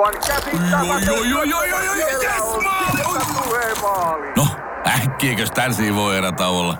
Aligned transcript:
Aivan 0.00 0.20
käsittämätöntä. 0.26 1.10
Joo, 1.10 1.22
joo, 1.22 1.42
joo, 1.42 1.64
joo, 1.64 1.82
joo, 1.82 1.94
yes, 1.94 2.42
maali! 3.82 4.32
No, 4.36 4.46
äkkiäkös 4.86 5.50
tän 5.50 5.74
voi 5.94 6.16
erä 6.16 6.32
olla? 6.48 6.78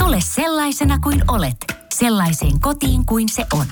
Tule 0.00 0.16
sellaisena 0.20 0.98
kuin 0.98 1.22
olet, 1.28 1.56
sellaiseen 1.94 2.60
kotiin 2.60 3.06
kuin 3.06 3.28
se 3.28 3.46
on. 3.52 3.66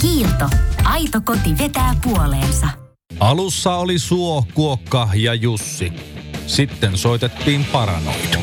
Kiilto. 0.00 0.48
Aito 0.84 1.20
koti 1.24 1.58
vetää 1.58 1.94
puoleensa. 2.02 2.68
Alussa 3.20 3.74
oli 3.74 3.98
Suo, 3.98 4.44
Kuokka 4.54 5.08
ja 5.14 5.34
Jussi. 5.34 5.92
Sitten 6.46 6.98
soitettiin 6.98 7.64
Paranoid. 7.64 8.41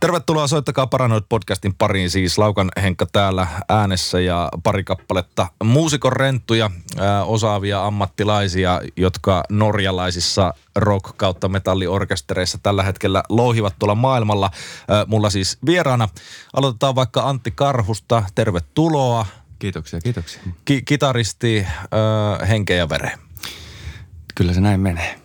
Tervetuloa 0.00 0.46
Soittakaa 0.46 0.86
Paranoid 0.86 1.22
podcastin 1.28 1.74
pariin. 1.74 2.10
Siis 2.10 2.38
Laukan 2.38 2.68
Henkka 2.82 3.06
täällä 3.06 3.46
äänessä 3.68 4.20
ja 4.20 4.48
pari 4.62 4.84
kappaletta 4.84 5.46
muusikon 5.64 6.12
renttuja, 6.12 6.70
ää, 6.98 7.24
osaavia 7.24 7.86
ammattilaisia, 7.86 8.80
jotka 8.96 9.42
norjalaisissa 9.50 10.54
rock- 10.78 11.12
kautta 11.16 11.48
metalliorkestereissa 11.48 12.58
tällä 12.62 12.82
hetkellä 12.82 13.22
louhivat 13.28 13.74
tuolla 13.78 13.94
maailmalla. 13.94 14.50
Ää, 14.88 15.04
mulla 15.08 15.30
siis 15.30 15.58
vieraana. 15.66 16.08
Aloitetaan 16.52 16.94
vaikka 16.94 17.28
Antti 17.28 17.50
Karhusta. 17.50 18.22
Tervetuloa. 18.34 19.26
Kiitoksia, 19.58 20.00
kiitoksia. 20.00 20.42
Ki- 20.64 20.82
kitaristi 20.82 21.66
ää, 21.90 22.46
henkeä 22.46 22.76
ja 22.76 22.88
vere. 22.88 23.12
Kyllä 24.34 24.52
se 24.52 24.60
näin 24.60 24.80
menee. 24.80 25.20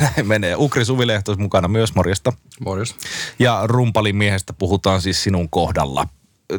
Näin 0.00 0.26
menee. 0.26 0.56
Ukri 0.56 0.84
Suvilehtos 0.84 1.38
mukana 1.38 1.68
myös 1.68 1.94
morjesta. 1.94 2.32
Morjos. 2.64 2.96
Ja 3.38 3.60
rumpalin 3.64 4.16
miehestä 4.16 4.52
puhutaan 4.52 5.02
siis 5.02 5.22
sinun 5.22 5.50
kohdalla. 5.50 6.08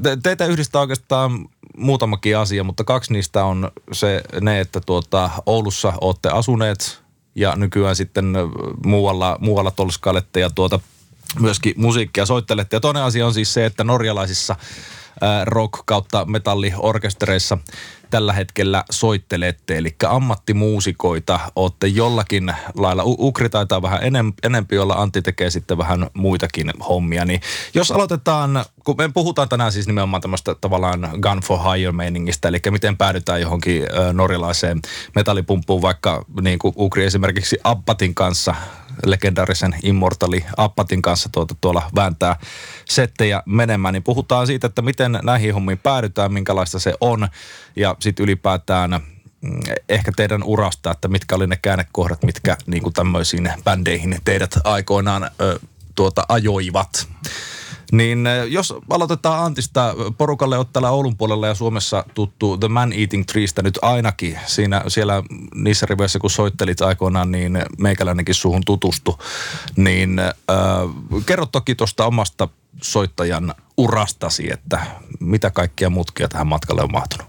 Te, 0.03 0.17
teitä 0.23 0.45
yhdistää 0.45 0.81
oikeastaan 0.81 1.49
muutamakin 1.77 2.37
asia, 2.37 2.63
mutta 2.63 2.83
kaksi 2.83 3.13
niistä 3.13 3.45
on 3.45 3.71
se, 3.91 4.23
ne, 4.41 4.59
että 4.59 4.79
tuota, 4.85 5.29
Oulussa 5.45 5.93
olette 6.01 6.29
asuneet 6.29 7.01
ja 7.35 7.55
nykyään 7.55 7.95
sitten 7.95 8.33
muualla, 8.85 9.37
muualla 9.41 9.71
tolskailette 9.71 10.39
ja 10.39 10.49
tuota, 10.49 10.79
myöskin 11.39 11.73
musiikkia 11.77 12.25
soittelette. 12.25 12.75
Ja 12.75 12.79
toinen 12.79 13.03
asia 13.03 13.25
on 13.25 13.33
siis 13.33 13.53
se, 13.53 13.65
että 13.65 13.83
norjalaisissa 13.83 14.55
rock- 15.45 15.83
kautta 15.85 16.25
metalliorkestereissa 16.25 17.57
tällä 18.15 18.33
hetkellä 18.33 18.83
soittelette. 18.91 19.77
Eli 19.77 19.95
ammattimuusikoita 20.07 21.39
olette 21.55 21.87
jollakin 21.87 22.53
lailla. 22.77 23.03
Ukri 23.05 23.49
taitaa 23.49 23.81
vähän 23.81 24.03
enem, 24.03 24.33
enempi 24.43 24.77
olla, 24.77 24.93
Antti 24.93 25.21
tekee 25.21 25.49
sitten 25.49 25.77
vähän 25.77 26.07
muitakin 26.13 26.71
hommia. 26.89 27.25
Niin 27.25 27.41
jos 27.73 27.91
aloitetaan, 27.91 28.65
kun 28.85 28.95
me 28.97 29.09
puhutaan 29.13 29.49
tänään 29.49 29.71
siis 29.71 29.87
nimenomaan 29.87 30.21
tämmöistä 30.21 30.55
tavallaan 30.61 31.09
gun 31.21 31.39
for 31.43 31.59
hire 31.59 31.91
meiningistä, 31.91 32.47
eli 32.47 32.57
miten 32.69 32.97
päädytään 32.97 33.41
johonkin 33.41 33.83
norjalaiseen 34.13 34.81
metallipumppuun, 35.15 35.81
vaikka 35.81 36.25
niin 36.41 36.59
kuin 36.59 36.73
Ukri 36.77 37.05
esimerkiksi 37.05 37.57
Abbatin 37.63 38.15
kanssa 38.15 38.55
legendaarisen 39.05 39.75
Immortali 39.83 40.45
Appatin 40.57 41.01
kanssa 41.01 41.29
tuota, 41.31 41.55
tuolla 41.61 41.89
vääntää 41.95 42.35
settejä 42.85 43.43
menemään, 43.45 43.93
niin 43.93 44.03
puhutaan 44.03 44.47
siitä, 44.47 44.67
että 44.67 44.81
miten 44.81 45.19
näihin 45.23 45.53
hommiin 45.53 45.77
päädytään, 45.77 46.33
minkälaista 46.33 46.79
se 46.79 46.93
on 47.01 47.27
ja 47.75 47.95
sitten 47.99 48.23
ylipäätään 48.23 48.91
mm, 48.91 49.59
ehkä 49.89 50.11
teidän 50.15 50.43
urasta, 50.43 50.91
että 50.91 51.07
mitkä 51.07 51.35
oli 51.35 51.47
ne 51.47 51.59
käännekohdat, 51.61 52.23
mitkä 52.23 52.57
niin 52.65 52.83
kuin 52.83 52.93
tämmöisiin 52.93 53.53
bändeihin 53.63 54.17
teidät 54.25 54.55
aikoinaan 54.63 55.31
ö, 55.41 55.59
tuota, 55.95 56.25
ajoivat. 56.29 57.07
Niin 57.91 58.27
ö, 58.27 58.45
jos 58.45 58.73
aloitetaan 58.89 59.45
Antista, 59.45 59.95
porukalle 60.17 60.57
on 60.57 60.65
täällä 60.73 60.89
Oulun 60.89 61.17
puolella 61.17 61.47
ja 61.47 61.55
Suomessa 61.55 62.05
tuttu 62.13 62.57
The 62.57 62.67
Man 62.67 62.93
Eating 62.93 63.25
Treestä 63.25 63.61
nyt 63.61 63.79
ainakin. 63.81 64.39
Siinä, 64.45 64.83
siellä 64.87 65.23
niissä 65.55 65.85
riveissä, 65.85 66.19
kun 66.19 66.29
soittelit 66.29 66.81
aikoinaan, 66.81 67.31
niin 67.31 67.59
meikäläinenkin 67.77 68.35
suhun 68.35 68.61
tutustu. 68.65 69.19
Niin 69.75 70.19
äh, 70.19 70.35
kerro 71.25 71.45
toki 71.45 71.75
tuosta 71.75 72.05
omasta 72.05 72.47
soittajan 72.81 73.53
urastasi, 73.77 74.51
että 74.51 74.85
mitä 75.19 75.51
kaikkia 75.51 75.89
mutkia 75.89 76.27
tähän 76.27 76.47
matkalle 76.47 76.81
on 76.81 76.91
mahtunut. 76.91 77.27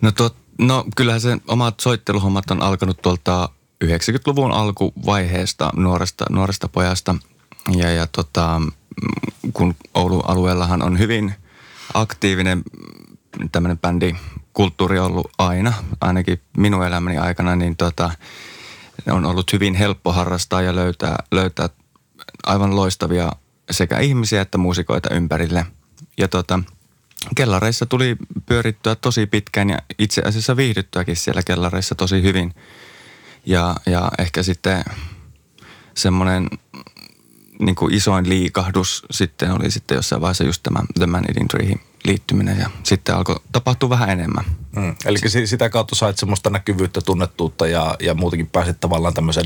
No, 0.00 0.12
tot, 0.12 0.36
no 0.58 0.84
kyllähän 0.96 1.20
se 1.20 1.38
omat 1.48 1.80
soitteluhommat 1.80 2.50
on 2.50 2.62
alkanut 2.62 3.02
tuolta 3.02 3.48
90-luvun 3.84 4.52
alkuvaiheesta 4.52 5.70
nuoresta, 5.76 6.24
nuoresta 6.30 6.68
pojasta. 6.68 7.14
Ja, 7.76 7.90
ja 7.90 8.06
tota, 8.06 8.60
kun 9.52 9.74
Oulun 9.94 10.22
alueellahan 10.28 10.82
on 10.82 10.98
hyvin 10.98 11.34
aktiivinen 11.94 12.62
tämmöinen 13.52 13.78
bändikulttuuri 13.78 14.98
ollut 14.98 15.30
aina, 15.38 15.72
ainakin 16.00 16.40
minun 16.56 16.86
elämäni 16.86 17.18
aikana, 17.18 17.56
niin 17.56 17.76
tota, 17.76 18.10
on 19.10 19.24
ollut 19.24 19.52
hyvin 19.52 19.74
helppo 19.74 20.12
harrastaa 20.12 20.62
ja 20.62 20.76
löytää, 20.76 21.16
löytää 21.30 21.68
aivan 22.46 22.76
loistavia 22.76 23.32
sekä 23.70 23.98
ihmisiä 23.98 24.42
että 24.42 24.58
muusikoita 24.58 25.14
ympärille. 25.14 25.66
Ja 26.18 26.28
tota, 26.28 26.60
kellareissa 27.34 27.86
tuli 27.86 28.16
pyörittyä 28.46 28.94
tosi 28.94 29.26
pitkään 29.26 29.70
ja 29.70 29.78
itse 29.98 30.22
asiassa 30.22 30.56
viihdyttyäkin 30.56 31.16
siellä 31.16 31.42
kellareissa 31.42 31.94
tosi 31.94 32.22
hyvin. 32.22 32.54
Ja, 33.46 33.74
ja 33.86 34.10
ehkä 34.18 34.42
sitten 34.42 34.84
semmoinen 35.94 36.48
niin 37.64 37.74
kuin 37.74 37.94
isoin 37.94 38.28
liikahdus 38.28 39.06
sitten 39.10 39.50
oli 39.52 39.70
sitten 39.70 39.96
jossain 39.96 40.20
vaiheessa 40.20 40.44
just 40.44 40.62
tämä 40.62 40.80
The 40.98 41.06
Man 41.06 41.24
Eating 41.28 41.48
Treehin 41.48 41.80
liittyminen 42.04 42.58
ja 42.58 42.70
sitten 42.82 43.14
alkoi 43.14 43.40
tapahtua 43.52 43.88
vähän 43.88 44.10
enemmän. 44.10 44.44
Mm. 44.76 44.94
Eli 45.04 45.18
si- 45.26 45.46
sitä 45.46 45.70
kautta 45.70 45.94
sait 45.94 46.18
semmoista 46.18 46.50
näkyvyyttä, 46.50 47.00
tunnettuutta 47.00 47.66
ja, 47.66 47.96
ja 48.00 48.14
muutenkin 48.14 48.46
pääsit 48.46 48.80
tavallaan 48.80 49.14
tämmöisen, 49.14 49.44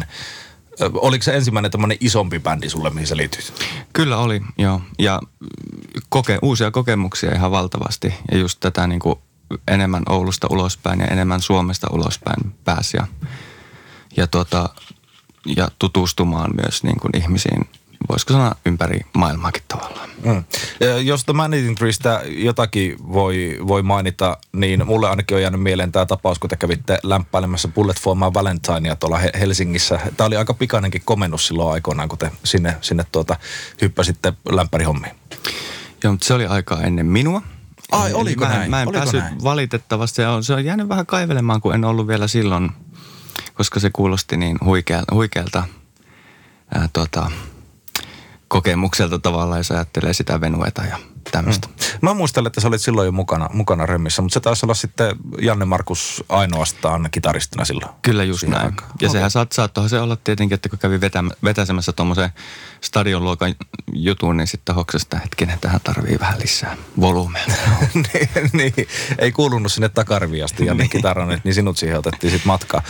oliko 0.94 1.22
se 1.22 1.36
ensimmäinen 1.36 1.70
tämmöinen 1.70 1.98
isompi 2.00 2.38
bändi 2.38 2.68
sulle, 2.68 2.90
mihin 2.90 3.06
sä 3.06 3.16
liityit? 3.16 3.52
Kyllä 3.92 4.16
oli, 4.16 4.40
joo. 4.58 4.80
Ja 4.98 5.20
koke, 6.08 6.38
uusia 6.42 6.70
kokemuksia 6.70 7.34
ihan 7.34 7.50
valtavasti. 7.50 8.14
Ja 8.32 8.38
just 8.38 8.60
tätä 8.60 8.86
niin 8.86 9.00
kuin 9.00 9.18
enemmän 9.68 10.02
Oulusta 10.08 10.46
ulospäin 10.50 11.00
ja 11.00 11.06
enemmän 11.06 11.40
Suomesta 11.40 11.86
ulospäin 11.92 12.54
pääsi. 12.64 12.96
Ja, 12.96 13.06
ja, 14.16 14.26
tota, 14.26 14.68
ja 15.56 15.68
tutustumaan 15.78 16.50
myös 16.62 16.82
niin 16.82 17.00
kuin 17.00 17.16
ihmisiin, 17.16 17.68
voisiko 18.08 18.32
sanoa 18.32 18.54
ympäri 18.66 19.00
maailmaakin 19.12 19.62
tavallaan. 19.68 20.08
Mm. 20.24 20.44
Ja 20.80 20.98
Jos 20.98 21.24
The 21.24 21.32
Man 21.32 21.54
Eating 21.54 21.76
Treestä 21.76 22.22
jotakin 22.26 22.96
voi, 23.12 23.58
voi 23.66 23.82
mainita, 23.82 24.38
niin 24.52 24.86
mulle 24.86 25.08
ainakin 25.10 25.34
on 25.36 25.42
jäänyt 25.42 25.62
mieleen 25.62 25.92
tämä 25.92 26.06
tapaus, 26.06 26.38
kun 26.38 26.50
te 26.50 26.56
kävitte 26.56 26.98
lämpäilemässä 27.02 27.68
Bullet 27.68 28.00
for 28.00 28.16
My 28.16 28.34
Valentinea 28.34 28.96
tuolla 28.96 29.18
He- 29.18 29.32
Helsingissä. 29.40 30.00
Tämä 30.16 30.26
oli 30.26 30.36
aika 30.36 30.54
pikainenkin 30.54 31.02
komennus 31.04 31.46
silloin 31.46 31.72
aikoinaan, 31.72 32.08
kun 32.08 32.18
te 32.18 32.30
sinne, 32.44 32.76
sinne 32.80 33.04
tuota, 33.12 33.36
hyppäsitte 33.82 34.32
lämpärihommiin. 34.50 35.14
Joo, 36.04 36.12
mutta 36.12 36.26
se 36.26 36.34
oli 36.34 36.46
aikaa 36.46 36.82
ennen 36.82 37.06
minua. 37.06 37.42
Ai, 37.92 38.10
Eli 38.10 38.14
oliko 38.20 38.44
mä, 38.44 38.50
näin? 38.54 38.70
Mä 38.70 38.82
en 38.82 38.88
Oliko 38.88 38.98
päässyt 38.98 39.20
näin? 39.20 39.42
valitettavasti. 39.44 40.16
Se 40.16 40.26
on, 40.28 40.44
se 40.44 40.54
on 40.54 40.64
jäänyt 40.64 40.88
vähän 40.88 41.06
kaivelemaan, 41.06 41.60
kun 41.60 41.74
en 41.74 41.84
ollut 41.84 42.08
vielä 42.08 42.28
silloin, 42.28 42.70
koska 43.54 43.80
se 43.80 43.90
kuulosti 43.92 44.36
niin 44.36 44.58
huikealta, 44.64 45.14
huikealta 45.14 45.64
ää, 46.74 46.88
tota, 46.92 47.30
kokemukselta 48.48 49.18
tavallaan, 49.18 49.60
jos 49.60 49.70
ajattelee 49.70 50.12
sitä 50.12 50.40
venueta 50.40 50.82
ja 50.82 50.98
tämmöistä. 51.32 51.68
Mm. 51.68 51.74
Mä 52.02 52.14
muistelen, 52.14 52.46
että 52.46 52.60
sä 52.60 52.68
olit 52.68 52.82
silloin 52.82 53.06
jo 53.06 53.12
mukana, 53.12 53.48
mukana 53.52 53.86
remmissä, 53.86 54.22
mutta 54.22 54.34
se 54.34 54.40
taisi 54.40 54.66
olla 54.66 54.74
sitten 54.74 55.16
Janne 55.40 55.64
Markus 55.64 56.24
ainoastaan 56.28 57.08
kitaristina 57.10 57.64
silloin. 57.64 57.92
Kyllä 58.02 58.24
just 58.24 58.40
Siinä 58.40 58.56
näin. 58.56 58.66
aikaa. 58.66 58.86
Ja 58.86 58.94
Okei. 58.94 59.08
sehän 59.08 59.30
saat, 59.30 59.52
saattohan 59.52 59.90
se 59.90 60.00
olla 60.00 60.16
tietenkin, 60.16 60.54
että 60.54 60.68
kun 60.68 60.78
kävi 60.78 61.00
vetäm, 61.00 61.30
vetäsemässä 61.44 61.92
tuommoisen 61.92 62.30
stadionluokan 62.80 63.54
jutun, 63.92 64.36
niin 64.36 64.46
sitten 64.46 64.74
hoksasta 64.74 65.18
hetkinen, 65.18 65.58
tähän 65.60 65.80
tarvii 65.84 66.18
vähän 66.20 66.38
lisää 66.38 66.76
volyymea. 67.00 67.44
niin, 67.94 68.50
niin, 68.52 68.72
ei 69.18 69.32
kuulunut 69.32 69.72
sinne 69.72 69.88
takariviin 69.88 70.44
asti 70.44 70.66
Janne 70.66 70.88
kitaran, 70.88 71.40
niin 71.44 71.54
sinut 71.54 71.76
siihen 71.76 71.98
otettiin 71.98 72.30
sitten 72.30 72.48
matkaa. 72.48 72.82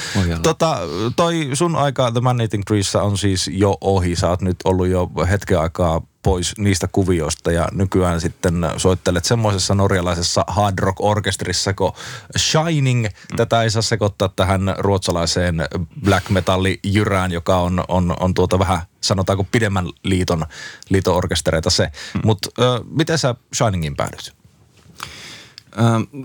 Tota, 0.42 0.78
toi 1.16 1.50
sun 1.54 1.76
aika 1.76 2.12
The 2.12 2.20
Man 2.20 2.40
Eating 2.40 2.62
Treessä 2.66 3.02
on 3.02 3.18
siis 3.18 3.50
jo 3.52 3.78
ohi. 3.80 4.16
Sä 4.16 4.28
oot 4.28 4.42
nyt 4.42 4.56
ollut 4.64 4.86
jo 4.86 5.10
hetken 5.30 5.60
aikaa 5.60 6.00
pois 6.26 6.58
niistä 6.58 6.88
kuvioista 6.92 7.52
ja 7.52 7.68
nykyään 7.72 8.20
sitten 8.20 8.54
soittelet 8.76 9.24
semmoisessa 9.24 9.74
norjalaisessa 9.74 10.44
hard 10.46 10.78
rock 10.78 11.00
orkesterissa 11.00 11.74
kuin 11.74 11.92
Shining. 12.38 13.06
Tätä 13.36 13.62
ei 13.62 13.70
saa 13.70 13.82
sekoittaa 13.82 14.28
tähän 14.28 14.74
ruotsalaiseen 14.78 15.56
black 16.04 16.30
metalli 16.30 16.80
jyrään, 16.84 17.32
joka 17.32 17.58
on, 17.58 17.84
on, 17.88 18.16
on 18.20 18.34
tuota 18.34 18.58
vähän 18.58 18.80
sanotaanko 19.00 19.44
pidemmän 19.52 19.86
liiton, 20.02 20.46
liiton 20.88 21.16
orkestereita 21.16 21.70
se. 21.70 21.90
Mutta 22.24 22.48
miten 22.90 23.18
sä 23.18 23.34
Shiningin 23.54 23.96
päädyit? 23.96 24.35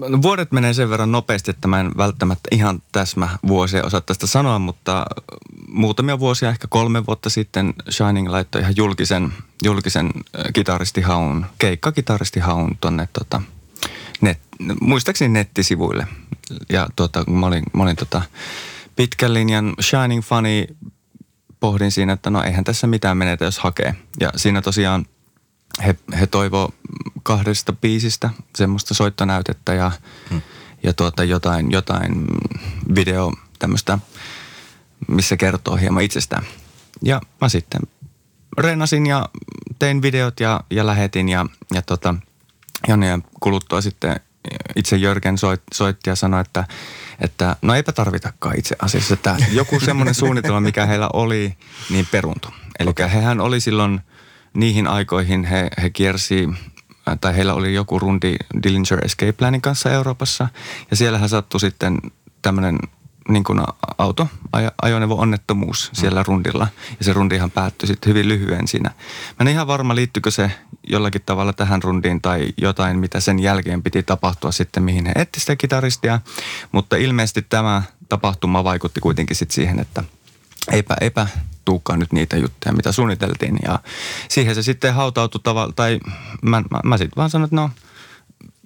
No 0.10 0.22
vuodet 0.22 0.52
menee 0.52 0.74
sen 0.74 0.90
verran 0.90 1.12
nopeasti, 1.12 1.52
että 1.52 1.68
mä 1.68 1.80
en 1.80 1.92
välttämättä 1.98 2.50
ihan 2.52 2.82
täsmä 2.92 3.30
vuosia 3.48 3.86
osaa 3.86 4.02
tästä 4.02 4.28
sanoa, 4.28 4.60
mutta 4.60 5.06
muutamia 5.68 6.20
vuosia, 6.20 6.50
ehkä 6.50 6.68
kolme 6.68 7.06
vuotta 7.06 7.30
sitten 7.30 7.74
Shining 7.90 8.30
laittoi 8.30 8.62
ihan 8.62 8.74
julkisen, 8.76 9.34
julkisen 9.64 10.12
kitaristihaun, 10.54 11.46
keikkakitaristihaun 11.58 12.78
tonne 12.82 13.10
tota, 13.14 13.42
net, 14.22 14.40
muistaakseni 14.82 15.34
nettisivuille. 15.34 16.08
Ja 16.70 16.88
tota, 16.96 17.24
mä 17.30 17.46
olin, 17.46 17.64
mä 17.74 17.84
olin 17.84 17.96
tota, 17.96 18.22
pitkän 18.96 19.34
linjan 19.34 19.74
Shining 19.82 20.24
Funny 20.24 20.66
pohdin 21.60 21.92
siinä, 21.92 22.14
että 22.14 22.30
no 22.30 22.44
eihän 22.44 22.64
tässä 22.64 22.88
mitään 22.88 23.18
menetä, 23.18 23.46
jos 23.46 23.60
hakee. 23.60 23.96
Ja 24.20 24.32
siinä 24.36 24.62
tosiaan 24.62 25.06
he, 25.86 25.96
he 26.20 26.28
toivo 26.28 26.74
kahdesta 27.24 27.74
biisistä 27.74 28.30
semmoista 28.56 28.94
soittonäytettä 28.94 29.74
ja, 29.74 29.92
hmm. 30.30 30.42
ja 30.84 30.94
tuota 30.94 31.24
jotain, 31.24 31.72
jotain 31.72 32.26
video 32.96 33.34
tämmöistä, 33.60 34.00
missä 35.08 35.38
kertoo 35.38 35.76
hieman 35.76 36.04
itsestään. 36.04 36.44
Ja 37.02 37.22
mä 37.42 37.50
sitten 37.50 37.82
reenasin 38.58 39.06
ja 39.06 39.30
tein 39.80 40.02
videot 40.02 40.40
ja, 40.40 40.60
ja 40.70 40.86
lähetin 40.86 41.30
ja, 41.30 41.46
ja 41.74 41.82
tota, 41.82 42.16
Jonien 42.88 43.24
kuluttua 43.40 43.82
sitten 43.82 44.20
itse 44.76 44.98
Jörgen 44.98 45.38
soit, 45.38 45.62
soitti 45.74 46.10
ja 46.10 46.16
sanoi, 46.16 46.42
että, 46.42 46.68
että 47.20 47.56
no 47.62 47.74
eipä 47.76 47.92
tarvitakaan 47.92 48.60
itse 48.60 48.76
asiassa, 48.82 49.14
että 49.14 49.38
joku 49.52 49.80
semmoinen 49.80 50.16
suunnitelma, 50.16 50.60
mikä 50.60 50.86
heillä 50.86 51.10
oli, 51.14 51.58
niin 51.90 52.08
peruntu. 52.12 52.48
Eli 52.80 52.90
okay. 52.90 53.10
hehän 53.10 53.40
oli 53.40 53.60
silloin 53.60 54.02
niihin 54.54 54.88
aikoihin, 54.88 55.44
he, 55.44 55.68
he 55.82 55.90
kiersi 55.90 56.50
tai 57.22 57.36
heillä 57.36 57.54
oli 57.54 57.74
joku 57.74 58.00
rundi 58.00 58.36
Dillinger 58.64 59.06
Escape 59.06 59.32
Planin 59.32 59.62
kanssa 59.62 59.92
Euroopassa. 59.92 60.48
Ja 60.92 60.98
siellähän 60.98 61.30
sattui 61.30 61.60
sitten 61.60 61.98
tämmöinen 62.42 62.78
niin 63.30 63.44
kuin 63.44 63.62
auto, 63.98 64.28
ajoneuvo-onnettomuus 64.82 65.90
siellä 65.94 66.24
rundilla. 66.24 66.68
Ja 67.00 67.06
se 67.06 67.14
rundihan 67.14 67.52
päättyi 67.52 67.88
sitten 67.88 68.10
hyvin 68.10 68.28
lyhyen 68.28 68.68
siinä. 68.68 68.90
Mä 68.90 69.36
en 69.40 69.48
ihan 69.48 69.68
varma, 69.68 69.96
liittyykö 69.96 70.32
se 70.32 70.52
jollakin 70.88 71.22
tavalla 71.26 71.54
tähän 71.54 71.84
rundiin 71.84 72.22
tai 72.22 72.54
jotain, 72.58 73.00
mitä 73.00 73.20
sen 73.20 73.40
jälkeen 73.40 73.84
piti 73.84 74.04
tapahtua 74.04 74.52
sitten, 74.52 74.84
mihin 74.84 75.06
he 75.06 75.14
etti 75.16 75.40
sitä 75.40 75.56
kitaristia. 75.56 76.20
Mutta 76.72 76.96
ilmeisesti 76.96 77.42
tämä 77.42 77.84
tapahtuma 78.10 78.64
vaikutti 78.64 79.00
kuitenkin 79.00 79.36
sitten 79.36 79.56
siihen, 79.56 79.80
että 79.80 80.04
eipä, 80.72 80.96
eipä 81.02 81.28
tuukaan 81.66 82.00
nyt 82.00 82.14
niitä 82.14 82.38
juttuja, 82.38 82.74
mitä 82.74 82.92
suunniteltiin. 82.92 83.60
Ja 83.64 83.80
siihen 84.30 84.56
se 84.56 84.64
sitten 84.64 84.94
hautautui 84.94 85.42
tavalla, 85.44 85.74
tai 85.76 86.00
mä, 86.42 86.64
mä, 86.72 86.80
mä 86.84 86.98
sitten 86.98 87.16
vaan 87.18 87.30
sanoin, 87.30 87.46
että 87.46 87.56
no– 87.56 87.70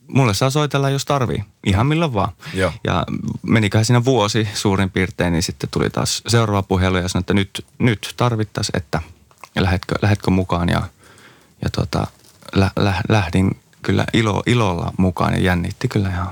mulle 0.08 0.34
saa 0.34 0.50
soitella, 0.50 0.90
jos 0.90 1.06
tarvii. 1.06 1.44
Ihan 1.66 1.88
milloin 1.88 2.14
vaan. 2.14 2.32
Joo. 2.54 2.72
Ja 2.84 3.06
meniköhän 3.42 3.86
siinä 3.86 4.06
vuosi 4.06 4.48
suurin 4.54 4.92
piirtein, 4.92 5.34
niin 5.34 5.44
sitten 5.44 5.70
tuli 5.72 5.90
taas 5.90 6.24
seuraava 6.28 6.64
puhelu 6.64 6.98
ja 6.98 7.08
sanoi, 7.08 7.22
että 7.22 7.34
nyt, 7.34 7.66
nyt 7.80 8.14
tarvittaisiin, 8.18 8.78
että 8.78 9.02
lähetkö, 9.60 9.96
lähetkö 10.02 10.32
mukaan. 10.32 10.70
Ja, 10.70 10.82
ja 11.64 11.70
tota, 11.70 12.08
lä, 12.56 12.72
lä, 12.76 13.02
lähdin 13.10 13.60
kyllä 13.82 14.06
ilo, 14.14 14.44
ilolla 14.46 14.94
mukaan 14.98 15.34
ja 15.34 15.40
jännitti 15.40 15.88
kyllä 15.88 16.10
ihan 16.10 16.32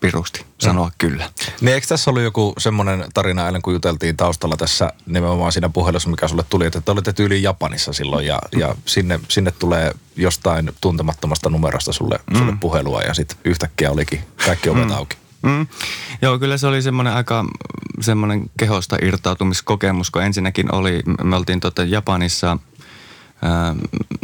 pirusti 0.00 0.44
sanoa 0.58 0.86
mm. 0.86 0.92
kyllä. 0.98 1.30
Niin 1.60 1.74
eikö 1.74 1.86
tässä 1.86 2.10
ollut 2.10 2.22
joku 2.22 2.54
semmoinen 2.58 3.04
tarina 3.14 3.46
eilen, 3.46 3.62
kun 3.62 3.72
juteltiin 3.72 4.16
taustalla 4.16 4.56
tässä 4.56 4.92
nimenomaan 5.06 5.52
siinä 5.52 5.68
puhelussa, 5.68 6.10
mikä 6.10 6.28
sulle 6.28 6.44
tuli, 6.48 6.66
että 6.66 6.80
te 6.80 6.90
olitte 6.90 7.12
tyyliin 7.12 7.42
Japanissa 7.42 7.92
silloin 7.92 8.26
ja, 8.26 8.38
ja 8.58 8.74
sinne, 8.86 9.20
sinne 9.28 9.50
tulee 9.50 9.92
jostain 10.16 10.72
tuntemattomasta 10.80 11.50
numerosta 11.50 11.92
sulle, 11.92 12.18
mm. 12.30 12.38
sulle 12.38 12.52
puhelua 12.60 13.02
ja 13.02 13.14
sitten 13.14 13.38
yhtäkkiä 13.44 13.90
olikin 13.90 14.20
kaikki 14.46 14.68
ovet 14.68 14.88
mm. 14.88 14.94
auki. 14.94 15.16
Mm. 15.42 15.66
Joo, 16.22 16.38
kyllä 16.38 16.56
se 16.56 16.66
oli 16.66 16.82
semmoinen 16.82 17.12
aika 17.12 17.44
semmoinen 18.00 18.50
kehosta 18.58 18.96
irtautumiskokemus, 19.02 20.10
kun 20.10 20.22
ensinnäkin 20.22 20.74
oli, 20.74 21.02
me 21.22 21.36
oltiin 21.36 21.60
tota 21.60 21.84
Japanissa 21.84 22.58
ää, 23.42 23.74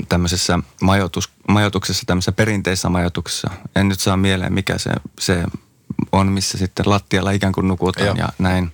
tämmöisessä 0.09 0.59
majoitus, 0.83 1.31
majoituksessa, 1.49 2.03
tämmöisessä 2.07 2.33
perinteisessä 2.33 2.89
majoituksessa. 2.89 3.51
En 3.77 3.89
nyt 3.89 4.01
saa 4.01 4.17
mieleen, 4.17 4.53
mikä 4.53 4.79
se, 4.79 4.91
se 5.21 5.45
on, 6.13 6.33
missä 6.33 6.59
sitten 6.59 6.91
lattialla 6.91 7.31
ikään 7.31 7.53
kuin 7.53 7.69
nukutaan 7.69 8.07
Joo. 8.07 8.17
ja 8.17 8.29
näin. 8.39 8.73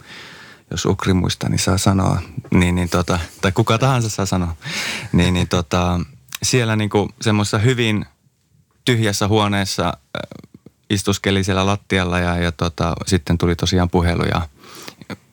Jos 0.71 0.87
Ukri 0.87 1.13
muistaa, 1.13 1.49
niin 1.49 1.59
saa 1.59 1.79
sanoa, 1.79 2.23
niin, 2.51 2.75
niin 2.75 2.89
tota, 2.89 3.19
tai 3.41 3.53
kuka 3.53 3.79
tahansa 3.79 4.09
saa 4.09 4.27
sanoa. 4.27 4.57
Niin, 5.13 5.35
niin 5.35 5.49
tota, 5.49 6.01
siellä 6.43 6.77
niin 6.77 6.91
kuin 6.91 7.09
semmoisessa 7.21 7.59
hyvin 7.59 8.07
tyhjässä 8.85 9.29
huoneessa 9.29 9.87
äh, 9.87 9.95
istuskeli 10.91 11.45
siellä 11.45 11.67
lattialla 11.67 12.19
ja, 12.19 12.37
ja 12.37 12.53
tota, 12.53 12.95
sitten 13.07 13.39
tuli 13.39 13.57
tosiaan 13.57 13.91
puhelu 13.91 14.23
ja 14.25 14.49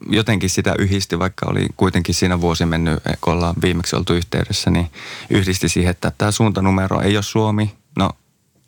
jotenkin 0.10 0.50
sitä 0.50 0.76
yhdisti, 0.80 1.20
vaikka 1.20 1.46
oli 1.50 1.68
kuitenkin 1.78 2.16
siinä 2.16 2.42
vuosi 2.42 2.66
mennyt, 2.66 3.00
kun 3.22 3.34
ollaan 3.34 3.56
viimeksi 3.62 3.96
oltu 3.96 4.14
yhteydessä, 4.14 4.72
niin 4.72 4.92
yhdisti 5.30 5.70
siihen, 5.70 5.92
että 5.92 6.12
tämä 6.18 6.32
suuntanumero 6.32 7.02
ei 7.02 7.18
ole 7.18 7.24
Suomi. 7.24 7.76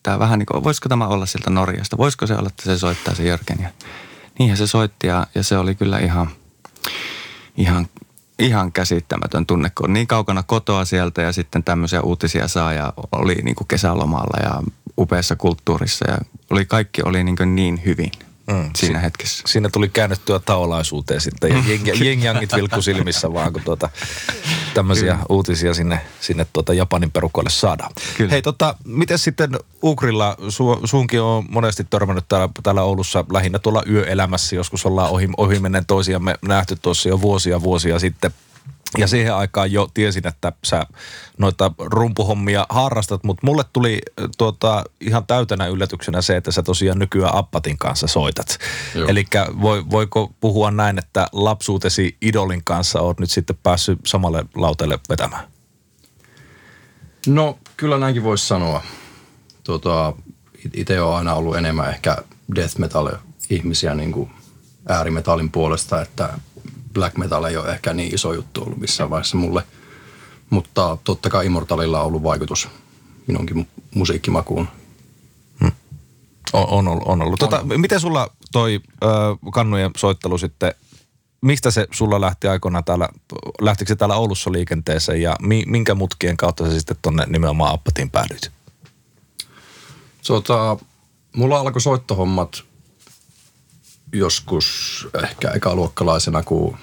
Tämä 0.04 0.20
vähän 0.20 0.40
niin 0.40 0.46
kuin, 0.46 0.64
voisiko 0.64 0.90
tämä 0.90 1.08
olla 1.08 1.26
sieltä 1.26 1.50
Norjasta? 1.50 1.98
Voisiko 1.98 2.28
se 2.28 2.36
olla, 2.36 2.48
että 2.48 2.64
se 2.64 2.78
soittaa 2.78 3.16
se 3.16 3.24
Jörgen? 3.24 3.58
Ja 3.62 3.70
niinhän 4.40 4.58
se 4.58 4.68
soitti 4.68 5.08
ja, 5.08 5.28
ja 5.36 5.44
se 5.44 5.58
oli 5.58 5.76
kyllä 5.76 6.00
ihan, 6.00 6.30
ihan, 7.58 7.88
ihan 8.40 8.72
käsittämätön 8.72 9.46
tunne, 9.46 9.70
kun 9.70 9.86
on 9.86 9.94
niin 9.94 10.08
kaukana 10.08 10.44
kotoa 10.44 10.86
sieltä 10.86 11.22
ja 11.22 11.32
sitten 11.32 11.64
tämmöisiä 11.64 12.02
uutisia 12.02 12.48
saa 12.48 12.74
ja 12.74 12.94
oli 13.12 13.36
niin 13.36 13.56
kuin 13.56 13.68
kesälomalla 13.68 14.44
ja 14.44 14.64
upeassa 14.98 15.36
kulttuurissa 15.36 16.12
ja 16.12 16.18
oli, 16.50 16.66
kaikki 16.66 17.02
oli 17.06 17.24
niin, 17.24 17.56
niin 17.56 17.82
hyvin– 17.86 18.12
mm, 18.52 18.70
siinä 18.78 19.00
si- 19.00 19.04
hetkessä. 19.04 19.44
Siinä 19.48 19.70
tuli 19.74 19.90
käännettyä 19.90 20.40
taolaisuuteen 20.40 21.22
sitten 21.22 21.52
ja 21.86 21.94
jengjangit 22.04 22.56
vilkku 22.58 22.82
silmissä 22.82 23.34
vaan, 23.34 23.54
kun 23.54 23.62
tuota, 23.62 23.90
tämmöisiä 24.74 25.14
Kyllä. 25.14 25.26
uutisia 25.30 25.74
sinne, 25.74 26.02
sinne 26.20 26.48
tuota 26.54 26.74
Japanin 26.74 27.12
perukoille 27.12 27.50
saadaan. 27.50 27.92
Kyllä. 28.18 28.32
Hei, 28.32 28.42
tota, 28.42 28.76
miten 28.86 29.20
sitten 29.20 29.60
Ukrilla, 29.84 30.36
su, 30.50 30.82
suunkin 30.86 31.22
on 31.22 31.46
monesti 31.50 31.88
törmännyt 31.90 32.26
täällä, 32.28 32.50
täällä 32.64 32.84
Oulussa 32.84 33.26
lähinnä 33.34 33.60
tuolla 33.60 33.84
yöelämässä, 33.90 34.56
joskus 34.56 34.86
ollaan 34.86 35.10
ohi, 35.10 35.30
ohi 35.38 35.60
menneen 35.60 35.86
toisiamme 35.86 36.36
nähty 36.48 36.76
tuossa 36.82 37.10
jo 37.10 37.22
vuosia 37.22 37.62
vuosia 37.62 38.00
sitten– 38.00 38.32
ja 38.98 39.08
siihen 39.08 39.36
aikaan 39.36 39.72
jo 39.72 39.88
tiesin, 39.94 40.28
että 40.28 40.52
sä 40.64 40.86
noita 41.38 41.72
rumpuhommia 41.78 42.66
harrastat, 42.70 43.24
mutta 43.24 43.48
mulle 43.48 43.64
tuli 43.74 44.02
tuota, 44.38 44.84
ihan 45.02 45.26
täytänä 45.28 45.68
yllätyksenä 45.68 46.22
se, 46.22 46.38
että 46.38 46.52
sä 46.52 46.64
tosiaan 46.64 47.00
nykyään 47.00 47.36
Appatin 47.36 47.78
kanssa 47.78 48.08
soitat. 48.08 48.58
Eli 49.08 49.26
voi, 49.62 49.84
voiko 49.90 50.32
puhua 50.40 50.72
näin, 50.72 51.00
että 51.00 51.28
lapsuutesi 51.32 52.18
idolin 52.22 52.62
kanssa 52.64 53.02
oot 53.02 53.20
nyt 53.20 53.32
sitten 53.32 53.58
päässyt 53.64 54.00
samalle 54.06 54.46
lauteelle 54.56 55.00
vetämään? 55.10 55.48
No 57.28 57.58
kyllä 57.78 57.98
näinkin 57.98 58.24
voisi 58.24 58.48
sanoa. 58.48 58.84
Tuota, 59.64 60.14
itse 60.74 61.02
on 61.02 61.16
aina 61.16 61.34
ollut 61.34 61.56
enemmän 61.56 61.90
ehkä 61.90 62.18
death 62.56 62.80
metal 62.80 63.12
ihmisiä 63.50 63.96
niin 63.96 64.12
kuin 64.12 64.32
äärimetallin 64.90 65.52
puolesta, 65.52 66.02
että 66.02 66.30
black 66.94 67.18
metal 67.18 67.44
ei 67.44 67.58
ole 67.58 67.72
ehkä 67.72 67.94
niin 67.94 68.16
iso 68.16 68.34
juttu 68.34 68.64
ollut 68.64 68.80
missään 68.80 69.10
vaiheessa 69.10 69.38
mulle. 69.38 69.64
Mutta 70.50 70.98
totta 71.04 71.30
kai 71.30 71.46
Immortalilla 71.46 72.00
on 72.02 72.08
ollut 72.08 72.24
vaikutus 72.24 72.68
minunkin 73.28 73.68
musiikkimakuun. 73.96 74.68
Hmm. 75.60 75.72
On, 76.54 76.68
on 76.68 76.88
ollut. 76.88 77.04
On 77.08 77.22
ollut. 77.22 77.40
Tota, 77.40 77.64
miten 77.64 78.00
sulla 78.00 78.30
toi 78.52 78.80
ö, 79.04 79.08
kannujen 79.54 79.92
soittelu 79.98 80.38
sitten, 80.38 80.74
mistä 81.42 81.72
se 81.72 81.88
sulla 81.92 82.22
lähti 82.22 82.48
aikoinaan 82.48 82.84
täällä, 82.84 83.10
lähtikö 83.62 83.90
se 83.90 83.96
täällä 83.96 84.16
Oulussa 84.16 84.52
liikenteeseen 84.52 85.22
ja 85.22 85.36
mi, 85.42 85.64
minkä 85.68 85.96
mutkien 85.96 86.38
kautta 86.38 86.70
se 86.70 86.78
sitten 86.78 86.98
tonne 87.02 87.26
nimenomaan 87.26 87.74
Appatiin 87.74 88.12
päädyit? 88.12 88.52
Tota, 90.28 90.78
mulla 91.36 91.60
alkoi 91.60 91.82
soittohommat 91.82 92.64
joskus 94.14 95.08
ehkä 95.24 95.52
ekaluokkalaisena, 95.52 96.44
kun 96.44 96.78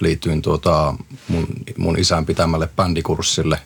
liityin 0.00 0.42
tuota 0.42 0.94
mun, 1.28 1.46
mun 1.76 1.98
isän 1.98 2.26
pitämälle 2.26 2.68
bändikurssille. 2.76 3.60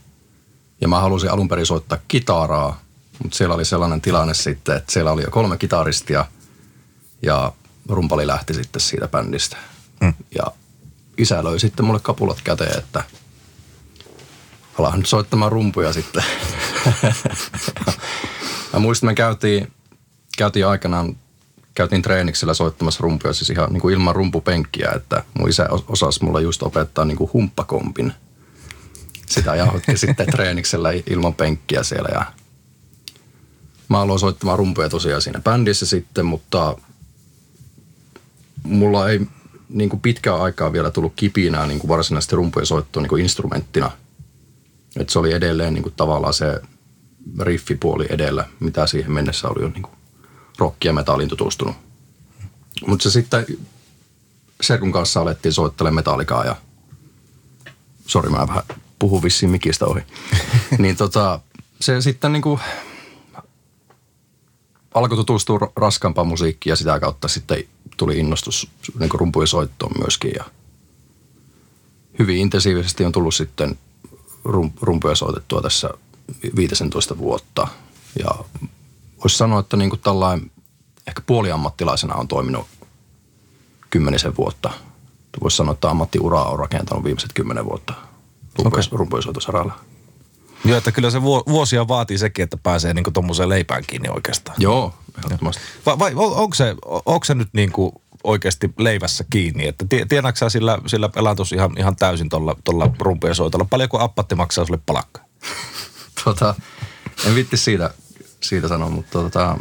Ja 0.81 0.89
mä 0.89 1.01
halusin 1.01 1.31
alun 1.31 1.49
perin 1.49 1.67
soittaa 1.67 1.99
kitaraa, 2.09 2.81
mutta 3.23 3.37
siellä 3.37 3.55
oli 3.55 3.65
sellainen 3.65 4.01
tilanne 4.01 4.35
sitten, 4.35 4.77
että 4.77 4.93
siellä 4.93 5.13
oli 5.13 5.23
jo 5.23 5.31
kolme 5.31 5.57
kitaristia 5.59 6.27
ja 7.23 7.53
rumpali 7.89 8.27
lähti 8.27 8.55
sitten 8.55 8.81
siitä 8.81 9.09
bändistä. 9.09 9.57
Mm. 10.01 10.15
Ja 10.35 10.45
isä 11.19 11.45
löi 11.45 11.61
sitten 11.61 11.85
mulle 11.85 12.01
kapulat 12.03 12.41
käteen, 12.45 12.79
että 12.79 13.05
alan 14.79 14.99
nyt 14.99 15.07
soittamaan 15.07 15.53
rumpuja 15.53 15.93
sitten. 15.93 16.25
mä 18.73 18.79
muistan, 18.79 19.07
me 19.11 19.15
käytiin, 19.15 19.73
käytiin 20.39 20.67
aikanaan 20.67 21.17
käytiin 21.81 22.03
treeniksellä 22.03 22.55
soittamassa 22.55 23.03
rumpuja 23.03 23.33
siis 23.33 23.51
ihan 23.51 23.73
niin 23.73 23.81
kuin 23.81 23.95
ilman 23.95 24.17
rumpupenkkiä, 24.17 24.93
että 24.97 25.25
mun 25.39 25.49
isä 25.49 25.69
osasi 25.89 26.25
mulle 26.25 26.43
just 26.43 26.63
opettaa 26.63 27.05
niin 27.05 27.17
kuin 27.17 27.31
humppakompin. 27.33 28.13
Sitä 29.27 29.55
jauhotti 29.55 29.97
sitten 29.97 30.27
treeniksellä 30.27 30.91
ilman 31.07 31.35
penkkiä 31.35 31.83
siellä 31.83 32.09
ja 32.13 32.25
Mä 33.89 34.01
aloin 34.01 34.21
soittamaan 34.21 34.59
rumpuja 34.59 34.89
tosiaan 34.89 35.23
siinä 35.23 35.41
bändissä 35.41 35.87
sitten, 35.87 36.27
mutta 36.27 36.77
mulla 38.63 39.09
ei 39.09 39.21
niin 39.69 39.91
kuin 39.91 40.01
pitkään 40.01 40.41
aikaa 40.41 40.73
vielä 40.73 40.91
tullut 40.91 41.13
kipinää 41.17 41.67
niin 41.67 41.79
kuin 41.79 41.89
varsinaisesti 41.89 42.37
rumpujen 42.37 42.67
soittoon 42.67 43.03
niin 43.03 43.09
kuin 43.09 43.23
instrumenttina. 43.23 43.91
Et 44.97 45.09
se 45.09 45.19
oli 45.19 45.33
edelleen 45.33 45.75
niin 45.75 45.83
kuin 45.83 45.95
tavallaan 45.97 46.35
se 46.35 46.61
riffipuoli 47.41 48.07
edellä, 48.11 48.47
mitä 48.61 48.87
siihen 48.87 49.13
mennessä 49.13 49.49
oli 49.49 49.63
jo 49.63 49.69
niin 49.69 49.83
kuin 49.83 50.00
rock 50.61 50.85
ja 50.85 50.93
metallin 50.93 51.29
tutustunut. 51.29 51.77
Mutta 52.87 53.03
se 53.03 53.11
sitten 53.11 53.47
Serkun 54.61 54.93
kanssa 54.93 55.21
alettiin 55.21 55.53
soittelemaan 55.53 55.95
metallikaa 55.95 56.45
ja 56.45 56.57
sori 58.07 58.31
mä 58.31 58.49
vähän 58.49 58.63
puhun 58.99 59.23
vissiin 59.23 59.51
mikistä 59.51 59.87
ohi. 59.87 60.01
niin 60.79 60.97
tota, 60.97 61.41
se 61.81 62.01
sitten 62.01 62.33
niin 62.33 62.43
kuin 62.43 62.61
alkoi 64.95 65.17
tutustua 65.17 65.59
ra- 65.59 65.73
raskaampaan 65.77 66.27
musiikkiin 66.27 66.71
ja 66.71 66.77
sitä 66.77 67.01
kautta 67.01 67.29
sitten 67.29 67.65
tuli 67.97 68.19
innostus 68.19 68.71
niin 68.99 69.11
kuin 69.11 69.21
rumpujen 69.21 69.49
soittoon 69.49 69.93
myöskin. 69.99 70.33
Ja 70.37 70.45
hyvin 72.19 72.37
intensiivisesti 72.37 73.05
on 73.05 73.13
tullut 73.13 73.35
sitten 73.35 73.79
rum, 74.45 74.73
rumpuja 74.81 75.15
soitettua 75.15 75.63
tässä 75.63 75.91
15 76.57 77.19
vuotta. 77.19 77.69
Ja 78.19 78.31
voisi 79.25 79.37
sanoa, 79.37 79.61
että 79.61 79.77
niin 79.77 79.91
kuin 79.91 80.01
tällainen 80.01 80.51
ehkä 81.07 81.23
puoliammattilaisena 81.27 82.15
on 82.15 82.29
toiminut 82.29 82.67
kymmenisen 83.91 84.37
vuotta. 84.37 84.71
Voisi 85.43 85.57
sanoa, 85.57 85.73
että 85.73 85.91
ammattiuraa 85.91 86.51
on 86.51 86.59
rakentanut 86.59 87.05
viimeiset 87.05 87.33
kymmenen 87.33 87.65
vuotta 87.65 87.95
rumpuja, 88.93 89.23
okay. 89.29 89.71
Joo, 90.65 90.79
että 90.79 90.93
kyllä 90.93 91.11
se 91.11 91.23
vuo- 91.23 91.43
vuosia 91.49 91.89
vaatii 91.89 92.19
sekin, 92.19 92.43
että 92.43 92.57
pääsee 92.57 92.95
niinku 92.95 93.11
tommoseen 93.11 93.49
leipään 93.49 93.85
kiinni 93.87 94.09
oikeastaan. 94.09 94.57
Joo, 94.61 94.95
ehdottomasti. 95.25 95.63
Vai, 95.87 95.99
vai 95.99 96.13
on- 96.17 96.37
onko 96.37 96.55
se, 96.55 96.75
onko 97.07 97.25
se 97.25 97.35
nyt 97.35 97.49
niinku 97.53 98.03
oikeasti 98.25 98.71
leivässä 98.79 99.25
kiinni? 99.31 99.67
Että 99.67 99.85
tie- 99.89 100.07
tiedätkö 100.09 100.39
sä 100.39 100.49
sillä, 100.49 100.79
sillä 100.87 101.11
elantus 101.17 101.53
ihan, 101.53 101.71
ihan 101.79 101.97
täysin 101.97 102.29
tuolla 102.29 102.91
rumpujen 102.99 103.35
soitolla? 103.35 103.67
Paljonko 103.71 103.99
appatti 104.01 104.35
maksaa 104.35 104.65
sulle 104.65 104.81
palakkaa? 104.87 105.25
tota, 106.25 106.55
en 107.27 107.35
vitti 107.35 107.57
siitä, 107.57 107.91
siitä 108.43 108.69
sanoa, 108.69 108.91
mutta 108.91 109.19
tota, 109.19 109.59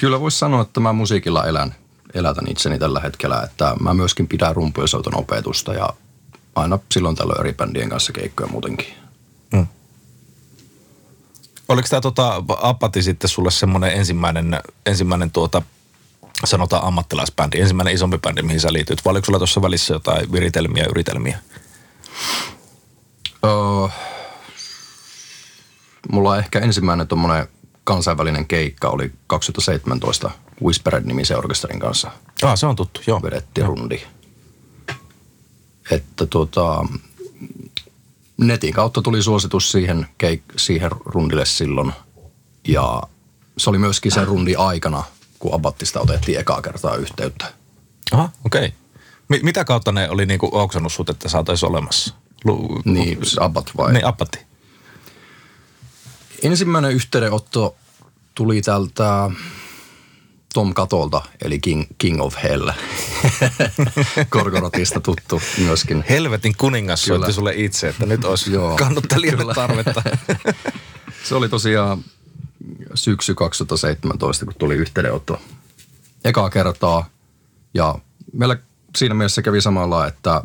kyllä 0.00 0.20
voisi 0.20 0.38
sanoa, 0.38 0.62
että 0.62 0.80
mä 0.80 0.92
musiikilla 0.92 1.46
elän, 1.46 1.74
elätän 2.14 2.50
itseni 2.50 2.78
tällä 2.78 3.00
hetkellä, 3.00 3.42
että 3.42 3.76
mä 3.80 3.94
myöskin 3.94 4.28
pidän 4.28 4.56
rumpujen 4.56 4.88
soiton 4.88 5.16
opetusta 5.16 5.74
ja 5.74 5.88
aina 6.54 6.78
silloin 6.92 7.16
tällöin 7.16 7.40
eri 7.40 7.52
bändien 7.52 7.88
kanssa 7.88 8.12
keikkoja 8.12 8.48
muutenkin. 8.48 8.94
Oliko 11.68 11.88
tämä 11.88 12.00
tota, 12.00 12.42
appatti 12.62 13.02
sitten 13.02 13.30
sulle 13.30 13.50
semmoinen 13.50 13.92
ensimmäinen, 13.92 14.60
ensimmäinen 14.86 15.30
tuota, 15.30 15.62
sanotaan 16.44 16.84
ammattilaisbändi, 16.84 17.60
ensimmäinen 17.60 17.94
isompi 17.94 18.18
bändi, 18.18 18.42
mihin 18.42 18.60
sä 18.60 18.72
liityt? 18.72 19.04
Vai 19.04 19.10
oliko 19.10 19.24
sulla 19.24 19.38
tuossa 19.38 19.62
välissä 19.62 19.94
jotain 19.94 20.32
viritelmiä, 20.32 20.86
yritelmiä? 20.90 21.38
Öö, 23.44 23.88
mulla 26.12 26.38
ehkä 26.38 26.58
ensimmäinen 26.58 27.08
tuommoinen 27.08 27.48
kansainvälinen 27.84 28.46
keikka 28.46 28.88
oli 28.88 29.12
2017 29.26 30.30
Whispered-nimisen 30.64 31.38
orkesterin 31.38 31.80
kanssa. 31.80 32.10
Ah, 32.42 32.58
se 32.58 32.66
on 32.66 32.76
tuttu, 32.76 33.00
joo. 33.06 33.22
vedettiin 33.22 33.66
rundi. 33.66 34.02
Että 35.90 36.26
tuota, 36.26 36.86
netin 38.36 38.74
kautta 38.74 39.02
tuli 39.02 39.22
suositus 39.22 39.72
siihen, 39.72 40.06
keik- 40.24 40.52
siihen 40.56 40.90
rundille 41.04 41.46
silloin. 41.46 41.92
Ja 42.68 43.02
se 43.58 43.70
oli 43.70 43.78
myöskin 43.78 44.12
sen 44.12 44.26
rundi 44.26 44.54
aikana, 44.54 45.04
kun 45.38 45.54
Abattista 45.54 46.00
otettiin 46.00 46.38
ekaa 46.38 46.62
kertaa 46.62 46.96
yhteyttä. 46.96 47.52
Aha, 48.12 48.28
okei. 48.46 48.64
Okay. 48.66 48.78
Mi- 49.28 49.40
mitä 49.42 49.64
kautta 49.64 49.92
ne 49.92 50.10
oli 50.10 50.26
niinku 50.26 50.48
oksannut 50.52 50.92
sut, 50.92 51.10
että 51.10 51.28
sä 51.28 51.38
otais 51.38 51.64
olemassa? 51.64 52.14
Lu- 52.44 52.82
Niin, 52.84 53.18
Abbat 53.40 53.70
vai? 53.76 53.92
Niin, 53.92 54.06
appatti. 54.06 54.38
Ensimmäinen 56.44 56.92
yhteydenotto 56.92 57.76
tuli 58.34 58.62
tältä 58.62 59.30
Tom 60.54 60.74
Katolta, 60.74 61.22
eli 61.44 61.58
King, 61.58 61.84
King 61.98 62.22
of 62.22 62.34
Hell. 62.42 62.70
Korkorotista 64.30 65.00
tuttu 65.00 65.42
myöskin. 65.58 66.04
Helvetin 66.08 66.54
kuningas 66.58 67.04
soitti 67.04 67.32
sulle 67.32 67.52
itse, 67.56 67.88
että 67.88 68.06
nyt 68.06 68.24
olisi 68.24 68.52
Joo. 68.52 68.76
kannattelijalle 68.76 69.42
Kyllä. 69.42 69.54
tarvetta. 69.54 70.02
Se 71.24 71.34
oli 71.34 71.48
tosiaan 71.48 72.04
syksy 72.94 73.34
2017, 73.34 74.44
kun 74.44 74.54
tuli 74.58 74.74
yhteydenotto 74.74 75.40
ekaa 76.24 76.50
kertaa. 76.50 77.08
Ja 77.74 77.98
meillä 78.32 78.56
siinä 78.96 79.14
mielessä 79.14 79.42
kävi 79.42 79.60
samalla, 79.60 80.06
että 80.06 80.42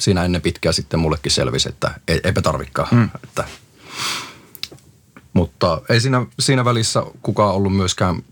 siinä 0.00 0.24
ennen 0.24 0.42
pitkää 0.42 0.72
sitten 0.72 1.00
mullekin 1.00 1.32
selvisi, 1.32 1.68
että 1.68 2.00
ei, 2.08 2.20
eipä 2.24 2.42
tarvikaan. 2.42 2.88
Mm. 2.92 3.08
Että, 3.24 3.44
mutta 5.32 5.80
ei 5.88 6.00
siinä, 6.00 6.26
siinä 6.40 6.64
välissä 6.64 7.02
kukaan 7.22 7.54
ollut 7.54 7.76
myöskään 7.76 8.22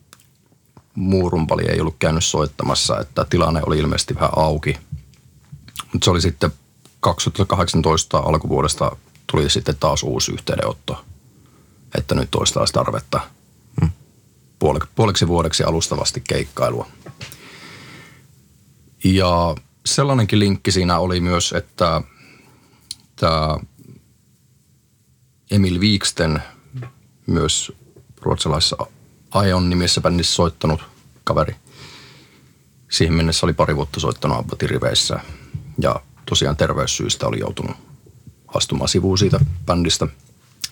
muu 0.94 1.30
rumpali 1.30 1.64
ei 1.68 1.80
ollut 1.80 1.96
käynyt 1.98 2.24
soittamassa, 2.24 3.00
että 3.00 3.26
tilanne 3.30 3.60
oli 3.66 3.78
ilmeisesti 3.78 4.14
vähän 4.14 4.30
auki. 4.36 4.76
Mutta 5.92 6.04
se 6.04 6.10
oli 6.10 6.20
sitten 6.20 6.50
2018 7.00 8.18
alkuvuodesta 8.18 8.96
tuli 9.26 9.50
sitten 9.50 9.76
taas 9.80 10.02
uusi 10.02 10.32
yhteydenotto, 10.32 11.04
että 11.98 12.14
nyt 12.14 12.34
olisi 12.34 12.54
taas 12.54 12.72
tarvetta 12.72 13.20
puole- 14.58 14.86
puoleksi 14.94 15.28
vuodeksi 15.28 15.64
alustavasti 15.64 16.22
keikkailua. 16.28 16.86
Ja 19.04 19.54
sellainenkin 19.86 20.38
linkki 20.38 20.72
siinä 20.72 20.98
oli 20.98 21.20
myös, 21.20 21.52
että 21.52 22.02
tämä 23.16 23.58
Emil 25.50 25.80
Viiksten 25.80 26.42
myös 27.30 27.72
ruotsalaisessa 28.22 28.76
Aion 29.30 29.70
nimessä 29.70 30.00
bändissä 30.00 30.34
soittanut 30.34 30.80
kaveri. 31.24 31.56
Siihen 32.90 33.14
mennessä 33.14 33.46
oli 33.46 33.52
pari 33.52 33.76
vuotta 33.76 34.00
soittanut 34.00 34.38
Abbatin 34.38 34.70
riveissä 34.70 35.20
ja 35.78 36.00
tosiaan 36.26 36.56
terveyssyistä 36.56 37.26
oli 37.26 37.38
joutunut 37.38 37.76
astumaan 38.54 38.88
sivuun 38.88 39.18
siitä 39.18 39.40
bändistä. 39.66 40.06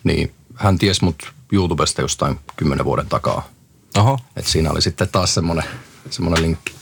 Niin 0.04 0.34
hän 0.54 0.78
ties 0.78 1.02
mut 1.02 1.32
YouTubesta 1.52 2.02
jostain 2.02 2.40
kymmenen 2.56 2.84
vuoden 2.84 3.06
takaa. 3.06 3.48
Oho. 3.96 4.18
Et 4.36 4.46
siinä 4.46 4.70
oli 4.70 4.82
sitten 4.82 5.08
taas 5.08 5.34
semmoinen, 5.34 5.64
semmoinen 6.10 6.42
linkki. 6.42 6.77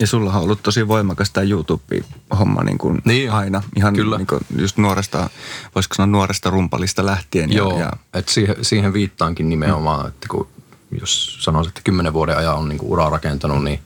Ja 0.00 0.06
sulla 0.06 0.32
on 0.32 0.42
ollut 0.42 0.62
tosi 0.62 0.88
voimakas 0.88 1.30
tämä 1.30 1.44
YouTube-homma 1.44 2.64
niin 2.64 2.78
kuin 2.78 2.98
Niin, 3.04 3.30
aina. 3.30 3.62
Ihan 3.76 3.94
kyllä. 3.94 4.16
Niin 4.16 4.26
kuin 4.26 4.40
just 4.58 4.76
nuoresta, 4.76 5.30
voisiko 5.74 5.94
sanoa 5.94 6.06
nuoresta 6.06 6.50
rumpalista 6.50 7.06
lähtien. 7.06 7.52
Joo, 7.52 7.78
Ja, 7.78 7.78
ja, 7.78 7.92
että 8.14 8.32
siihen, 8.32 8.56
siihen 8.62 8.92
viittaankin 8.92 9.48
nimenomaan, 9.48 10.08
että 10.08 10.26
kun 10.30 10.48
jos 11.00 11.44
sanoisin, 11.44 11.68
että 11.68 11.80
kymmenen 11.84 12.12
vuoden 12.12 12.36
ajan 12.36 12.56
on 12.56 12.68
niinku 12.68 12.92
uraa 12.92 13.10
rakentanut, 13.10 13.64
niin 13.64 13.80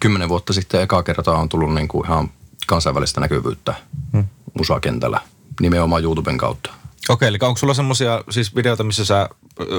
kymmenen 0.00 0.28
vuotta 0.28 0.52
sitten 0.52 0.82
eka 0.82 1.02
kertaa 1.02 1.38
on 1.38 1.48
tullut 1.48 1.74
niinku 1.74 2.02
ihan 2.04 2.30
kansainvälistä 2.66 3.20
näkyvyyttä 3.20 3.74
hmm. 4.12 4.24
musakentällä 4.58 5.20
nimenomaan 5.60 6.02
YouTuben 6.02 6.38
kautta. 6.38 6.79
Okei, 7.10 7.28
eli 7.28 7.38
onko 7.42 7.58
sulla 7.58 7.74
semmoisia 7.74 8.24
siis 8.30 8.54
videoita, 8.56 8.84
missä 8.84 9.04
sä 9.04 9.28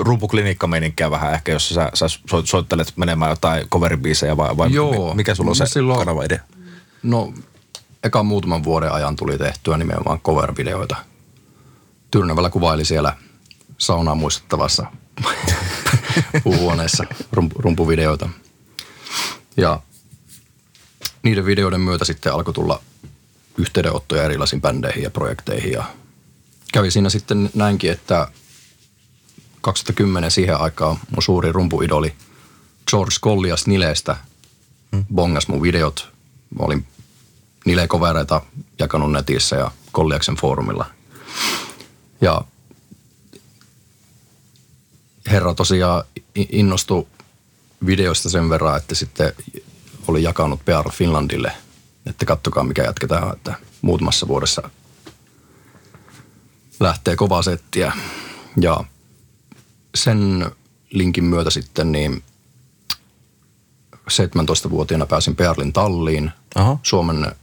rumpuklinikkameininkiä 0.02 1.12
vähän 1.12 1.34
ehkä, 1.34 1.52
jos 1.52 1.70
sä, 1.70 1.92
sä 1.94 2.06
soit- 2.08 2.46
soittelet 2.46 2.94
menemään 2.96 3.30
jotain 3.32 3.70
coveribiisejä 3.70 4.38
vai, 4.38 4.58
vai 4.58 4.74
Joo. 4.74 5.10
mi- 5.10 5.16
mikä 5.16 5.36
sulla 5.36 5.50
on 5.50 5.56
se 5.56 5.66
Silloin- 5.66 6.00
kanava 6.00 6.24
idea? 6.24 6.40
No, 7.04 7.34
eka 8.04 8.24
muutaman 8.24 8.64
vuoden 8.64 8.92
ajan 8.92 9.16
tuli 9.16 9.38
tehtyä 9.38 9.78
nimenomaan 9.78 10.20
cover-videoita. 10.20 10.96
Tyrnävällä 12.12 12.50
kuvaili 12.50 12.86
siellä 12.86 13.16
saunaa 13.78 14.16
muistuttavassa 14.16 14.86
puuhuoneessa 16.44 17.04
rump- 17.36 17.56
rumpuvideoita. 17.60 18.30
Ja 19.58 19.80
niiden 21.24 21.46
videoiden 21.46 21.82
myötä 21.82 22.06
sitten 22.06 22.34
alkoi 22.34 22.54
tulla 22.54 22.82
yhteydenottoja 23.58 24.24
erilaisiin 24.24 24.62
bändeihin 24.62 25.04
ja 25.04 25.10
projekteihin. 25.12 25.72
Ja 25.72 25.84
kävi 26.72 26.92
siinä 26.92 27.10
sitten 27.10 27.50
näinkin, 27.54 27.92
että 27.92 28.28
2010 29.62 30.32
siihen 30.32 30.58
aikaan 30.58 30.98
mun 31.12 31.24
suuri 31.24 31.52
rumpuidoli 31.52 32.14
George 32.90 33.16
Collias 33.22 33.68
Nileestä 33.68 34.18
bongas 35.14 35.48
mun 35.48 35.62
videot. 35.62 36.12
Mä 36.60 36.66
olin 36.66 36.88
Nile-kovereita 37.66 38.42
jakanut 38.80 39.12
netissä 39.12 39.56
ja 39.56 39.72
Kolliaksen 39.92 40.36
foorumilla. 40.36 40.86
Ja 42.22 42.42
herra 45.32 45.54
tosiaan 45.54 46.04
innostui 46.36 47.08
videoista 47.86 48.30
sen 48.30 48.50
verran, 48.50 48.78
että 48.78 48.96
sitten 48.96 49.34
oli 50.08 50.24
jakanut 50.24 50.66
PR 50.66 50.92
Finlandille, 50.92 51.52
että 52.06 52.26
kattokaa 52.26 52.64
mikä 52.64 52.84
jatketaan, 52.84 53.34
että 53.34 53.54
muutamassa 53.82 54.28
vuodessa 54.28 54.70
lähtee 56.82 57.16
kovaa 57.16 57.42
settiä. 57.42 57.94
Ja 58.62 58.84
sen 59.96 60.52
linkin 60.90 61.24
myötä 61.24 61.50
sitten 61.50 61.92
niin 61.92 62.24
17-vuotiaana 63.96 65.06
pääsin 65.06 65.36
Perlin 65.36 65.74
talliin 65.74 66.32
Aha. 66.56 66.78
Suomen 66.84 67.36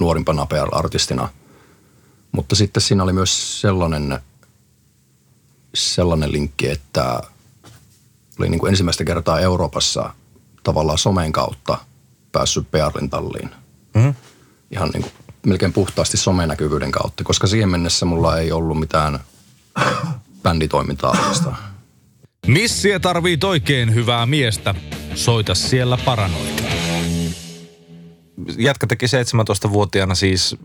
nuorimpana 0.00 0.46
PR-artistina. 0.46 1.28
Mutta 2.32 2.56
sitten 2.56 2.82
siinä 2.82 3.02
oli 3.02 3.12
myös 3.12 3.60
sellainen, 3.60 4.20
sellainen 5.74 6.32
linkki, 6.32 6.68
että 6.68 7.20
oli 8.38 8.48
niin 8.48 8.58
kuin 8.58 8.70
ensimmäistä 8.70 9.04
kertaa 9.04 9.40
Euroopassa 9.40 10.14
tavallaan 10.62 10.98
somen 10.98 11.32
kautta 11.32 11.78
päässyt 12.32 12.70
Perlin 12.70 13.10
talliin. 13.10 13.50
Mhm. 13.94 14.08
Ihan 14.70 14.88
niin 14.88 15.02
kuin 15.02 15.12
melkein 15.46 15.72
puhtaasti 15.72 16.16
somenäkyvyyden 16.16 16.92
kautta, 16.92 17.24
koska 17.24 17.46
siihen 17.46 17.68
mennessä 17.68 18.06
mulla 18.06 18.38
ei 18.38 18.52
ollut 18.52 18.80
mitään 18.80 19.20
bänditoimintaa 20.42 21.10
oikeastaan. 21.10 21.56
Missie 22.46 22.98
tarvii 22.98 23.38
oikein 23.44 23.94
hyvää 23.94 24.26
miestä. 24.26 24.74
Soita 25.14 25.54
siellä 25.54 25.98
paranoita. 26.04 26.62
Jätkä 28.58 28.86
teki 28.86 29.06
17-vuotiaana 29.06 30.14
siis 30.14 30.56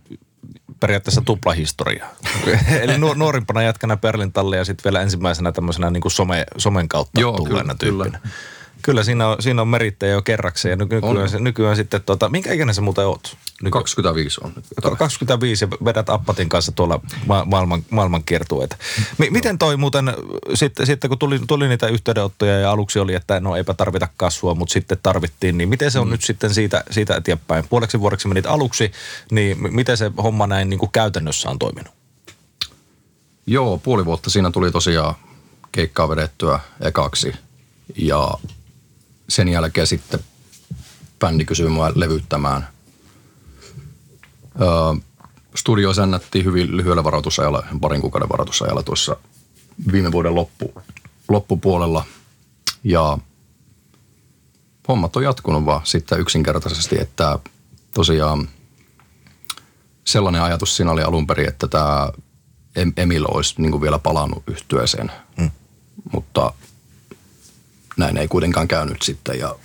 periaatteessa 0.79 1.21
tuplahistoriaa. 1.21 2.09
Eli 2.81 2.97
nuor- 2.97 3.15
nuorimpana 3.15 3.61
jätkänä 3.61 3.97
Perlintalle 3.97 4.57
ja 4.57 4.65
sitten 4.65 4.83
vielä 4.83 5.01
ensimmäisenä 5.01 5.51
tämmöisenä 5.51 5.91
niin 5.91 6.01
kuin 6.01 6.11
some, 6.11 6.45
somen 6.57 6.88
kautta 6.88 7.21
Joo, 7.21 7.38
tulleena 7.38 7.75
kyllä, 7.75 7.75
tyyppinä. 7.75 8.19
Kyllä. 8.19 8.35
Kyllä 8.81 9.03
siinä, 9.03 9.27
on, 9.27 9.38
siinä 9.39 9.61
on 9.61 9.67
merittäjä 9.67 10.13
jo 10.13 10.21
kerrakseen 10.21 10.77
nykyään, 10.77 11.29
se, 11.29 11.39
nykyään 11.39 11.75
sitten, 11.75 12.01
tota, 12.01 12.29
minkä 12.29 12.53
ikäinen 12.53 12.75
sä 12.75 12.81
muuten 12.81 13.07
oot? 13.07 13.38
Nyky- 13.63 13.71
25 13.71 14.41
on 14.43 14.53
nyt. 14.55 14.65
Ka- 14.81 14.95
25 14.95 15.65
ja 15.65 15.67
vedät 15.85 16.09
Appatin 16.09 16.50
kanssa 16.50 16.71
tuolla 16.71 17.00
ma- 17.25 17.45
maailman, 17.45 17.83
maailman 17.89 18.23
kiertueita. 18.23 18.75
M- 19.17 19.33
miten 19.33 19.57
toi 19.57 19.77
muuten, 19.77 20.13
sitten, 20.53 20.85
sitten 20.85 21.09
kun 21.09 21.19
tuli, 21.19 21.39
tuli 21.47 21.67
niitä 21.67 21.88
yhteydenottoja 21.88 22.59
ja 22.59 22.71
aluksi 22.71 23.00
oli, 23.00 23.13
että 23.15 23.39
no 23.39 23.55
eipä 23.55 23.73
tarvita 23.73 24.07
kasvua, 24.17 24.55
mutta 24.55 24.73
sitten 24.73 24.97
tarvittiin, 25.03 25.57
niin 25.57 25.69
miten 25.69 25.91
se 25.91 26.00
on 26.00 26.07
mm. 26.07 26.11
nyt 26.11 26.21
sitten 26.23 26.53
siitä, 26.53 26.83
siitä 26.91 27.15
eteenpäin? 27.15 27.67
Puoleksi 27.69 28.00
vuodeksi 28.00 28.27
menit 28.27 28.45
aluksi, 28.45 28.91
niin 29.31 29.57
m- 29.57 29.75
miten 29.75 29.97
se 29.97 30.11
homma 30.23 30.47
näin 30.47 30.69
niin 30.69 30.79
kuin 30.79 30.91
käytännössä 30.91 31.50
on 31.50 31.59
toiminut? 31.59 31.93
Joo, 33.45 33.77
puoli 33.77 34.05
vuotta 34.05 34.29
siinä 34.29 34.51
tuli 34.51 34.71
tosiaan 34.71 35.15
keikkaa 35.71 36.09
vedettyä 36.09 36.59
ekaksi. 36.81 37.33
Ja 37.97 38.29
sen 39.31 39.47
jälkeen 39.47 39.88
sitten 39.88 40.19
bändi 41.19 41.45
kysyi 41.45 41.69
mua 41.69 41.91
levyttämään. 41.95 42.67
Öö, 44.61 44.67
studio 45.55 45.93
sännättiin 45.93 46.45
hyvin 46.45 46.77
lyhyellä 46.77 47.03
varoitusajalla, 47.03 47.63
parin 47.81 48.01
kuukauden 48.01 48.29
varoitusajalla 48.29 48.83
tuossa 48.83 49.17
viime 49.91 50.11
vuoden 50.11 50.35
loppu, 50.35 50.73
loppupuolella. 51.29 52.05
Ja 52.83 53.17
hommat 54.88 55.15
on 55.15 55.23
jatkunut 55.23 55.65
vaan 55.65 55.81
sitten 55.83 56.19
yksinkertaisesti, 56.19 57.00
että 57.01 57.39
tosiaan 57.93 58.50
sellainen 60.03 60.41
ajatus 60.41 60.77
siinä 60.77 60.91
oli 60.91 61.03
alun 61.03 61.27
perin, 61.27 61.47
että 61.47 61.67
tämä 61.67 62.09
Em- 62.79 62.93
Emil 62.97 63.25
olisi 63.27 63.55
niin 63.57 63.81
vielä 63.81 64.00
palannut 64.00 64.43
yhtyeeseen. 64.47 65.11
Mm. 65.38 65.51
Mutta 66.11 66.53
näin 68.01 68.17
ei 68.17 68.27
kuitenkaan 68.27 68.67
käynyt 68.67 69.01
sitten 69.01 69.39
ja 69.39 69.55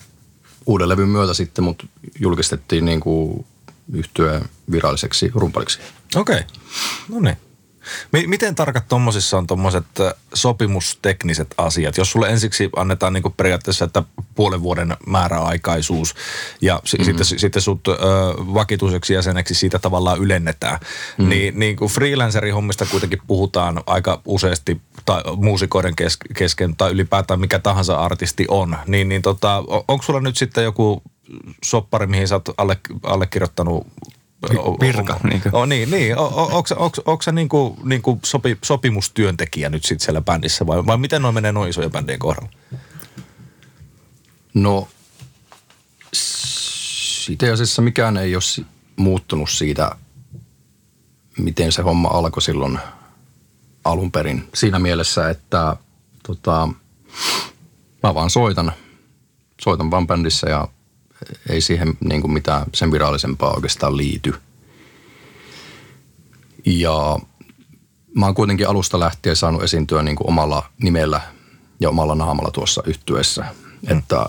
uuden 0.66 0.88
levyn 0.88 1.08
myötä 1.08 1.34
sitten 1.34 1.64
mut 1.64 1.86
julkistettiin 2.20 2.84
niin 2.84 3.00
kuin 3.00 3.46
yhtyeen 3.92 4.42
viralliseksi 4.70 5.30
rumpaliksi. 5.34 5.78
Okei, 6.14 6.36
okay. 6.36 6.46
no 7.08 7.20
niin. 7.20 7.36
Mi- 8.12 8.26
Miten 8.26 8.54
tarkat 8.54 8.88
tuommoisissa 8.88 9.38
on 9.38 9.46
tuommoiset 9.46 9.84
sopimustekniset 10.34 11.54
asiat? 11.58 11.96
Jos 11.96 12.10
sulle 12.10 12.28
ensiksi 12.28 12.70
annetaan 12.76 13.12
niinku 13.12 13.30
periaatteessa, 13.30 13.84
että 13.84 14.02
puolen 14.34 14.62
vuoden 14.62 14.96
määräaikaisuus 15.06 16.14
ja 16.60 16.80
s- 16.84 16.92
mm-hmm. 16.92 17.04
sitten, 17.04 17.38
sitten 17.40 17.62
sut 17.62 17.88
ö, 17.88 17.94
vakituiseksi 18.38 19.14
jäseneksi 19.14 19.54
siitä 19.54 19.78
tavallaan 19.78 20.18
ylennetään, 20.18 20.78
mm-hmm. 20.80 21.28
niin, 21.28 21.58
niin 21.58 21.76
kuin 21.76 21.90
freelancerin 21.90 22.54
hommista 22.54 22.86
kuitenkin 22.86 23.18
puhutaan 23.26 23.82
aika 23.86 24.20
useasti 24.24 24.80
tai 25.04 25.22
muusikoiden 25.36 25.96
kes- 25.96 26.18
kesken 26.36 26.76
tai 26.76 26.90
ylipäätään 26.90 27.40
mikä 27.40 27.58
tahansa 27.58 27.96
artisti 27.96 28.44
on, 28.48 28.76
niin, 28.86 29.08
niin 29.08 29.22
tota, 29.22 29.62
onko 29.88 30.02
sulla 30.02 30.20
nyt 30.20 30.36
sitten 30.36 30.64
joku 30.64 31.02
soppari, 31.64 32.06
mihin 32.06 32.28
sä 32.28 32.34
oot 32.34 32.48
alle, 32.56 32.76
allekirjoittanut 33.02 33.86
Vi- 34.50 34.86
virka, 34.86 35.20
niinkö? 35.22 35.50
Oh, 35.52 35.66
niin, 35.66 35.90
niin. 35.90 36.18
Onko, 36.18 36.74
onko, 36.76 37.02
onko 37.04 37.22
se 37.22 37.32
niinku, 37.32 37.76
niinku 37.84 38.18
sopi, 38.24 38.58
sopimustyöntekijä 38.64 39.68
nyt 39.68 39.84
sitten 39.84 40.04
siellä 40.04 40.20
bändissä 40.20 40.66
vai, 40.66 40.86
vai 40.86 40.96
miten 40.98 41.22
noin 41.22 41.34
menee 41.34 41.52
noin 41.52 41.70
isojen 41.70 41.90
bändien 41.92 42.18
kohdalla? 42.18 42.48
No, 44.54 44.88
itse 47.30 47.50
asiassa 47.52 47.82
mikään 47.82 48.16
ei 48.16 48.34
ole 48.36 48.66
muuttunut 48.96 49.50
siitä, 49.50 49.90
miten 51.38 51.72
se 51.72 51.82
homma 51.82 52.08
alkoi 52.08 52.42
silloin 52.42 52.78
alun 53.84 54.12
perin. 54.12 54.48
Siinä 54.54 54.78
mielessä, 54.78 55.30
että 55.30 55.76
tota, 56.26 56.68
mä 58.02 58.14
vaan 58.14 58.30
soitan. 58.30 58.72
Soitan 59.60 59.90
vaan 59.90 60.06
bändissä 60.06 60.48
ja 60.50 60.68
ei 61.48 61.60
siihen 61.60 61.94
niin 62.00 62.20
kuin 62.20 62.32
mitään 62.32 62.66
sen 62.74 62.92
virallisempaa 62.92 63.54
oikeastaan 63.54 63.96
liity. 63.96 64.34
Ja 66.66 67.18
mä 68.14 68.26
oon 68.26 68.34
kuitenkin 68.34 68.68
alusta 68.68 69.00
lähtien 69.00 69.36
saanut 69.36 69.62
esiintyä 69.62 70.02
niin 70.02 70.16
kuin 70.16 70.28
omalla 70.28 70.70
nimellä 70.82 71.20
ja 71.80 71.88
omalla 71.88 72.14
naamalla 72.14 72.50
tuossa 72.50 72.82
yhtyeessä. 72.86 73.42
Mm. 73.42 73.98
Että 73.98 74.26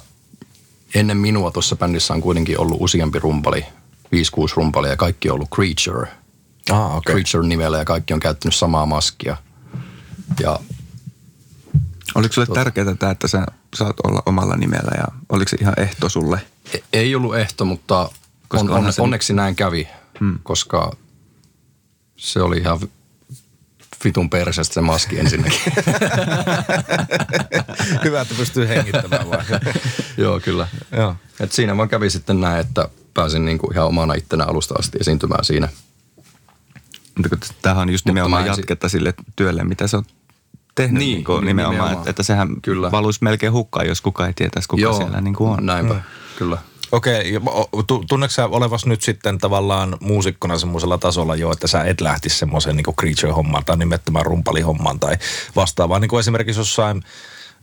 ennen 0.95 1.17
minua 1.17 1.51
tuossa 1.51 1.75
bändissä 1.75 2.13
on 2.13 2.21
kuitenkin 2.21 2.59
ollut 2.59 2.77
useampi 2.81 3.19
rumpali, 3.19 3.61
5-6 3.61 3.67
rumpalia 4.55 4.91
ja 4.91 4.97
kaikki 4.97 5.29
on 5.29 5.35
ollut 5.35 5.49
Creature. 5.49 6.11
Ah, 6.71 6.95
okei. 6.95 7.15
Creature-nimellä 7.15 7.77
ja 7.77 7.85
kaikki 7.85 8.13
on 8.13 8.19
käyttänyt 8.19 8.55
samaa 8.55 8.85
maskia. 8.85 9.37
Ja 10.39 10.59
Oliko 12.15 12.33
sulle 12.33 12.47
tärkeää 12.53 12.95
tämä, 12.95 13.11
että 13.11 13.27
sä 13.27 13.45
saat 13.75 13.95
olla 14.03 14.23
omalla 14.25 14.55
nimellä 14.55 14.91
ja 14.97 15.05
oliko 15.29 15.49
se 15.49 15.57
ihan 15.61 15.73
ehto 15.77 16.09
sulle? 16.09 16.41
E- 16.73 16.83
ei 16.93 17.15
ollut 17.15 17.35
ehto, 17.35 17.65
mutta 17.65 18.09
Koska 18.47 18.63
on, 18.65 18.69
on, 18.71 18.77
onhan 18.77 18.93
se- 18.93 19.01
onneksi 19.01 19.33
näin 19.33 19.55
kävi, 19.55 19.87
hmm. 20.19 20.39
koska 20.43 20.91
se 22.17 22.41
oli 22.41 22.57
ihan 22.57 22.79
vitun 24.03 24.29
perseestä 24.29 24.73
se 24.73 24.81
maski 24.81 25.19
ensinnäkin. 25.19 25.59
Hyvä, 28.03 28.21
että 28.21 28.33
pystyy 28.37 28.67
hengittämään 28.67 29.29
vaan. 29.29 29.45
Joo, 30.17 30.39
kyllä. 30.39 30.67
Joo. 30.97 31.15
Et 31.39 31.51
siinä 31.51 31.77
vaan 31.77 31.89
kävi 31.89 32.09
sitten 32.09 32.41
näin, 32.41 32.59
että 32.59 32.89
pääsin 33.13 33.45
niinku 33.45 33.71
ihan 33.73 33.87
omana 33.87 34.13
ittenä 34.13 34.43
alusta 34.43 34.75
asti 34.79 34.97
esiintymään 35.01 35.45
siinä. 35.45 35.69
Mutta 37.15 37.29
kun 37.29 37.37
tämähän 37.61 37.81
on 37.81 37.89
just 37.89 38.05
Mutta 38.05 38.09
nimenomaan 38.09 38.43
mä 38.43 38.49
en 38.49 38.55
si- 38.55 38.61
jatketta 38.61 38.89
sille 38.89 39.13
työlle, 39.35 39.63
mitä 39.63 39.87
sä 39.87 39.97
oot 39.97 40.07
tehnyt 40.75 40.99
Niin, 40.99 41.15
niin, 41.15 41.25
nimenomaan, 41.25 41.45
nimenomaan. 41.45 41.93
Että, 41.93 42.09
että 42.09 42.23
sehän 42.23 42.61
Kyllä. 42.61 42.91
Valuisi 42.91 43.19
melkein 43.21 43.53
hukkaan, 43.53 43.87
jos 43.87 44.01
kukaan 44.01 44.27
ei 44.27 44.33
tietäisi, 44.33 44.67
kuka 44.67 44.81
Joo. 44.81 44.97
siellä 44.97 45.21
niin 45.21 45.35
kuin 45.35 45.49
on. 45.49 45.65
Näinpä, 45.65 45.93
mm. 45.93 46.01
Kyllä. 46.37 46.57
Okei, 46.91 47.33
ja 47.33 47.41
o- 47.45 47.83
tu- 47.87 48.03
tunneeko 48.09 48.31
sä 48.31 48.45
olevas 48.45 48.85
nyt 48.85 49.01
sitten 49.01 49.37
tavallaan 49.37 49.97
muusikkona 49.99 50.57
semmoisella 50.57 50.97
tasolla 50.97 51.35
jo, 51.35 51.51
että 51.51 51.67
sä 51.67 51.83
et 51.83 52.01
lähtisi 52.01 52.37
semmoiseen 52.37 52.75
niin 52.75 52.95
Creature-hommaan 52.99 53.65
tai 53.65 53.77
nimettömään 53.77 54.25
rumpalihommaan 54.25 54.99
tai 54.99 55.17
vastaavaan. 55.55 56.01
Niin 56.01 56.09
kuin 56.09 56.19
esimerkiksi 56.19 56.59
jossain 56.59 57.03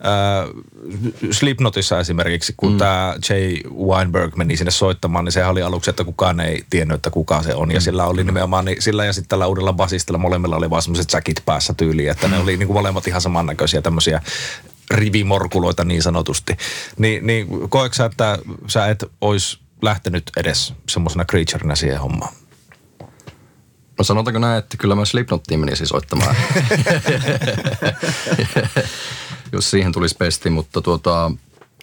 äh, 0.05 1.31
Slipknotissa 1.31 1.99
esimerkiksi, 1.99 2.53
kun 2.57 2.71
mm. 2.71 2.77
tämä 2.77 3.15
Jay 3.29 3.57
Weinberg 3.87 4.35
meni 4.35 4.57
sinne 4.57 4.71
soittamaan, 4.71 5.25
niin 5.25 5.31
sehän 5.31 5.51
oli 5.51 5.61
aluksi, 5.61 5.89
että 5.89 6.03
kukaan 6.03 6.39
ei 6.39 6.65
tiennyt, 6.69 6.95
että 6.95 7.09
kuka 7.09 7.43
se 7.43 7.55
on. 7.55 7.71
Ja 7.71 7.81
sillä 7.81 8.05
oli 8.05 8.23
nimenomaan, 8.23 8.65
niin 8.65 8.81
sillä 8.81 9.05
ja 9.05 9.13
sitten 9.13 9.29
tällä 9.29 9.47
uudella 9.47 9.73
basistilla 9.73 10.17
molemmilla 10.17 10.55
oli 10.55 10.69
vaan 10.69 10.81
semmoiset 10.81 11.09
säkit 11.09 11.41
päässä 11.45 11.73
tyyliin, 11.73 12.11
että 12.11 12.27
ne 12.27 12.37
oli 12.37 12.57
niin 12.57 12.67
kuin 12.67 12.77
molemmat 12.77 13.07
ihan 13.07 13.21
samannäköisiä 13.21 13.81
tämmöisiä 13.81 14.21
rivimorkuloita 14.91 15.83
niin 15.83 16.01
sanotusti. 16.01 16.57
Ni, 16.97 17.19
niin 17.21 17.69
koetko 17.69 17.93
sä, 17.95 18.05
että 18.05 18.39
sä 18.67 18.87
et 18.87 19.03
olisi 19.21 19.59
lähtenyt 19.81 20.31
edes 20.37 20.73
semmoisena 20.89 21.25
creaturena 21.25 21.75
siihen 21.75 21.99
hommaan? 21.99 22.33
No 23.97 24.03
sanotaanko 24.03 24.39
näin, 24.39 24.59
että 24.59 24.77
kyllä 24.77 24.95
mä 24.95 25.05
Slipknottiin 25.05 25.59
menisin 25.59 25.87
soittamaan. 25.87 26.35
Jos 29.51 29.71
siihen 29.71 29.91
tulisi 29.91 30.15
pesti, 30.15 30.49
mutta 30.49 30.81
tuota, 30.81 31.31